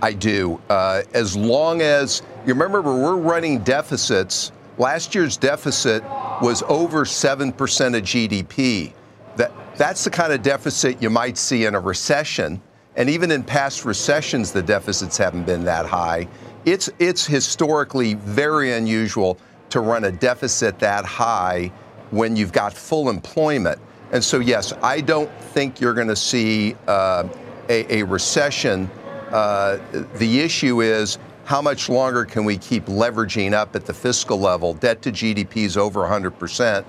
I 0.00 0.12
do. 0.12 0.60
Uh, 0.70 1.02
as 1.12 1.36
long 1.36 1.82
as 1.82 2.22
you 2.46 2.54
remember, 2.54 2.80
we're 2.80 3.16
running 3.16 3.58
deficits. 3.58 4.50
Last 4.78 5.14
year's 5.14 5.36
deficit 5.36 6.02
was 6.40 6.62
over 6.68 7.04
7% 7.04 7.50
of 7.96 8.02
GDP. 8.02 8.92
That, 9.36 9.52
that's 9.76 10.04
the 10.04 10.10
kind 10.10 10.32
of 10.32 10.42
deficit 10.42 11.02
you 11.02 11.10
might 11.10 11.36
see 11.36 11.66
in 11.66 11.74
a 11.74 11.80
recession. 11.80 12.62
And 12.96 13.10
even 13.10 13.30
in 13.30 13.42
past 13.42 13.84
recessions, 13.84 14.52
the 14.52 14.62
deficits 14.62 15.16
haven't 15.16 15.44
been 15.44 15.64
that 15.64 15.86
high. 15.86 16.28
It's, 16.64 16.90
it's 16.98 17.26
historically 17.26 18.14
very 18.14 18.72
unusual 18.72 19.38
to 19.70 19.80
run 19.80 20.04
a 20.04 20.12
deficit 20.12 20.78
that 20.78 21.04
high 21.04 21.70
when 22.10 22.36
you've 22.36 22.52
got 22.52 22.72
full 22.72 23.10
employment. 23.10 23.78
And 24.12 24.22
so, 24.22 24.38
yes, 24.38 24.72
I 24.82 25.00
don't 25.00 25.30
think 25.40 25.80
you're 25.80 25.94
going 25.94 26.08
to 26.08 26.16
see 26.16 26.76
uh, 26.86 27.28
a, 27.68 28.00
a, 28.00 28.02
recession. 28.04 28.88
Uh, 29.30 29.78
the 30.16 30.40
issue 30.40 30.80
is 30.80 31.18
how 31.44 31.60
much 31.60 31.88
longer 31.88 32.24
can 32.24 32.44
we 32.44 32.56
keep 32.56 32.86
leveraging 32.86 33.52
up 33.52 33.74
at 33.74 33.84
the 33.84 33.92
fiscal 33.92 34.38
level? 34.38 34.74
Debt 34.74 35.02
to 35.02 35.12
GDP 35.12 35.64
is 35.64 35.76
over 35.76 36.00
100%. 36.00 36.84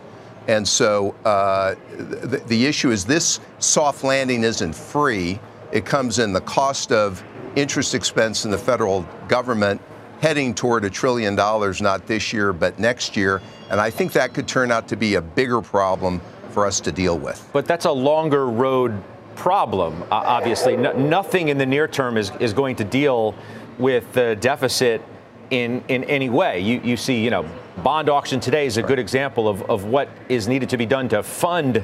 And 0.48 0.68
so 0.68 1.16
uh, 1.26 1.76
the, 1.98 2.42
the 2.48 2.66
issue 2.66 2.92
is 2.92 3.04
this 3.04 3.40
soft 3.58 4.04
landing 4.04 4.44
isn't 4.44 4.74
free. 4.74 5.40
It 5.72 5.86
comes 5.86 6.20
in 6.20 6.34
the 6.34 6.42
cost 6.42 6.92
of 6.92 7.24
interest 7.56 7.96
expense 7.96 8.46
in 8.46 8.52
the 8.52 8.58
federal 8.58 9.08
government 9.28 9.82
heading 10.22 10.54
toward 10.54 10.86
a 10.86 10.90
trillion 10.90 11.36
dollars, 11.36 11.82
not 11.82 12.08
this 12.08 12.34
year, 12.34 12.54
but 12.54 12.80
next 12.80 13.16
year. 13.18 13.42
And 13.70 13.80
I 13.80 13.90
think 13.90 14.14
that 14.14 14.34
could 14.34 14.48
turn 14.48 14.72
out 14.72 14.88
to 14.90 14.96
be 14.96 15.16
a 15.16 15.22
bigger 15.22 15.62
problem 15.62 16.22
for 16.52 16.66
us 16.66 16.80
to 16.82 16.92
deal 16.92 17.18
with. 17.18 17.48
But 17.54 17.66
that's 17.66 17.86
a 17.86 17.92
longer 17.92 18.48
road 18.48 19.02
problem, 19.36 20.02
uh, 20.04 20.16
obviously. 20.16 20.78
No, 20.78 20.94
nothing 20.94 21.50
in 21.50 21.58
the 21.58 21.66
near 21.66 21.88
term 21.88 22.18
is, 22.18 22.32
is 22.40 22.54
going 22.54 22.78
to 22.78 22.84
deal 22.84 23.36
with 23.78 24.12
the 24.14 24.38
deficit 24.38 25.02
in, 25.50 25.84
in 25.90 26.04
any 26.06 26.30
way. 26.30 26.60
You, 26.60 26.80
you 26.84 26.98
see, 26.98 27.24
you 27.24 27.30
know, 27.30 27.46
bond 27.84 28.10
auction 28.10 28.40
today 28.40 28.66
is 28.66 28.78
a 28.78 28.84
good 28.84 29.00
example 29.00 29.48
of, 29.48 29.62
of 29.70 29.86
what 29.86 30.10
is 30.30 30.48
needed 30.48 30.70
to 30.70 30.78
be 30.78 30.86
done 30.86 31.10
to 31.10 31.22
fund 31.22 31.84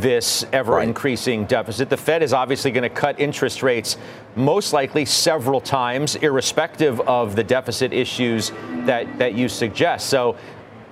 this 0.00 0.44
ever 0.52 0.80
increasing 0.80 1.40
right. 1.40 1.48
deficit. 1.48 1.90
The 1.90 1.96
Fed 1.96 2.22
is 2.22 2.32
obviously 2.32 2.70
going 2.70 2.82
to 2.82 2.88
cut 2.88 3.18
interest 3.20 3.62
rates 3.62 3.96
most 4.34 4.72
likely 4.72 5.04
several 5.04 5.60
times, 5.60 6.16
irrespective 6.16 7.00
of 7.00 7.36
the 7.36 7.44
deficit 7.44 7.92
issues 7.92 8.52
that, 8.84 9.18
that 9.18 9.34
you 9.34 9.48
suggest. 9.48 10.08
So 10.08 10.36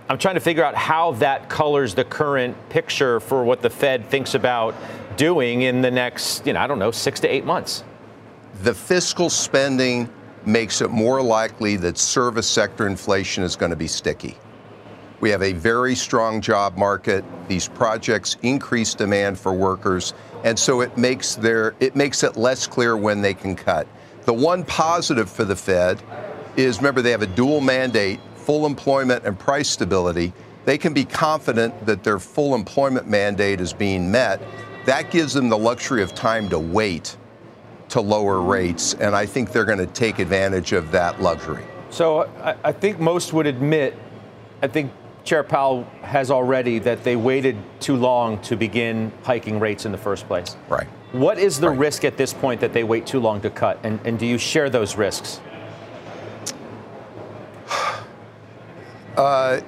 I'm 0.08 0.18
trying 0.18 0.34
to 0.34 0.40
figure 0.40 0.64
out 0.64 0.74
how 0.74 1.12
that 1.12 1.48
colors 1.48 1.94
the 1.94 2.04
current 2.04 2.56
picture 2.68 3.20
for 3.20 3.44
what 3.44 3.62
the 3.62 3.70
Fed 3.70 4.08
thinks 4.10 4.34
about 4.34 4.74
doing 5.16 5.62
in 5.62 5.80
the 5.80 5.90
next, 5.90 6.46
you 6.46 6.52
know, 6.52 6.60
I 6.60 6.66
don't 6.66 6.78
know, 6.78 6.90
six 6.90 7.20
to 7.20 7.28
eight 7.28 7.44
months. 7.44 7.84
The 8.62 8.74
fiscal 8.74 9.30
spending 9.30 10.08
makes 10.46 10.80
it 10.80 10.90
more 10.90 11.22
likely 11.22 11.76
that 11.76 11.96
service 11.96 12.48
sector 12.48 12.86
inflation 12.86 13.42
is 13.44 13.56
going 13.56 13.70
to 13.70 13.76
be 13.76 13.86
sticky. 13.86 14.36
We 15.24 15.30
have 15.30 15.42
a 15.42 15.54
very 15.54 15.94
strong 15.94 16.42
job 16.42 16.76
market. 16.76 17.24
These 17.48 17.68
projects 17.68 18.36
increase 18.42 18.92
demand 18.92 19.38
for 19.38 19.54
workers, 19.54 20.12
and 20.44 20.58
so 20.58 20.82
it 20.82 20.98
makes 20.98 21.34
their 21.34 21.74
it 21.80 21.96
makes 21.96 22.22
it 22.22 22.36
less 22.36 22.66
clear 22.66 22.94
when 22.94 23.22
they 23.22 23.32
can 23.32 23.56
cut. 23.56 23.86
The 24.26 24.34
one 24.34 24.64
positive 24.64 25.30
for 25.30 25.46
the 25.46 25.56
Fed 25.56 26.02
is 26.56 26.76
remember 26.76 27.00
they 27.00 27.10
have 27.10 27.22
a 27.22 27.26
dual 27.26 27.62
mandate, 27.62 28.20
full 28.34 28.66
employment 28.66 29.24
and 29.24 29.38
price 29.38 29.70
stability. 29.70 30.34
They 30.66 30.76
can 30.76 30.92
be 30.92 31.06
confident 31.06 31.86
that 31.86 32.04
their 32.04 32.18
full 32.18 32.54
employment 32.54 33.08
mandate 33.08 33.62
is 33.62 33.72
being 33.72 34.10
met. 34.10 34.42
That 34.84 35.10
gives 35.10 35.32
them 35.32 35.48
the 35.48 35.56
luxury 35.56 36.02
of 36.02 36.14
time 36.14 36.50
to 36.50 36.58
wait 36.58 37.16
to 37.88 38.02
lower 38.02 38.42
rates, 38.42 38.92
and 38.92 39.16
I 39.16 39.24
think 39.24 39.52
they're 39.52 39.64
going 39.64 39.78
to 39.78 39.86
take 39.86 40.18
advantage 40.18 40.72
of 40.72 40.90
that 40.90 41.22
luxury. 41.22 41.64
So 41.88 42.28
I, 42.42 42.56
I 42.62 42.72
think 42.72 43.00
most 43.00 43.32
would 43.32 43.46
admit, 43.46 43.96
I 44.60 44.68
think 44.68 44.92
Chair 45.24 45.42
Powell 45.42 45.84
has 46.02 46.30
already 46.30 46.78
that 46.80 47.02
they 47.02 47.16
waited 47.16 47.56
too 47.80 47.96
long 47.96 48.38
to 48.42 48.56
begin 48.56 49.10
hiking 49.22 49.58
rates 49.58 49.86
in 49.86 49.92
the 49.92 49.98
first 49.98 50.26
place. 50.26 50.56
Right. 50.68 50.86
What 51.12 51.38
is 51.38 51.58
the 51.58 51.70
right. 51.70 51.78
risk 51.78 52.04
at 52.04 52.18
this 52.18 52.34
point 52.34 52.60
that 52.60 52.74
they 52.74 52.84
wait 52.84 53.06
too 53.06 53.20
long 53.20 53.40
to 53.40 53.50
cut? 53.50 53.78
And, 53.84 53.98
and 54.04 54.18
do 54.18 54.26
you 54.26 54.36
share 54.36 54.70
those 54.70 54.96
risks? 54.96 55.40
Uh, 59.16 59.60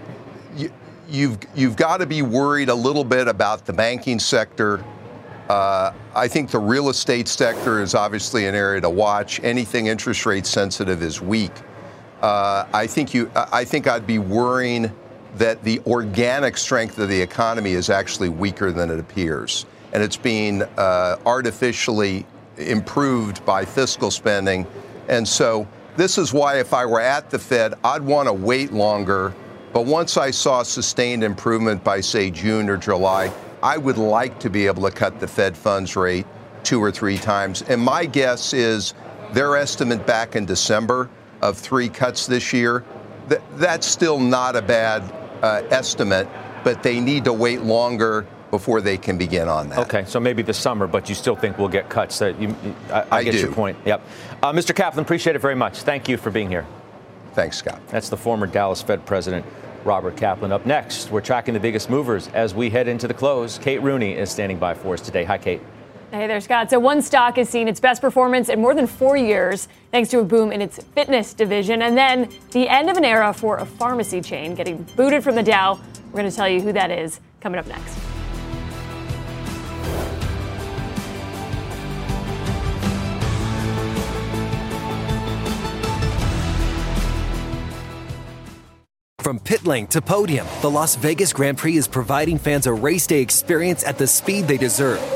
you, 0.57 0.73
you've, 1.09 1.39
you've 1.55 1.77
got 1.77 1.99
to 1.99 2.07
be 2.07 2.21
worried 2.21 2.69
a 2.69 2.75
little 2.75 3.05
bit 3.05 3.29
about 3.29 3.65
the 3.65 3.73
banking 3.73 4.19
sector. 4.19 4.85
Uh, 5.49 5.93
I 6.17 6.27
think 6.27 6.51
the 6.51 6.59
real 6.59 6.89
estate 6.89 7.29
sector 7.29 7.81
is 7.81 7.95
obviously 7.95 8.47
an 8.47 8.57
area 8.57 8.81
to 8.81 8.91
watch. 8.91 9.39
Anything 9.45 9.87
interest 9.87 10.27
rate 10.27 10.47
sensitive 10.47 11.01
is 11.01 11.21
weak. 11.21 11.53
Uh, 12.23 12.67
I 12.73 12.89
think 12.89 13.15
you. 13.15 13.31
I 13.37 13.65
think 13.65 13.87
I'd 13.87 14.05
be 14.05 14.19
worrying 14.19 14.91
that 15.37 15.63
the 15.63 15.81
organic 15.87 16.57
strength 16.57 16.99
of 16.99 17.09
the 17.09 17.21
economy 17.21 17.73
is 17.73 17.91
actually 17.91 18.29
weaker 18.29 18.73
than 18.73 18.91
it 18.91 18.99
appears. 18.99 19.67
And 19.93 20.03
it's 20.03 20.17
being 20.17 20.63
uh, 20.63 21.19
artificially 21.27 22.27
improved 22.57 23.45
by 23.45 23.65
fiscal 23.65 24.11
spending. 24.11 24.67
And 25.09 25.27
so 25.27 25.69
this 25.97 26.19
is 26.19 26.33
why, 26.33 26.59
if 26.59 26.75
I 26.75 26.85
were 26.87 27.01
at 27.01 27.31
the 27.31 27.39
Fed, 27.39 27.75
I'd 27.85 28.03
want 28.03 28.29
to 28.29 28.33
wait 28.33 28.73
longer. 28.73 29.35
But 29.73 29.85
once 29.85 30.17
I 30.17 30.31
saw 30.31 30.63
sustained 30.63 31.23
improvement 31.23 31.85
by, 31.85 32.01
say, 32.01 32.31
June 32.31 32.69
or 32.69 32.77
July, 32.77 33.33
I 33.63 33.77
would 33.77 33.99
like 33.99 34.39
to 34.41 34.51
be 34.51 34.67
able 34.67 34.83
to 34.83 34.91
cut 34.91 35.21
the 35.21 35.29
Fed 35.29 35.57
funds 35.57 35.97
rate 35.97 36.27
two 36.63 36.83
or 36.83 36.91
three 36.91 37.19
times. 37.19 37.63
And 37.63 37.81
my 37.81 38.07
guess 38.07 38.53
is 38.53 38.95
their 39.33 39.57
estimate 39.57 40.07
back 40.07 40.35
in 40.35 40.47
December 40.47 41.09
of 41.43 41.59
three 41.59 41.89
cuts 41.89 42.27
this 42.27 42.53
year, 42.53 42.85
th- 43.29 43.41
that's 43.55 43.87
still 43.87 44.19
not 44.19 44.57
a 44.57 44.63
bad 44.63 45.03
uh, 45.43 45.63
estimate, 45.71 46.29
but 46.65 46.83
they 46.83 47.01
need 47.01 47.25
to 47.25 47.33
wait 47.33 47.63
longer 47.63 48.27
before 48.51 48.81
they 48.81 48.97
can 48.97 49.19
begin 49.19 49.49
on 49.49 49.69
that. 49.71 49.79
Okay, 49.81 50.05
so 50.07 50.21
maybe 50.21 50.43
the 50.43 50.55
summer, 50.55 50.87
but 50.87 51.09
you 51.09 51.15
still 51.15 51.37
think 51.37 51.59
we'll 51.59 51.69
get 51.69 51.89
cuts. 51.89 52.19
That 52.19 52.41
you, 52.41 52.55
I, 52.91 53.01
I, 53.01 53.07
I 53.11 53.25
get 53.25 53.33
do. 53.33 53.41
your 53.41 53.53
point. 53.53 53.77
Yep, 53.85 54.03
uh, 54.43 54.53
Mr. 54.53 54.75
Kaplan, 54.75 55.05
appreciate 55.05 55.37
it 55.37 55.41
very 55.41 55.57
much. 55.57 55.83
Thank 55.83 56.09
you 56.09 56.17
for 56.17 56.31
being 56.31 56.49
here. 56.49 56.67
Thanks, 57.35 57.59
Scott. 57.59 57.81
That's 57.89 58.09
the 58.09 58.17
former 58.17 58.47
Dallas 58.47 58.83
Fed 58.83 59.05
president. 59.05 59.45
Robert 59.85 60.17
Kaplan. 60.17 60.51
Up 60.51 60.67
next, 60.67 61.13
we're 61.13 61.21
tracking 61.21 61.55
the 61.55 61.61
biggest 61.61 61.89
movers 61.89 62.27
as 62.29 62.55
we 62.55 62.71
head 62.71 62.89
into 62.89 63.07
the 63.07 63.15
close. 63.15 63.57
Kate 63.57 63.81
Rooney 63.81 64.15
is 64.15 64.31
standing 64.31 64.59
by 64.59 64.75
for 64.75 64.95
us 64.95 65.01
today. 65.01 65.23
Hi, 65.23 65.39
Kate. 65.39 65.61
Hey 66.13 66.29
there, 66.29 66.41
Scott. 66.41 66.71
So, 66.71 66.79
one 66.79 67.03
stock 67.03 67.35
has 67.35 67.49
seen 67.49 67.67
its 67.67 67.81
best 67.81 68.01
performance 68.01 68.49
in 68.49 68.61
more 68.61 68.75
than 68.75 68.87
four 68.87 69.17
years 69.17 69.67
thanks 69.91 70.09
to 70.11 70.21
a 70.21 70.25
boom 70.25 70.53
in 70.53 70.63
its 70.63 70.81
fitness 70.95 71.35
division. 71.35 71.83
And 71.83 71.99
then 71.99 72.31
the 72.53 72.69
end 72.69 72.89
of 72.89 72.97
an 72.97 73.05
era 73.05 73.33
for 73.33 73.57
a 73.57 73.67
pharmacy 73.67 74.21
chain 74.21 74.55
getting 74.55 74.85
booted 74.95 75.25
from 75.25 75.35
the 75.35 75.43
Dow. 75.43 75.81
We're 76.07 76.21
going 76.21 76.31
to 76.31 76.37
tell 76.37 76.49
you 76.49 76.61
who 76.61 76.73
that 76.75 76.93
is 76.93 77.19
coming 77.41 77.59
up 77.59 77.67
next. 77.67 77.99
From 89.19 89.41
pit 89.41 89.67
lane 89.67 89.89
to 89.89 90.01
podium, 90.01 90.47
the 90.63 90.71
Las 90.71 90.95
Vegas 90.95 91.33
Grand 91.33 91.59
Prix 91.59 91.77
is 91.77 91.89
providing 91.89 92.39
fans 92.39 92.69
a 92.69 92.73
race 92.73 93.09
day 93.09 93.21
experience 93.21 93.83
at 93.83 93.99
the 93.99 94.07
speed 94.07 94.47
they 94.47 94.57
deserve. 94.57 95.16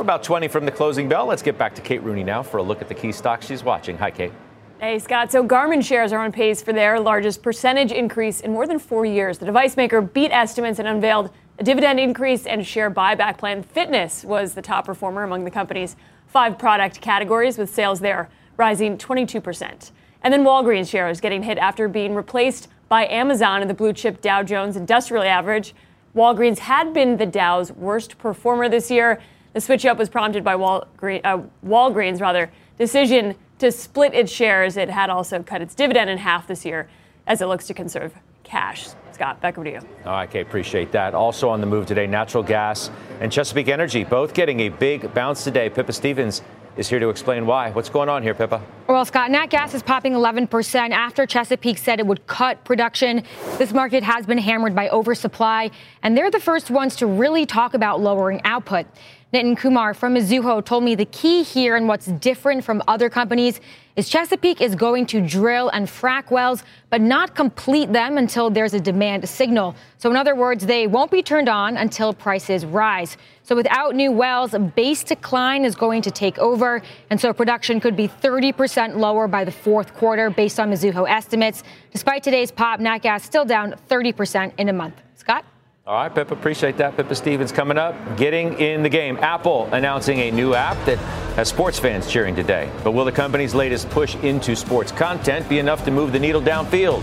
We're 0.00 0.04
about 0.04 0.22
20 0.22 0.48
from 0.48 0.64
the 0.64 0.72
closing 0.72 1.10
bell. 1.10 1.26
Let's 1.26 1.42
get 1.42 1.58
back 1.58 1.74
to 1.74 1.82
Kate 1.82 2.02
Rooney 2.02 2.24
now 2.24 2.42
for 2.42 2.56
a 2.56 2.62
look 2.62 2.80
at 2.80 2.88
the 2.88 2.94
key 2.94 3.12
stocks 3.12 3.44
she's 3.46 3.62
watching. 3.62 3.98
Hi, 3.98 4.10
Kate. 4.10 4.32
Hey, 4.80 4.98
Scott. 4.98 5.30
So 5.30 5.46
Garmin 5.46 5.84
shares 5.84 6.10
are 6.14 6.20
on 6.20 6.32
pace 6.32 6.62
for 6.62 6.72
their 6.72 6.98
largest 6.98 7.42
percentage 7.42 7.92
increase 7.92 8.40
in 8.40 8.50
more 8.50 8.66
than 8.66 8.78
four 8.78 9.04
years. 9.04 9.36
The 9.36 9.44
device 9.44 9.76
maker 9.76 10.00
beat 10.00 10.30
estimates 10.30 10.78
and 10.78 10.88
unveiled 10.88 11.28
a 11.58 11.64
dividend 11.64 12.00
increase 12.00 12.46
and 12.46 12.66
share 12.66 12.90
buyback 12.90 13.36
plan. 13.36 13.62
Fitness 13.62 14.24
was 14.24 14.54
the 14.54 14.62
top 14.62 14.86
performer 14.86 15.22
among 15.22 15.44
the 15.44 15.50
company's 15.50 15.96
five 16.28 16.58
product 16.58 17.02
categories, 17.02 17.58
with 17.58 17.68
sales 17.68 18.00
there 18.00 18.30
rising 18.56 18.96
22%. 18.96 19.90
And 20.22 20.32
then 20.32 20.44
Walgreens 20.44 20.88
shares 20.88 21.20
getting 21.20 21.42
hit 21.42 21.58
after 21.58 21.88
being 21.88 22.14
replaced 22.14 22.68
by 22.88 23.06
Amazon 23.08 23.60
in 23.60 23.68
the 23.68 23.74
blue 23.74 23.92
chip 23.92 24.22
Dow 24.22 24.42
Jones 24.44 24.76
Industrial 24.76 25.22
Average. 25.22 25.74
Walgreens 26.16 26.60
had 26.60 26.94
been 26.94 27.18
the 27.18 27.26
Dow's 27.26 27.70
worst 27.70 28.16
performer 28.16 28.66
this 28.66 28.90
year. 28.90 29.20
The 29.52 29.60
switch 29.60 29.84
up 29.84 29.98
was 29.98 30.08
prompted 30.08 30.44
by 30.44 30.54
Walgreens, 30.54 31.20
uh, 31.24 31.38
Walgreens 31.66 32.20
rather 32.20 32.50
decision 32.78 33.34
to 33.58 33.72
split 33.72 34.14
its 34.14 34.30
shares. 34.30 34.76
It 34.76 34.88
had 34.88 35.10
also 35.10 35.42
cut 35.42 35.60
its 35.60 35.74
dividend 35.74 36.08
in 36.08 36.18
half 36.18 36.46
this 36.46 36.64
year 36.64 36.88
as 37.26 37.42
it 37.42 37.46
looks 37.46 37.66
to 37.66 37.74
conserve 37.74 38.14
cash. 38.44 38.88
Scott, 39.12 39.40
back 39.40 39.58
over 39.58 39.64
to 39.64 39.72
you. 39.72 39.80
All 40.06 40.12
right, 40.12 40.30
Kate, 40.30 40.46
appreciate 40.46 40.92
that. 40.92 41.14
Also 41.14 41.48
on 41.48 41.60
the 41.60 41.66
move 41.66 41.86
today, 41.86 42.06
natural 42.06 42.42
gas 42.42 42.90
and 43.20 43.30
Chesapeake 43.30 43.68
Energy 43.68 44.04
both 44.04 44.34
getting 44.34 44.60
a 44.60 44.68
big 44.68 45.12
bounce 45.14 45.44
today. 45.44 45.68
Pippa 45.68 45.92
Stevens 45.92 46.42
is 46.76 46.88
here 46.88 46.98
to 46.98 47.10
explain 47.10 47.44
why. 47.44 47.70
What's 47.72 47.90
going 47.90 48.08
on 48.08 48.22
here, 48.22 48.34
Pippa? 48.34 48.62
Well, 48.88 49.04
Scott, 49.04 49.30
nat 49.30 49.46
gas 49.46 49.74
is 49.74 49.82
popping 49.82 50.14
11% 50.14 50.90
after 50.90 51.26
Chesapeake 51.26 51.76
said 51.76 52.00
it 52.00 52.06
would 52.06 52.26
cut 52.26 52.64
production. 52.64 53.24
This 53.58 53.72
market 53.72 54.02
has 54.02 54.24
been 54.24 54.38
hammered 54.38 54.74
by 54.74 54.88
oversupply, 54.88 55.70
and 56.02 56.16
they're 56.16 56.30
the 56.30 56.40
first 56.40 56.70
ones 56.70 56.96
to 56.96 57.06
really 57.06 57.44
talk 57.44 57.74
about 57.74 58.00
lowering 58.00 58.40
output. 58.44 58.86
Nitin 59.32 59.56
Kumar 59.56 59.94
from 59.94 60.16
Mizuho 60.16 60.64
told 60.64 60.82
me 60.82 60.96
the 60.96 61.04
key 61.04 61.44
here 61.44 61.76
and 61.76 61.86
what's 61.86 62.06
different 62.06 62.64
from 62.64 62.82
other 62.88 63.08
companies 63.08 63.60
is 63.94 64.08
Chesapeake 64.08 64.60
is 64.60 64.74
going 64.74 65.06
to 65.06 65.20
drill 65.20 65.68
and 65.68 65.86
frack 65.86 66.32
wells, 66.32 66.64
but 66.88 67.00
not 67.00 67.36
complete 67.36 67.92
them 67.92 68.18
until 68.18 68.50
there's 68.50 68.74
a 68.74 68.80
demand 68.80 69.28
signal. 69.28 69.76
So, 69.98 70.10
in 70.10 70.16
other 70.16 70.34
words, 70.34 70.66
they 70.66 70.88
won't 70.88 71.12
be 71.12 71.22
turned 71.22 71.48
on 71.48 71.76
until 71.76 72.12
prices 72.12 72.66
rise. 72.66 73.16
So, 73.44 73.54
without 73.54 73.94
new 73.94 74.10
wells, 74.10 74.52
base 74.74 75.04
decline 75.04 75.64
is 75.64 75.76
going 75.76 76.02
to 76.02 76.10
take 76.10 76.36
over. 76.38 76.82
And 77.10 77.20
so, 77.20 77.32
production 77.32 77.78
could 77.78 77.94
be 77.94 78.08
30% 78.08 78.96
lower 78.96 79.28
by 79.28 79.44
the 79.44 79.52
fourth 79.52 79.94
quarter 79.94 80.30
based 80.30 80.58
on 80.58 80.72
Mizuho 80.72 81.08
estimates. 81.08 81.62
Despite 81.92 82.24
today's 82.24 82.50
pop, 82.50 82.80
nat 82.80 82.98
gas 82.98 83.22
still 83.22 83.44
down 83.44 83.76
30% 83.88 84.54
in 84.58 84.68
a 84.68 84.72
month. 84.72 84.94
Scott? 85.14 85.44
All 85.86 85.94
right, 85.94 86.14
Pippa, 86.14 86.34
appreciate 86.34 86.76
that. 86.76 86.94
Pippa 86.94 87.14
Stevens 87.14 87.50
coming 87.52 87.78
up, 87.78 87.94
getting 88.18 88.58
in 88.60 88.82
the 88.82 88.88
game. 88.88 89.16
Apple 89.22 89.66
announcing 89.72 90.18
a 90.18 90.30
new 90.30 90.54
app 90.54 90.76
that 90.84 90.98
has 91.36 91.48
sports 91.48 91.78
fans 91.78 92.06
cheering 92.06 92.36
today. 92.36 92.70
But 92.84 92.92
will 92.92 93.06
the 93.06 93.12
company's 93.12 93.54
latest 93.54 93.88
push 93.88 94.14
into 94.16 94.54
sports 94.54 94.92
content 94.92 95.48
be 95.48 95.58
enough 95.58 95.84
to 95.86 95.90
move 95.90 96.12
the 96.12 96.18
needle 96.18 96.42
downfield? 96.42 97.02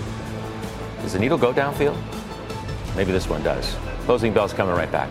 Does 1.02 1.14
the 1.14 1.20
needle 1.20 1.40
go 1.40 1.52
downfield? 1.52 1.98
Maybe 2.96 3.12
this 3.12 3.28
one 3.28 3.42
does. 3.42 3.76
Closing 4.06 4.32
bell's 4.32 4.54
coming 4.54 4.76
right 4.76 4.92
back. 4.92 5.10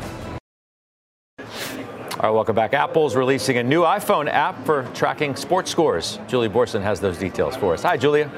All 1.40 2.22
right, 2.22 2.30
welcome 2.30 2.54
back. 2.54 2.72
Apple's 2.72 3.16
releasing 3.16 3.58
a 3.58 3.62
new 3.64 3.82
iPhone 3.82 4.28
app 4.28 4.64
for 4.64 4.84
tracking 4.94 5.34
sports 5.34 5.72
scores. 5.72 6.20
Julie 6.28 6.48
Boorstin 6.48 6.82
has 6.82 7.00
those 7.00 7.18
details 7.18 7.56
for 7.56 7.74
us. 7.74 7.82
Hi, 7.82 7.96
Julia. 7.96 8.30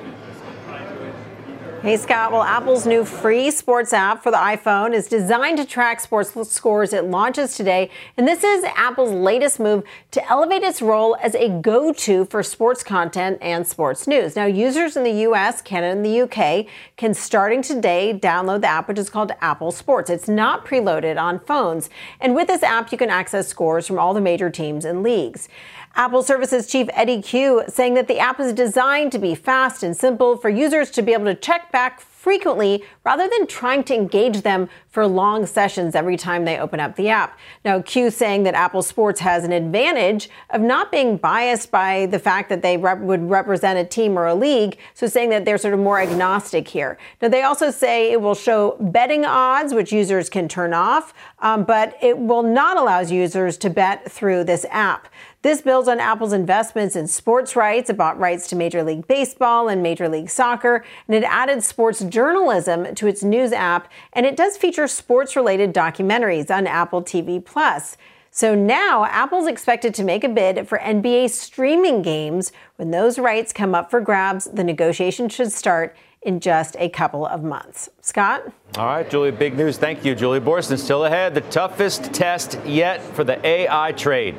Hey, 1.81 1.97
Scott. 1.97 2.33
Well, 2.33 2.43
Apple's 2.43 2.87
new 2.87 3.05
free 3.05 3.53
sports 3.53 3.93
app 3.93 4.20
for 4.20 4.33
the 4.33 4.37
iPhone 4.37 4.93
is 4.93 5.07
designed 5.07 5.59
to 5.59 5.64
track 5.64 6.01
sports 6.01 6.35
scores. 6.51 6.93
It 6.93 7.05
launches 7.05 7.57
today. 7.57 7.89
And 8.16 8.26
this 8.26 8.43
is 8.43 8.64
Apple's 8.64 9.12
latest 9.12 9.61
move 9.61 9.85
to 10.11 10.29
elevate 10.29 10.64
its 10.64 10.83
role 10.83 11.16
as 11.22 11.37
a 11.37 11.49
go 11.49 11.93
to 11.93 12.24
for 12.24 12.43
sports 12.43 12.83
content 12.83 13.39
and 13.41 13.64
sports 13.64 14.09
news. 14.09 14.35
Now, 14.35 14.47
users 14.47 14.97
in 14.97 15.05
the 15.05 15.22
US, 15.29 15.62
Canada, 15.62 15.93
and 15.93 16.05
the 16.05 16.22
UK 16.22 16.66
can, 16.97 17.14
starting 17.14 17.62
today, 17.62 18.18
download 18.20 18.62
the 18.62 18.66
app, 18.66 18.89
which 18.89 18.99
is 18.99 19.09
called 19.09 19.31
Apple 19.41 19.70
Sports. 19.70 20.11
It's 20.11 20.29
not 20.29 20.66
preloaded 20.66 21.16
on 21.16 21.39
phones. 21.39 21.91
And 22.20 22.35
with 22.35 22.49
this 22.49 22.64
app, 22.64 22.91
you 22.91 22.99
can 22.99 23.09
access 23.09 23.47
scores 23.47 23.87
from 23.87 24.01
all 24.01 24.14
the 24.14 24.20
major 24.20 24.51
teams 24.51 24.85
and 24.85 25.05
leagues. 25.05 25.49
Apple 25.95 26.22
Services 26.22 26.66
Chief 26.66 26.89
Eddie 26.93 27.22
Cue 27.22 27.64
saying 27.68 27.95
that 27.95 28.09
the 28.09 28.18
app 28.18 28.39
is 28.41 28.53
designed 28.53 29.12
to 29.12 29.18
be 29.18 29.34
fast 29.34 29.82
and 29.82 29.97
simple 29.97 30.36
for 30.36 30.49
users 30.49 30.91
to 30.93 31.03
be 31.03 31.12
able 31.12 31.24
to 31.24 31.34
check 31.34 31.72
back 31.72 32.01
frequently 32.01 32.84
rather 33.05 33.28
than 33.28 33.47
trying 33.47 33.82
to 33.84 33.95
engage 33.95 34.43
them 34.43 34.68
for 34.91 35.07
long 35.07 35.47
sessions 35.47 35.95
every 35.95 36.16
time 36.16 36.45
they 36.45 36.59
open 36.59 36.80
up 36.80 36.97
the 36.97 37.09
app. 37.09 37.39
Now, 37.64 37.80
Cue 37.80 38.11
saying 38.11 38.43
that 38.43 38.55
Apple 38.55 38.82
Sports 38.82 39.20
has 39.20 39.45
an 39.45 39.53
advantage 39.53 40.28
of 40.51 40.61
not 40.61 40.91
being 40.91 41.16
biased 41.16 41.70
by 41.70 42.07
the 42.07 42.18
fact 42.18 42.49
that 42.49 42.61
they 42.61 42.76
rep- 42.76 42.99
would 42.99 43.30
represent 43.30 43.78
a 43.78 43.84
team 43.84 44.18
or 44.18 44.26
a 44.26 44.34
league, 44.34 44.78
so 44.95 45.07
saying 45.07 45.30
that 45.30 45.45
they're 45.45 45.59
sort 45.59 45.74
of 45.74 45.80
more 45.80 46.01
agnostic 46.01 46.66
here. 46.66 46.99
Now, 47.22 47.28
they 47.28 47.43
also 47.43 47.70
say 47.70 48.11
it 48.11 48.20
will 48.20 48.34
show 48.34 48.76
betting 48.80 49.24
odds, 49.24 49.72
which 49.72 49.93
users 49.93 50.28
can 50.28 50.49
turn 50.49 50.74
off, 50.74 51.14
um, 51.39 51.64
but 51.64 51.97
it 52.03 52.18
will 52.18 52.43
not 52.43 52.76
allow 52.76 53.01
users 53.01 53.57
to 53.59 53.70
bet 53.70 54.11
through 54.11 54.45
this 54.45 54.66
app. 54.70 55.09
This 55.43 55.62
builds 55.62 55.86
on 55.86 56.01
Apple's 56.01 56.32
investments 56.32 56.97
in 56.97 57.07
sports 57.07 57.55
rights. 57.55 57.89
It 57.89 57.97
bought 57.97 58.18
rights 58.18 58.49
to 58.49 58.57
Major 58.57 58.82
League 58.82 59.07
Baseball 59.07 59.68
and 59.68 59.80
Major 59.84 60.09
League 60.09 60.30
Soccer, 60.30 60.84
and 61.07 61.14
it 61.14 61.22
added 61.22 61.62
sports 61.62 62.01
journalism 62.01 62.93
to 62.97 63.07
its 63.07 63.22
news 63.22 63.53
app, 63.53 63.89
and 64.12 64.26
it 64.26 64.36
does 64.36 64.57
feature 64.57 64.89
sports 64.89 65.36
related 65.36 65.72
documentaries 65.72 66.51
on 66.51 66.66
Apple 66.66 67.03
TV 67.03 67.45
Plus. 67.45 67.97
So 68.32 68.57
now 68.57 69.05
Apple's 69.05 69.47
expected 69.47 69.95
to 69.95 70.03
make 70.03 70.24
a 70.24 70.28
bid 70.28 70.66
for 70.66 70.78
NBA 70.78 71.30
streaming 71.30 72.03
games. 72.03 72.51
When 72.74 72.91
those 72.91 73.16
rights 73.16 73.53
come 73.53 73.76
up 73.76 73.93
for 73.93 74.01
grabs, 74.01 74.47
the 74.47 74.64
negotiation 74.64 75.28
should 75.28 75.53
start 75.53 75.97
in 76.22 76.41
just 76.41 76.74
a 76.80 76.89
couple 76.89 77.24
of 77.24 77.45
months. 77.45 77.89
Scott? 78.01 78.43
All 78.76 78.86
right, 78.86 79.09
Julie, 79.09 79.30
big 79.30 79.57
news. 79.57 79.78
Thank 79.78 80.05
you, 80.05 80.16
Julie 80.16 80.41
Boorstin. 80.41 80.78
Still 80.78 81.05
ahead, 81.05 81.32
the 81.34 81.43
toughest 81.43 82.12
test 82.12 82.59
yet 82.66 83.01
for 83.01 83.22
the 83.22 83.45
AI 83.47 83.93
trade 83.93 84.34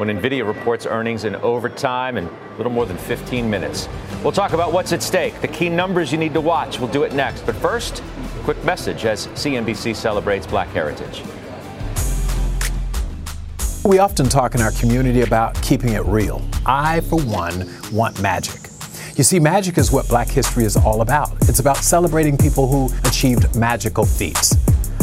when 0.00 0.08
NVIDIA 0.08 0.46
reports 0.46 0.86
earnings 0.86 1.24
in 1.24 1.36
overtime 1.36 2.16
in 2.16 2.24
a 2.24 2.56
little 2.56 2.72
more 2.72 2.86
than 2.86 2.96
15 2.96 3.48
minutes. 3.50 3.86
We'll 4.22 4.32
talk 4.32 4.54
about 4.54 4.72
what's 4.72 4.94
at 4.94 5.02
stake, 5.02 5.38
the 5.42 5.48
key 5.48 5.68
numbers 5.68 6.10
you 6.10 6.16
need 6.16 6.32
to 6.32 6.40
watch. 6.40 6.80
We'll 6.80 6.88
do 6.88 7.02
it 7.02 7.12
next. 7.12 7.42
But 7.42 7.54
first, 7.56 8.02
quick 8.44 8.64
message 8.64 9.04
as 9.04 9.26
CNBC 9.28 9.94
celebrates 9.94 10.46
Black 10.46 10.68
Heritage. 10.68 11.22
We 13.84 13.98
often 13.98 14.26
talk 14.30 14.54
in 14.54 14.62
our 14.62 14.72
community 14.72 15.20
about 15.20 15.60
keeping 15.62 15.90
it 15.90 16.04
real. 16.06 16.42
I, 16.64 17.00
for 17.02 17.20
one, 17.20 17.68
want 17.92 18.22
magic. 18.22 18.70
You 19.16 19.24
see, 19.24 19.38
magic 19.38 19.76
is 19.76 19.92
what 19.92 20.08
black 20.08 20.28
history 20.28 20.64
is 20.64 20.78
all 20.78 21.02
about. 21.02 21.32
It's 21.42 21.58
about 21.58 21.76
celebrating 21.76 22.38
people 22.38 22.66
who 22.68 22.88
achieved 23.06 23.54
magical 23.54 24.06
feats. 24.06 24.56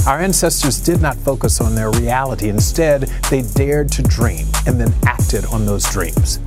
Our 0.08 0.22
ancestors 0.22 0.80
did 0.80 1.02
not 1.02 1.18
focus 1.18 1.60
on 1.60 1.76
their 1.76 1.92
reality. 1.92 2.48
Instead, 2.48 3.02
they 3.30 3.42
dared 3.42 3.92
to 3.92 4.02
dream 4.02 4.48
and 4.66 4.80
then 4.80 4.94
acted 5.06 5.44
on 5.48 5.66
those 5.66 5.84
dreams. 5.92 6.38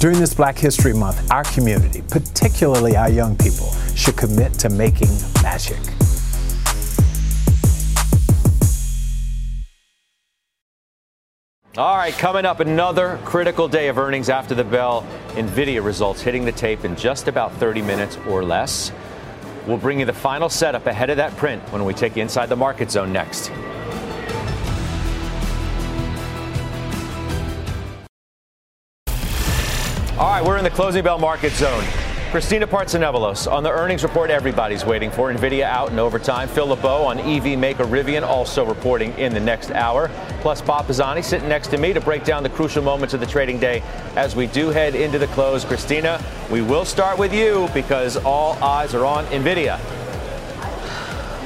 During 0.00 0.18
this 0.18 0.34
Black 0.34 0.58
History 0.58 0.92
Month, 0.92 1.30
our 1.30 1.44
community, 1.44 2.02
particularly 2.10 2.96
our 2.96 3.08
young 3.08 3.36
people, 3.36 3.70
should 3.94 4.16
commit 4.16 4.54
to 4.54 4.70
making 4.70 5.06
magic. 5.40 5.78
All 11.76 11.96
right, 11.96 12.14
coming 12.14 12.44
up, 12.44 12.58
another 12.58 13.20
critical 13.24 13.68
day 13.68 13.86
of 13.86 13.98
earnings 13.98 14.28
after 14.28 14.56
the 14.56 14.64
bell. 14.64 15.06
NVIDIA 15.34 15.84
results 15.84 16.22
hitting 16.22 16.44
the 16.44 16.50
tape 16.50 16.84
in 16.84 16.96
just 16.96 17.28
about 17.28 17.52
30 17.52 17.82
minutes 17.82 18.18
or 18.26 18.42
less. 18.42 18.90
We'll 19.66 19.78
bring 19.78 19.98
you 19.98 20.06
the 20.06 20.12
final 20.12 20.48
setup 20.48 20.86
ahead 20.86 21.10
of 21.10 21.16
that 21.16 21.36
print 21.36 21.62
when 21.72 21.84
we 21.84 21.92
take 21.92 22.14
you 22.16 22.22
inside 22.22 22.46
the 22.46 22.56
market 22.56 22.90
zone 22.90 23.12
next. 23.12 23.50
All 30.18 30.30
right, 30.30 30.42
we're 30.42 30.56
in 30.56 30.64
the 30.64 30.70
closing 30.70 31.04
bell 31.04 31.18
market 31.18 31.52
zone. 31.52 31.84
Christina 32.32 32.66
Partsinevelos 32.66 33.50
on 33.50 33.62
the 33.62 33.70
earnings 33.70 34.02
report 34.02 34.30
everybody's 34.30 34.84
waiting 34.84 35.12
for. 35.12 35.32
NVIDIA 35.32 35.62
out 35.62 35.92
in 35.92 35.98
overtime. 36.00 36.48
Phil 36.48 36.66
LeBeau 36.66 37.04
on 37.04 37.20
EV 37.20 37.56
maker 37.56 37.84
Rivian 37.84 38.22
also 38.22 38.66
reporting 38.66 39.16
in 39.16 39.32
the 39.32 39.40
next 39.40 39.70
hour. 39.70 40.10
Plus 40.40 40.60
Bob 40.60 40.88
Pisani 40.88 41.22
sitting 41.22 41.48
next 41.48 41.68
to 41.68 41.78
me 41.78 41.92
to 41.92 42.00
break 42.00 42.24
down 42.24 42.42
the 42.42 42.48
crucial 42.48 42.82
moments 42.82 43.14
of 43.14 43.20
the 43.20 43.26
trading 43.26 43.60
day 43.60 43.80
as 44.16 44.34
we 44.34 44.48
do 44.48 44.70
head 44.70 44.96
into 44.96 45.20
the 45.20 45.28
close. 45.28 45.64
Christina, 45.64 46.20
we 46.50 46.62
will 46.62 46.84
start 46.84 47.16
with 47.16 47.32
you 47.32 47.68
because 47.72 48.16
all 48.16 48.54
eyes 48.62 48.92
are 48.92 49.06
on 49.06 49.24
NVIDIA. 49.26 49.80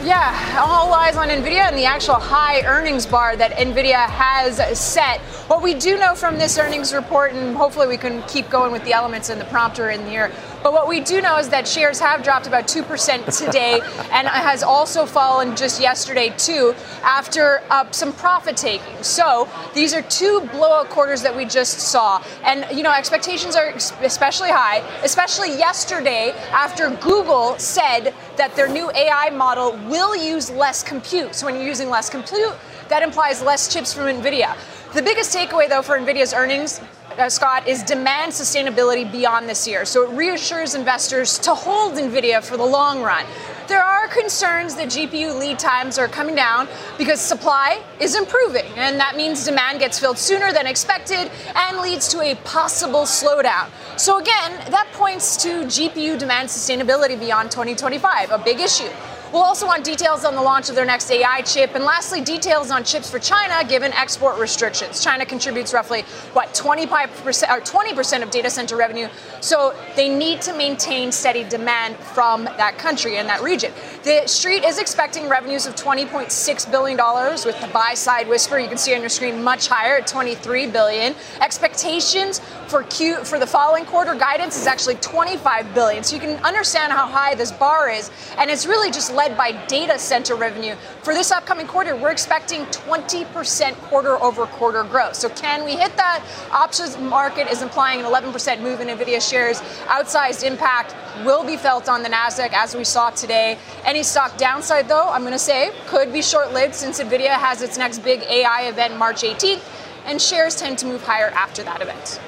Yeah, 0.02 0.64
all 0.66 0.90
eyes 0.94 1.18
on 1.18 1.28
NVIDIA 1.28 1.68
and 1.68 1.76
the 1.76 1.84
actual 1.84 2.14
high 2.14 2.62
earnings 2.62 3.04
bar 3.04 3.36
that 3.36 3.50
NVIDIA 3.52 4.08
has 4.08 4.80
set. 4.80 5.20
What 5.46 5.62
we 5.62 5.74
do 5.74 5.98
know 5.98 6.14
from 6.14 6.38
this 6.38 6.56
earnings 6.58 6.94
report, 6.94 7.34
and 7.34 7.54
hopefully 7.54 7.86
we 7.86 7.98
can 7.98 8.22
keep 8.22 8.48
going 8.48 8.72
with 8.72 8.82
the 8.84 8.94
elements 8.94 9.28
in 9.28 9.38
the 9.38 9.44
prompter 9.46 9.90
in 9.90 10.06
here, 10.06 10.32
But 10.62 10.72
what 10.74 10.88
we 10.88 11.00
do 11.00 11.22
know 11.22 11.38
is 11.38 11.48
that 11.48 11.66
shares 11.66 11.98
have 12.00 12.22
dropped 12.22 12.46
about 12.46 12.66
2% 12.66 13.46
today 13.46 13.80
and 14.12 14.28
has 14.28 14.62
also 14.62 15.06
fallen 15.06 15.56
just 15.56 15.80
yesterday, 15.80 16.34
too, 16.36 16.74
after 17.02 17.62
uh, 17.70 17.90
some 17.90 18.12
profit 18.12 18.56
taking. 18.56 19.02
So 19.02 19.48
these 19.74 19.94
are 19.94 20.02
two 20.02 20.40
blowout 20.52 20.90
quarters 20.90 21.22
that 21.22 21.34
we 21.34 21.46
just 21.46 21.78
saw. 21.78 22.22
And, 22.44 22.66
you 22.76 22.82
know, 22.82 22.92
expectations 22.92 23.56
are 23.56 23.70
especially 24.02 24.50
high, 24.50 24.78
especially 25.02 25.56
yesterday 25.56 26.32
after 26.50 26.90
Google 26.96 27.58
said 27.58 28.14
that 28.36 28.54
their 28.54 28.68
new 28.68 28.90
AI 28.90 29.30
model 29.30 29.72
will 29.88 30.14
use 30.14 30.50
less 30.50 30.82
compute. 30.82 31.34
So 31.34 31.46
when 31.46 31.54
you're 31.54 31.66
using 31.66 31.88
less 31.88 32.10
compute, 32.10 32.54
that 32.88 33.02
implies 33.02 33.42
less 33.42 33.72
chips 33.72 33.94
from 33.94 34.04
NVIDIA. 34.04 34.56
The 34.92 35.02
biggest 35.02 35.34
takeaway, 35.34 35.68
though, 35.68 35.82
for 35.82 35.96
NVIDIA's 35.96 36.34
earnings 36.34 36.80
uh, 37.20 37.28
Scott, 37.28 37.68
is 37.68 37.82
demand 37.82 38.32
sustainability 38.32 39.10
beyond 39.10 39.48
this 39.48 39.68
year. 39.68 39.84
So 39.84 40.10
it 40.10 40.16
reassures 40.16 40.74
investors 40.74 41.38
to 41.40 41.54
hold 41.54 41.94
NVIDIA 41.94 42.42
for 42.42 42.56
the 42.56 42.64
long 42.64 43.02
run. 43.02 43.24
There 43.68 43.82
are 43.82 44.08
concerns 44.08 44.74
that 44.74 44.88
GPU 44.88 45.38
lead 45.38 45.58
times 45.58 45.96
are 45.98 46.08
coming 46.08 46.34
down 46.34 46.66
because 46.98 47.20
supply 47.20 47.80
is 48.00 48.16
improving, 48.16 48.66
and 48.76 48.98
that 48.98 49.16
means 49.16 49.44
demand 49.44 49.78
gets 49.78 49.98
filled 49.98 50.18
sooner 50.18 50.52
than 50.52 50.66
expected 50.66 51.30
and 51.54 51.78
leads 51.78 52.08
to 52.08 52.20
a 52.20 52.34
possible 52.36 53.02
slowdown. 53.02 53.68
So, 53.96 54.18
again, 54.18 54.52
that 54.70 54.88
points 54.94 55.36
to 55.44 55.64
GPU 55.66 56.18
demand 56.18 56.48
sustainability 56.48 57.16
beyond 57.20 57.52
2025, 57.52 58.32
a 58.32 58.38
big 58.38 58.58
issue. 58.58 58.90
We'll 59.32 59.42
also 59.44 59.64
want 59.64 59.84
details 59.84 60.24
on 60.24 60.34
the 60.34 60.42
launch 60.42 60.70
of 60.70 60.74
their 60.74 60.84
next 60.84 61.08
AI 61.08 61.42
chip, 61.42 61.76
and 61.76 61.84
lastly, 61.84 62.20
details 62.20 62.72
on 62.72 62.82
chips 62.82 63.08
for 63.08 63.20
China 63.20 63.62
given 63.68 63.92
export 63.92 64.40
restrictions. 64.40 65.04
China 65.04 65.24
contributes 65.24 65.72
roughly 65.72 66.02
what 66.32 66.48
25% 66.48 67.48
or 67.48 67.60
20% 67.60 68.22
of 68.24 68.30
data 68.32 68.50
center 68.50 68.76
revenue, 68.76 69.08
so 69.40 69.72
they 69.94 70.08
need 70.08 70.42
to 70.42 70.52
maintain 70.56 71.12
steady 71.12 71.44
demand 71.44 71.96
from 71.96 72.44
that 72.44 72.76
country 72.76 73.18
and 73.18 73.28
that 73.28 73.40
region. 73.40 73.72
The 74.02 74.26
street 74.26 74.64
is 74.64 74.78
expecting 74.78 75.28
revenues 75.28 75.66
of 75.66 75.74
20.6 75.76 76.70
billion 76.70 76.96
dollars, 76.96 77.44
with 77.44 77.60
the 77.60 77.66
buy 77.66 77.92
side 77.92 78.28
whisper 78.28 78.58
you 78.58 78.66
can 78.66 78.78
see 78.78 78.94
on 78.94 79.00
your 79.00 79.10
screen 79.10 79.42
much 79.44 79.68
higher 79.68 79.98
at 79.98 80.06
23 80.06 80.68
billion. 80.68 81.14
Expectations 81.42 82.40
for 82.66 82.84
Q 82.84 83.22
for 83.24 83.38
the 83.38 83.46
following 83.46 83.84
quarter 83.84 84.14
guidance 84.14 84.58
is 84.58 84.66
actually 84.66 84.94
25 84.96 85.74
billion, 85.74 86.02
so 86.02 86.16
you 86.16 86.20
can 86.22 86.42
understand 86.42 86.92
how 86.94 87.06
high 87.06 87.34
this 87.34 87.52
bar 87.52 87.90
is, 87.90 88.10
and 88.38 88.50
it's 88.50 88.64
really 88.64 88.90
just 88.90 89.12
led 89.12 89.36
by 89.36 89.52
data 89.66 89.98
center 89.98 90.34
revenue. 90.34 90.76
For 91.02 91.12
this 91.12 91.30
upcoming 91.30 91.66
quarter, 91.66 91.94
we're 91.94 92.10
expecting 92.10 92.64
20% 92.66 93.74
quarter 93.82 94.16
over 94.22 94.46
quarter 94.46 94.82
growth. 94.82 95.14
So, 95.14 95.28
can 95.28 95.62
we 95.62 95.72
hit 95.72 95.94
that? 95.98 96.24
Options 96.52 96.96
market 96.96 97.50
is 97.50 97.60
implying 97.60 98.00
an 98.00 98.06
11% 98.06 98.62
move 98.62 98.80
in 98.80 98.88
NVIDIA 98.88 99.20
shares. 99.20 99.60
Outsized 99.88 100.42
impact 100.42 100.94
will 101.22 101.44
be 101.44 101.58
felt 101.58 101.86
on 101.86 102.02
the 102.02 102.08
NASDAQ 102.08 102.54
as 102.54 102.74
we 102.74 102.84
saw 102.84 103.10
today. 103.10 103.58
Any 103.90 104.04
stock 104.04 104.38
downside, 104.38 104.86
though, 104.86 105.08
I'm 105.08 105.22
going 105.22 105.32
to 105.32 105.38
say 105.40 105.72
could 105.88 106.12
be 106.12 106.22
short 106.22 106.52
lived 106.52 106.76
since 106.76 107.00
NVIDIA 107.00 107.30
has 107.30 107.60
its 107.60 107.76
next 107.76 107.98
big 108.04 108.22
AI 108.22 108.68
event 108.68 108.96
March 108.96 109.22
18th, 109.22 109.68
and 110.06 110.22
shares 110.22 110.54
tend 110.54 110.78
to 110.78 110.86
move 110.86 111.02
higher 111.02 111.30
after 111.30 111.64
that 111.64 111.82
event. 111.82 112.20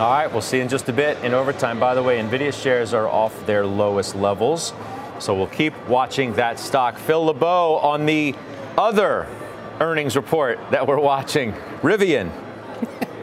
All 0.00 0.10
right, 0.10 0.26
we'll 0.26 0.40
see 0.40 0.58
in 0.58 0.68
just 0.68 0.88
a 0.88 0.92
bit 0.92 1.16
in 1.22 1.32
overtime. 1.32 1.78
By 1.78 1.94
the 1.94 2.02
way, 2.02 2.18
NVIDIA 2.18 2.52
shares 2.52 2.92
are 2.92 3.06
off 3.06 3.46
their 3.46 3.64
lowest 3.64 4.16
levels. 4.16 4.72
So 5.20 5.32
we'll 5.32 5.46
keep 5.46 5.74
watching 5.86 6.32
that 6.32 6.58
stock. 6.58 6.98
Phil 6.98 7.24
LeBeau 7.24 7.76
on 7.76 8.04
the 8.04 8.34
other 8.76 9.28
earnings 9.78 10.16
report 10.16 10.58
that 10.72 10.88
we're 10.88 10.98
watching. 10.98 11.52
Rivian. 11.82 12.32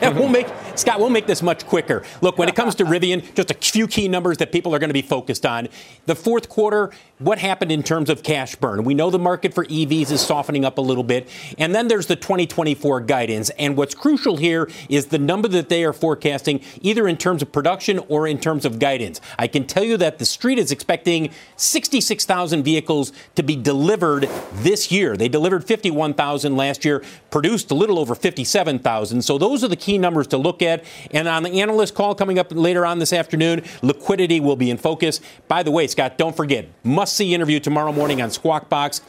yeah, 0.00 0.10
we'll 0.10 0.28
make 0.28 0.46
Scott, 0.78 1.00
we'll 1.00 1.10
make 1.10 1.26
this 1.26 1.42
much 1.42 1.66
quicker. 1.66 2.02
Look, 2.20 2.38
when 2.38 2.48
it 2.48 2.54
comes 2.54 2.74
to 2.76 2.84
Rivian, 2.88 3.34
just 3.34 3.50
a 3.50 3.54
few 3.54 3.86
key 3.86 4.08
numbers 4.08 4.38
that 4.38 4.52
people 4.52 4.74
are 4.74 4.78
going 4.78 4.90
to 4.90 4.94
be 4.94 5.02
focused 5.02 5.44
on. 5.44 5.68
The 6.06 6.14
fourth 6.14 6.48
quarter, 6.48 6.90
what 7.18 7.38
happened 7.38 7.72
in 7.72 7.82
terms 7.82 8.10
of 8.10 8.22
cash 8.22 8.54
burn? 8.56 8.84
We 8.84 8.94
know 8.94 9.10
the 9.10 9.18
market 9.18 9.52
for 9.52 9.64
EVs 9.64 10.10
is 10.12 10.20
softening 10.20 10.64
up 10.64 10.78
a 10.78 10.80
little 10.80 11.02
bit. 11.02 11.28
And 11.58 11.74
then 11.74 11.88
there's 11.88 12.06
the 12.06 12.16
2024 12.16 13.00
guidance. 13.02 13.50
And 13.58 13.76
what's 13.76 13.94
crucial 13.94 14.36
here 14.36 14.70
is 14.88 15.06
the 15.06 15.18
number 15.18 15.48
that 15.48 15.68
they 15.68 15.84
are 15.84 15.92
forecasting, 15.92 16.60
either 16.80 17.08
in 17.08 17.16
terms 17.16 17.42
of 17.42 17.50
production 17.50 17.98
or 18.08 18.26
in 18.26 18.38
terms 18.38 18.64
of 18.64 18.78
guidance. 18.78 19.20
I 19.38 19.48
can 19.48 19.66
tell 19.66 19.82
you 19.82 19.96
that 19.96 20.18
the 20.18 20.26
street 20.26 20.58
is 20.58 20.70
expecting 20.70 21.30
66,000 21.56 22.62
vehicles 22.62 23.12
to 23.34 23.42
be 23.42 23.56
delivered 23.56 24.28
this 24.52 24.92
year. 24.92 25.16
They 25.16 25.28
delivered 25.28 25.64
51,000 25.64 26.56
last 26.56 26.84
year, 26.84 27.02
produced 27.30 27.70
a 27.70 27.74
little 27.74 27.98
over 27.98 28.14
57,000. 28.14 29.22
So 29.22 29.38
those 29.38 29.64
are 29.64 29.68
the 29.68 29.76
key 29.76 29.98
numbers 29.98 30.28
to 30.28 30.36
look 30.36 30.62
at. 30.62 30.84
And 31.10 31.26
on 31.26 31.42
the 31.42 31.60
analyst 31.60 31.94
call 31.94 32.14
coming 32.14 32.38
up 32.38 32.52
later 32.52 32.86
on 32.86 33.00
this 33.00 33.12
afternoon, 33.12 33.64
liquidity 33.82 34.38
will 34.38 34.56
be 34.56 34.70
in 34.70 34.78
focus. 34.78 35.20
By 35.48 35.64
the 35.64 35.72
way, 35.72 35.88
Scott, 35.88 36.16
don't 36.16 36.36
forget, 36.36 36.68
must 36.84 37.07
see 37.12 37.34
interview 37.34 37.60
tomorrow 37.60 37.92
morning 37.92 38.22
on 38.22 38.30
Squawk 38.30 38.68
Box. 38.68 39.00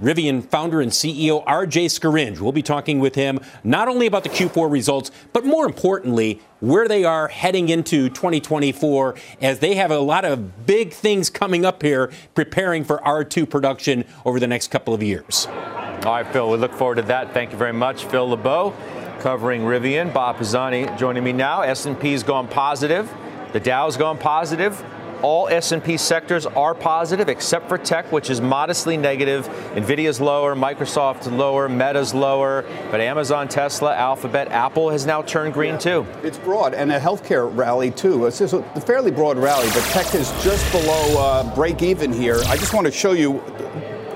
Rivian 0.00 0.42
founder 0.42 0.80
and 0.80 0.90
CEO 0.90 1.44
RJ 1.44 1.86
Scaringe. 1.86 2.40
We'll 2.40 2.52
be 2.52 2.62
talking 2.62 3.00
with 3.00 3.14
him 3.14 3.38
not 3.62 3.86
only 3.86 4.06
about 4.06 4.22
the 4.22 4.30
Q4 4.30 4.70
results, 4.70 5.10
but 5.34 5.44
more 5.44 5.66
importantly, 5.66 6.40
where 6.60 6.88
they 6.88 7.04
are 7.04 7.28
heading 7.28 7.68
into 7.68 8.08
2024 8.08 9.14
as 9.42 9.58
they 9.58 9.74
have 9.74 9.90
a 9.90 9.98
lot 9.98 10.24
of 10.24 10.64
big 10.64 10.94
things 10.94 11.28
coming 11.28 11.66
up 11.66 11.82
here 11.82 12.10
preparing 12.34 12.82
for 12.82 12.98
R2 12.98 13.48
production 13.48 14.06
over 14.24 14.40
the 14.40 14.46
next 14.46 14.70
couple 14.70 14.94
of 14.94 15.02
years. 15.02 15.46
All 15.46 16.12
right, 16.12 16.26
Phil, 16.26 16.50
we 16.50 16.56
look 16.56 16.72
forward 16.72 16.94
to 16.94 17.02
that. 17.02 17.34
Thank 17.34 17.52
you 17.52 17.58
very 17.58 17.74
much, 17.74 18.04
Phil 18.06 18.26
LeBeau, 18.26 18.74
covering 19.18 19.62
Rivian. 19.62 20.14
Bob 20.14 20.38
Pisani 20.38 20.88
joining 20.96 21.24
me 21.24 21.32
now. 21.32 21.60
S&P's 21.60 22.22
gone 22.22 22.48
positive. 22.48 23.12
The 23.52 23.60
Dow's 23.60 23.98
gone 23.98 24.16
positive. 24.16 24.82
All 25.22 25.48
S&P 25.48 25.96
sectors 25.96 26.46
are 26.46 26.74
positive 26.74 27.28
except 27.28 27.68
for 27.68 27.78
tech, 27.78 28.10
which 28.10 28.30
is 28.30 28.40
modestly 28.40 28.96
negative. 28.96 29.46
Nvidia's 29.74 30.20
lower, 30.20 30.54
Microsoft 30.54 31.30
lower, 31.36 31.68
Meta's 31.68 32.14
lower, 32.14 32.64
but 32.90 33.00
Amazon, 33.00 33.48
Tesla, 33.48 33.94
Alphabet, 33.94 34.48
Apple 34.48 34.90
has 34.90 35.06
now 35.06 35.22
turned 35.22 35.52
green 35.54 35.78
too. 35.78 36.06
It's 36.22 36.38
broad 36.38 36.74
and 36.74 36.90
a 36.92 36.98
healthcare 36.98 37.54
rally 37.54 37.90
too. 37.90 38.26
It's 38.26 38.40
a 38.40 38.80
fairly 38.80 39.10
broad 39.10 39.36
rally, 39.36 39.68
but 39.68 39.82
tech 39.84 40.14
is 40.14 40.30
just 40.42 40.70
below 40.72 41.18
uh, 41.18 41.54
break 41.54 41.82
even 41.82 42.12
here. 42.12 42.40
I 42.46 42.56
just 42.56 42.72
want 42.74 42.86
to 42.86 42.92
show 42.92 43.12
you 43.12 43.42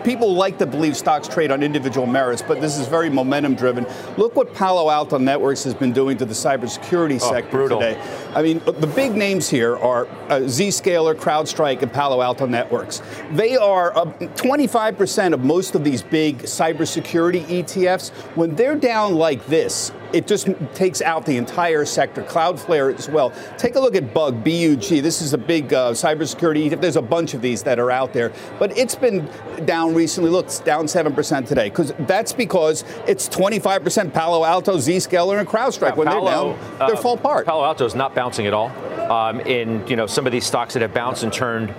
people 0.05 0.35
like 0.35 0.59
to 0.59 0.67
believe 0.67 0.97
stocks 0.97 1.27
trade 1.27 1.51
on 1.51 1.63
individual 1.63 2.07
merits, 2.07 2.43
but 2.43 2.61
this 2.61 2.79
is 2.79 2.87
very 2.87 3.11
momentum 3.11 3.55
driven. 3.55 3.87
Look 4.17 4.37
what 4.37 4.55
Palo 4.55 4.91
Alto 4.91 5.19
Networks 5.19 5.65
has 5.65 5.75
been 5.75 5.93
doing 5.93 6.17
to 6.19 6.25
the 6.25 6.35
cybersecurity 6.35 7.21
oh, 7.21 7.31
sector 7.31 7.51
brutal. 7.51 7.81
today. 7.81 8.01
I 8.35 8.43
mean, 8.43 8.61
the 8.61 8.93
big 8.95 9.17
names 9.17 9.49
here 9.49 9.77
are 9.79 10.07
uh, 10.29 10.41
Zscaler, 10.43 11.15
CrowdStrike, 11.15 11.83
and 11.83 11.93
Palo 11.93 12.21
Alto 12.21 12.47
Networks. 12.47 13.03
They 13.33 13.57
are 13.57 13.97
uh, 13.97 14.05
25% 14.05 15.33
of 15.33 15.45
most 15.45 15.75
of 15.75 15.83
these 15.83 16.03
big 16.03 16.39
cybersecurity 16.39 17.45
ETFs. 17.45 18.11
When 18.37 18.55
they're 18.55 18.77
down 18.77 19.15
like 19.15 19.47
this, 19.47 19.91
it 20.13 20.27
just 20.27 20.49
takes 20.75 21.03
out 21.03 21.27
the 21.27 21.37
entire 21.37 21.85
sector. 21.85 22.23
Cloudflare 22.23 22.97
as 22.97 23.09
well. 23.09 23.33
Take 23.59 23.77
a 23.77 23.81
look 23.81 23.95
at 23.95 24.15
Bug, 24.15 24.45
B-U-G. 24.45 25.01
This 25.01 25.23
is 25.23 25.33
a 25.33 25.39
big 25.39 25.73
uh, 25.73 25.93
cybersecurity. 25.93 26.81
There's 26.81 26.97
a 26.97 27.03
bunch 27.03 27.35
of 27.35 27.43
these 27.43 27.63
that 27.65 27.79
are 27.79 27.91
out 27.91 28.13
there, 28.13 28.33
but 28.59 28.77
it's 28.77 28.95
been 28.95 29.29
down 29.65 29.95
recently. 29.95 30.31
Look, 30.31 30.47
it's 30.47 30.61
down 30.61 30.87
7% 30.87 31.47
today. 31.47 31.69
Because 31.69 31.93
that's 32.01 32.33
because 32.33 32.85
it's 33.07 33.29
25% 33.29 34.13
Palo 34.13 34.45
Alto, 34.45 34.77
Zscaler, 34.77 35.41
and 35.41 35.49
CrowdStrike. 35.49 35.97
When 35.97 36.07
Palo, 36.07 36.25
they're 36.25 36.69
down, 36.69 36.81
uh, 36.81 36.95
they 36.95 37.03
fall 37.03 37.15
apart. 37.15 37.47
Palo 37.47 37.65
Alto 37.65 37.85
is 37.85 37.95
not 37.95 38.15
bouncing 38.15 38.47
at 38.47 38.55
all. 38.55 38.71
Um, 39.11 39.41
in 39.41 39.87
you 39.87 39.97
know 39.97 40.07
some 40.07 40.25
of 40.25 40.33
these 40.33 40.47
stocks 40.47 40.73
that 40.73 40.81
have 40.81 40.95
bounced 40.95 41.25
and 41.25 41.33
turned 41.33 41.75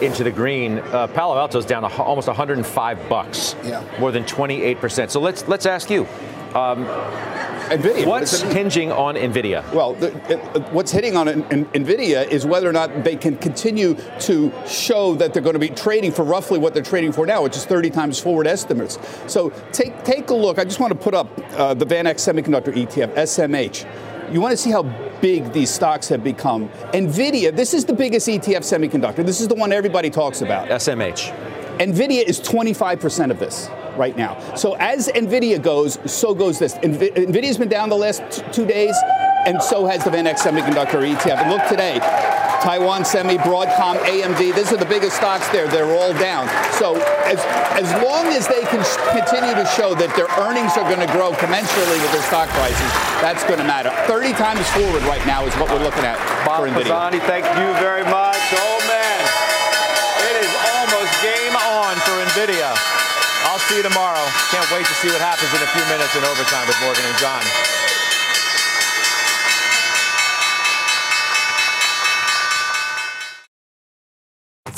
into 0.00 0.22
the 0.22 0.30
green. 0.30 0.78
Uh, 0.78 1.08
Palo 1.08 1.36
Alto 1.36 1.58
is 1.58 1.66
down 1.66 1.82
a, 1.84 1.88
almost 1.88 2.28
105 2.28 3.08
bucks, 3.08 3.56
yeah. 3.64 3.84
more 3.98 4.12
than 4.12 4.24
28 4.24 4.78
percent. 4.78 5.10
So 5.10 5.20
let's 5.20 5.46
let's 5.48 5.66
ask 5.66 5.90
you. 5.90 6.06
Um, 6.58 6.86
Nvidia. 7.68 8.06
What's 8.06 8.40
hinging 8.40 8.90
on 8.90 9.14
Nvidia? 9.14 9.70
Well, 9.72 9.92
the, 9.92 10.08
it, 10.32 10.72
what's 10.72 10.90
hitting 10.90 11.16
on 11.16 11.28
in, 11.28 11.44
in, 11.50 11.66
Nvidia 11.66 12.26
is 12.28 12.46
whether 12.46 12.68
or 12.68 12.72
not 12.72 13.04
they 13.04 13.14
can 13.14 13.36
continue 13.36 13.94
to 14.20 14.52
show 14.66 15.14
that 15.16 15.34
they're 15.34 15.42
going 15.42 15.54
to 15.54 15.60
be 15.60 15.68
trading 15.68 16.10
for 16.12 16.24
roughly 16.24 16.58
what 16.58 16.72
they're 16.72 16.82
trading 16.82 17.12
for 17.12 17.26
now, 17.26 17.42
which 17.42 17.56
is 17.56 17.66
30 17.66 17.90
times 17.90 18.18
forward 18.18 18.46
estimates. 18.46 18.98
So 19.26 19.50
take 19.72 20.02
take 20.02 20.30
a 20.30 20.34
look. 20.34 20.58
I 20.58 20.64
just 20.64 20.80
want 20.80 20.92
to 20.92 20.98
put 20.98 21.14
up 21.14 21.28
uh, 21.58 21.74
the 21.74 21.84
VanEck 21.84 22.14
Semiconductor 22.14 22.74
ETF 22.74 23.14
SMH. 23.14 24.32
You 24.32 24.40
want 24.40 24.52
to 24.52 24.56
see 24.56 24.70
how 24.70 24.82
big 25.20 25.52
these 25.52 25.70
stocks 25.70 26.08
have 26.08 26.24
become. 26.24 26.68
Nvidia, 26.92 27.54
this 27.54 27.74
is 27.74 27.84
the 27.84 27.94
biggest 27.94 28.28
ETF 28.28 28.60
semiconductor. 28.60 29.24
This 29.24 29.40
is 29.40 29.48
the 29.48 29.54
one 29.54 29.72
everybody 29.72 30.10
talks 30.10 30.42
about. 30.42 30.68
SMH. 30.68 31.34
Nvidia 31.78 32.24
is 32.24 32.40
25% 32.40 33.30
of 33.30 33.38
this 33.38 33.68
right 33.98 34.16
now. 34.16 34.38
So 34.54 34.74
as 34.78 35.08
Nvidia 35.08 35.60
goes, 35.60 35.98
so 36.10 36.34
goes 36.34 36.58
this. 36.58 36.74
Nvidia's 36.76 37.58
been 37.58 37.68
down 37.68 37.88
the 37.88 37.96
last 37.96 38.22
t- 38.30 38.42
two 38.52 38.66
days. 38.66 38.94
and 39.46 39.62
so 39.62 39.86
has 39.86 40.04
the 40.04 40.10
VanEck 40.10 40.36
Semiconductor 40.36 41.00
ETF. 41.04 41.38
And 41.42 41.50
look 41.50 41.64
today, 41.68 41.98
Taiwan 42.60 43.04
Semi, 43.04 43.36
Broadcom, 43.38 43.96
AMD, 44.02 44.38
these 44.54 44.72
are 44.72 44.76
the 44.76 44.84
biggest 44.84 45.16
stocks 45.16 45.48
there. 45.48 45.68
They're 45.68 45.88
all 45.96 46.12
down. 46.14 46.48
So 46.74 46.96
as, 47.24 47.38
as 47.78 47.88
long 48.02 48.26
as 48.34 48.48
they 48.48 48.62
can 48.66 48.82
sh- 48.82 48.98
continue 49.14 49.54
to 49.54 49.64
show 49.78 49.94
that 49.94 50.10
their 50.18 50.26
earnings 50.42 50.76
are 50.76 50.84
going 50.90 51.00
to 51.06 51.10
grow 51.14 51.30
commensurately 51.32 52.02
with 52.02 52.12
their 52.12 52.22
stock 52.26 52.48
prices, 52.58 52.90
that's 53.22 53.44
going 53.44 53.58
to 53.60 53.64
matter. 53.66 53.90
30 54.10 54.32
times 54.34 54.66
forward 54.70 55.02
right 55.04 55.24
now 55.24 55.46
is 55.46 55.54
what 55.54 55.70
we're 55.70 55.82
looking 55.84 56.04
at 56.04 56.18
Bob 56.44 56.60
for 56.60 56.68
NVIDIA. 56.68 56.82
Pisani, 56.82 57.20
thank 57.20 57.46
you 57.46 57.72
very 57.80 58.04
much. 58.04 58.36
See 63.68 63.76
you 63.76 63.82
tomorrow. 63.82 64.24
Can't 64.50 64.64
wait 64.72 64.86
to 64.86 64.94
see 64.94 65.08
what 65.08 65.20
happens 65.20 65.52
in 65.52 65.60
a 65.60 65.66
few 65.76 65.84
minutes 65.92 66.16
in 66.16 66.24
overtime 66.24 66.66
with 66.66 66.80
Morgan 66.80 67.04
and 67.04 67.18
Jon. 67.18 67.97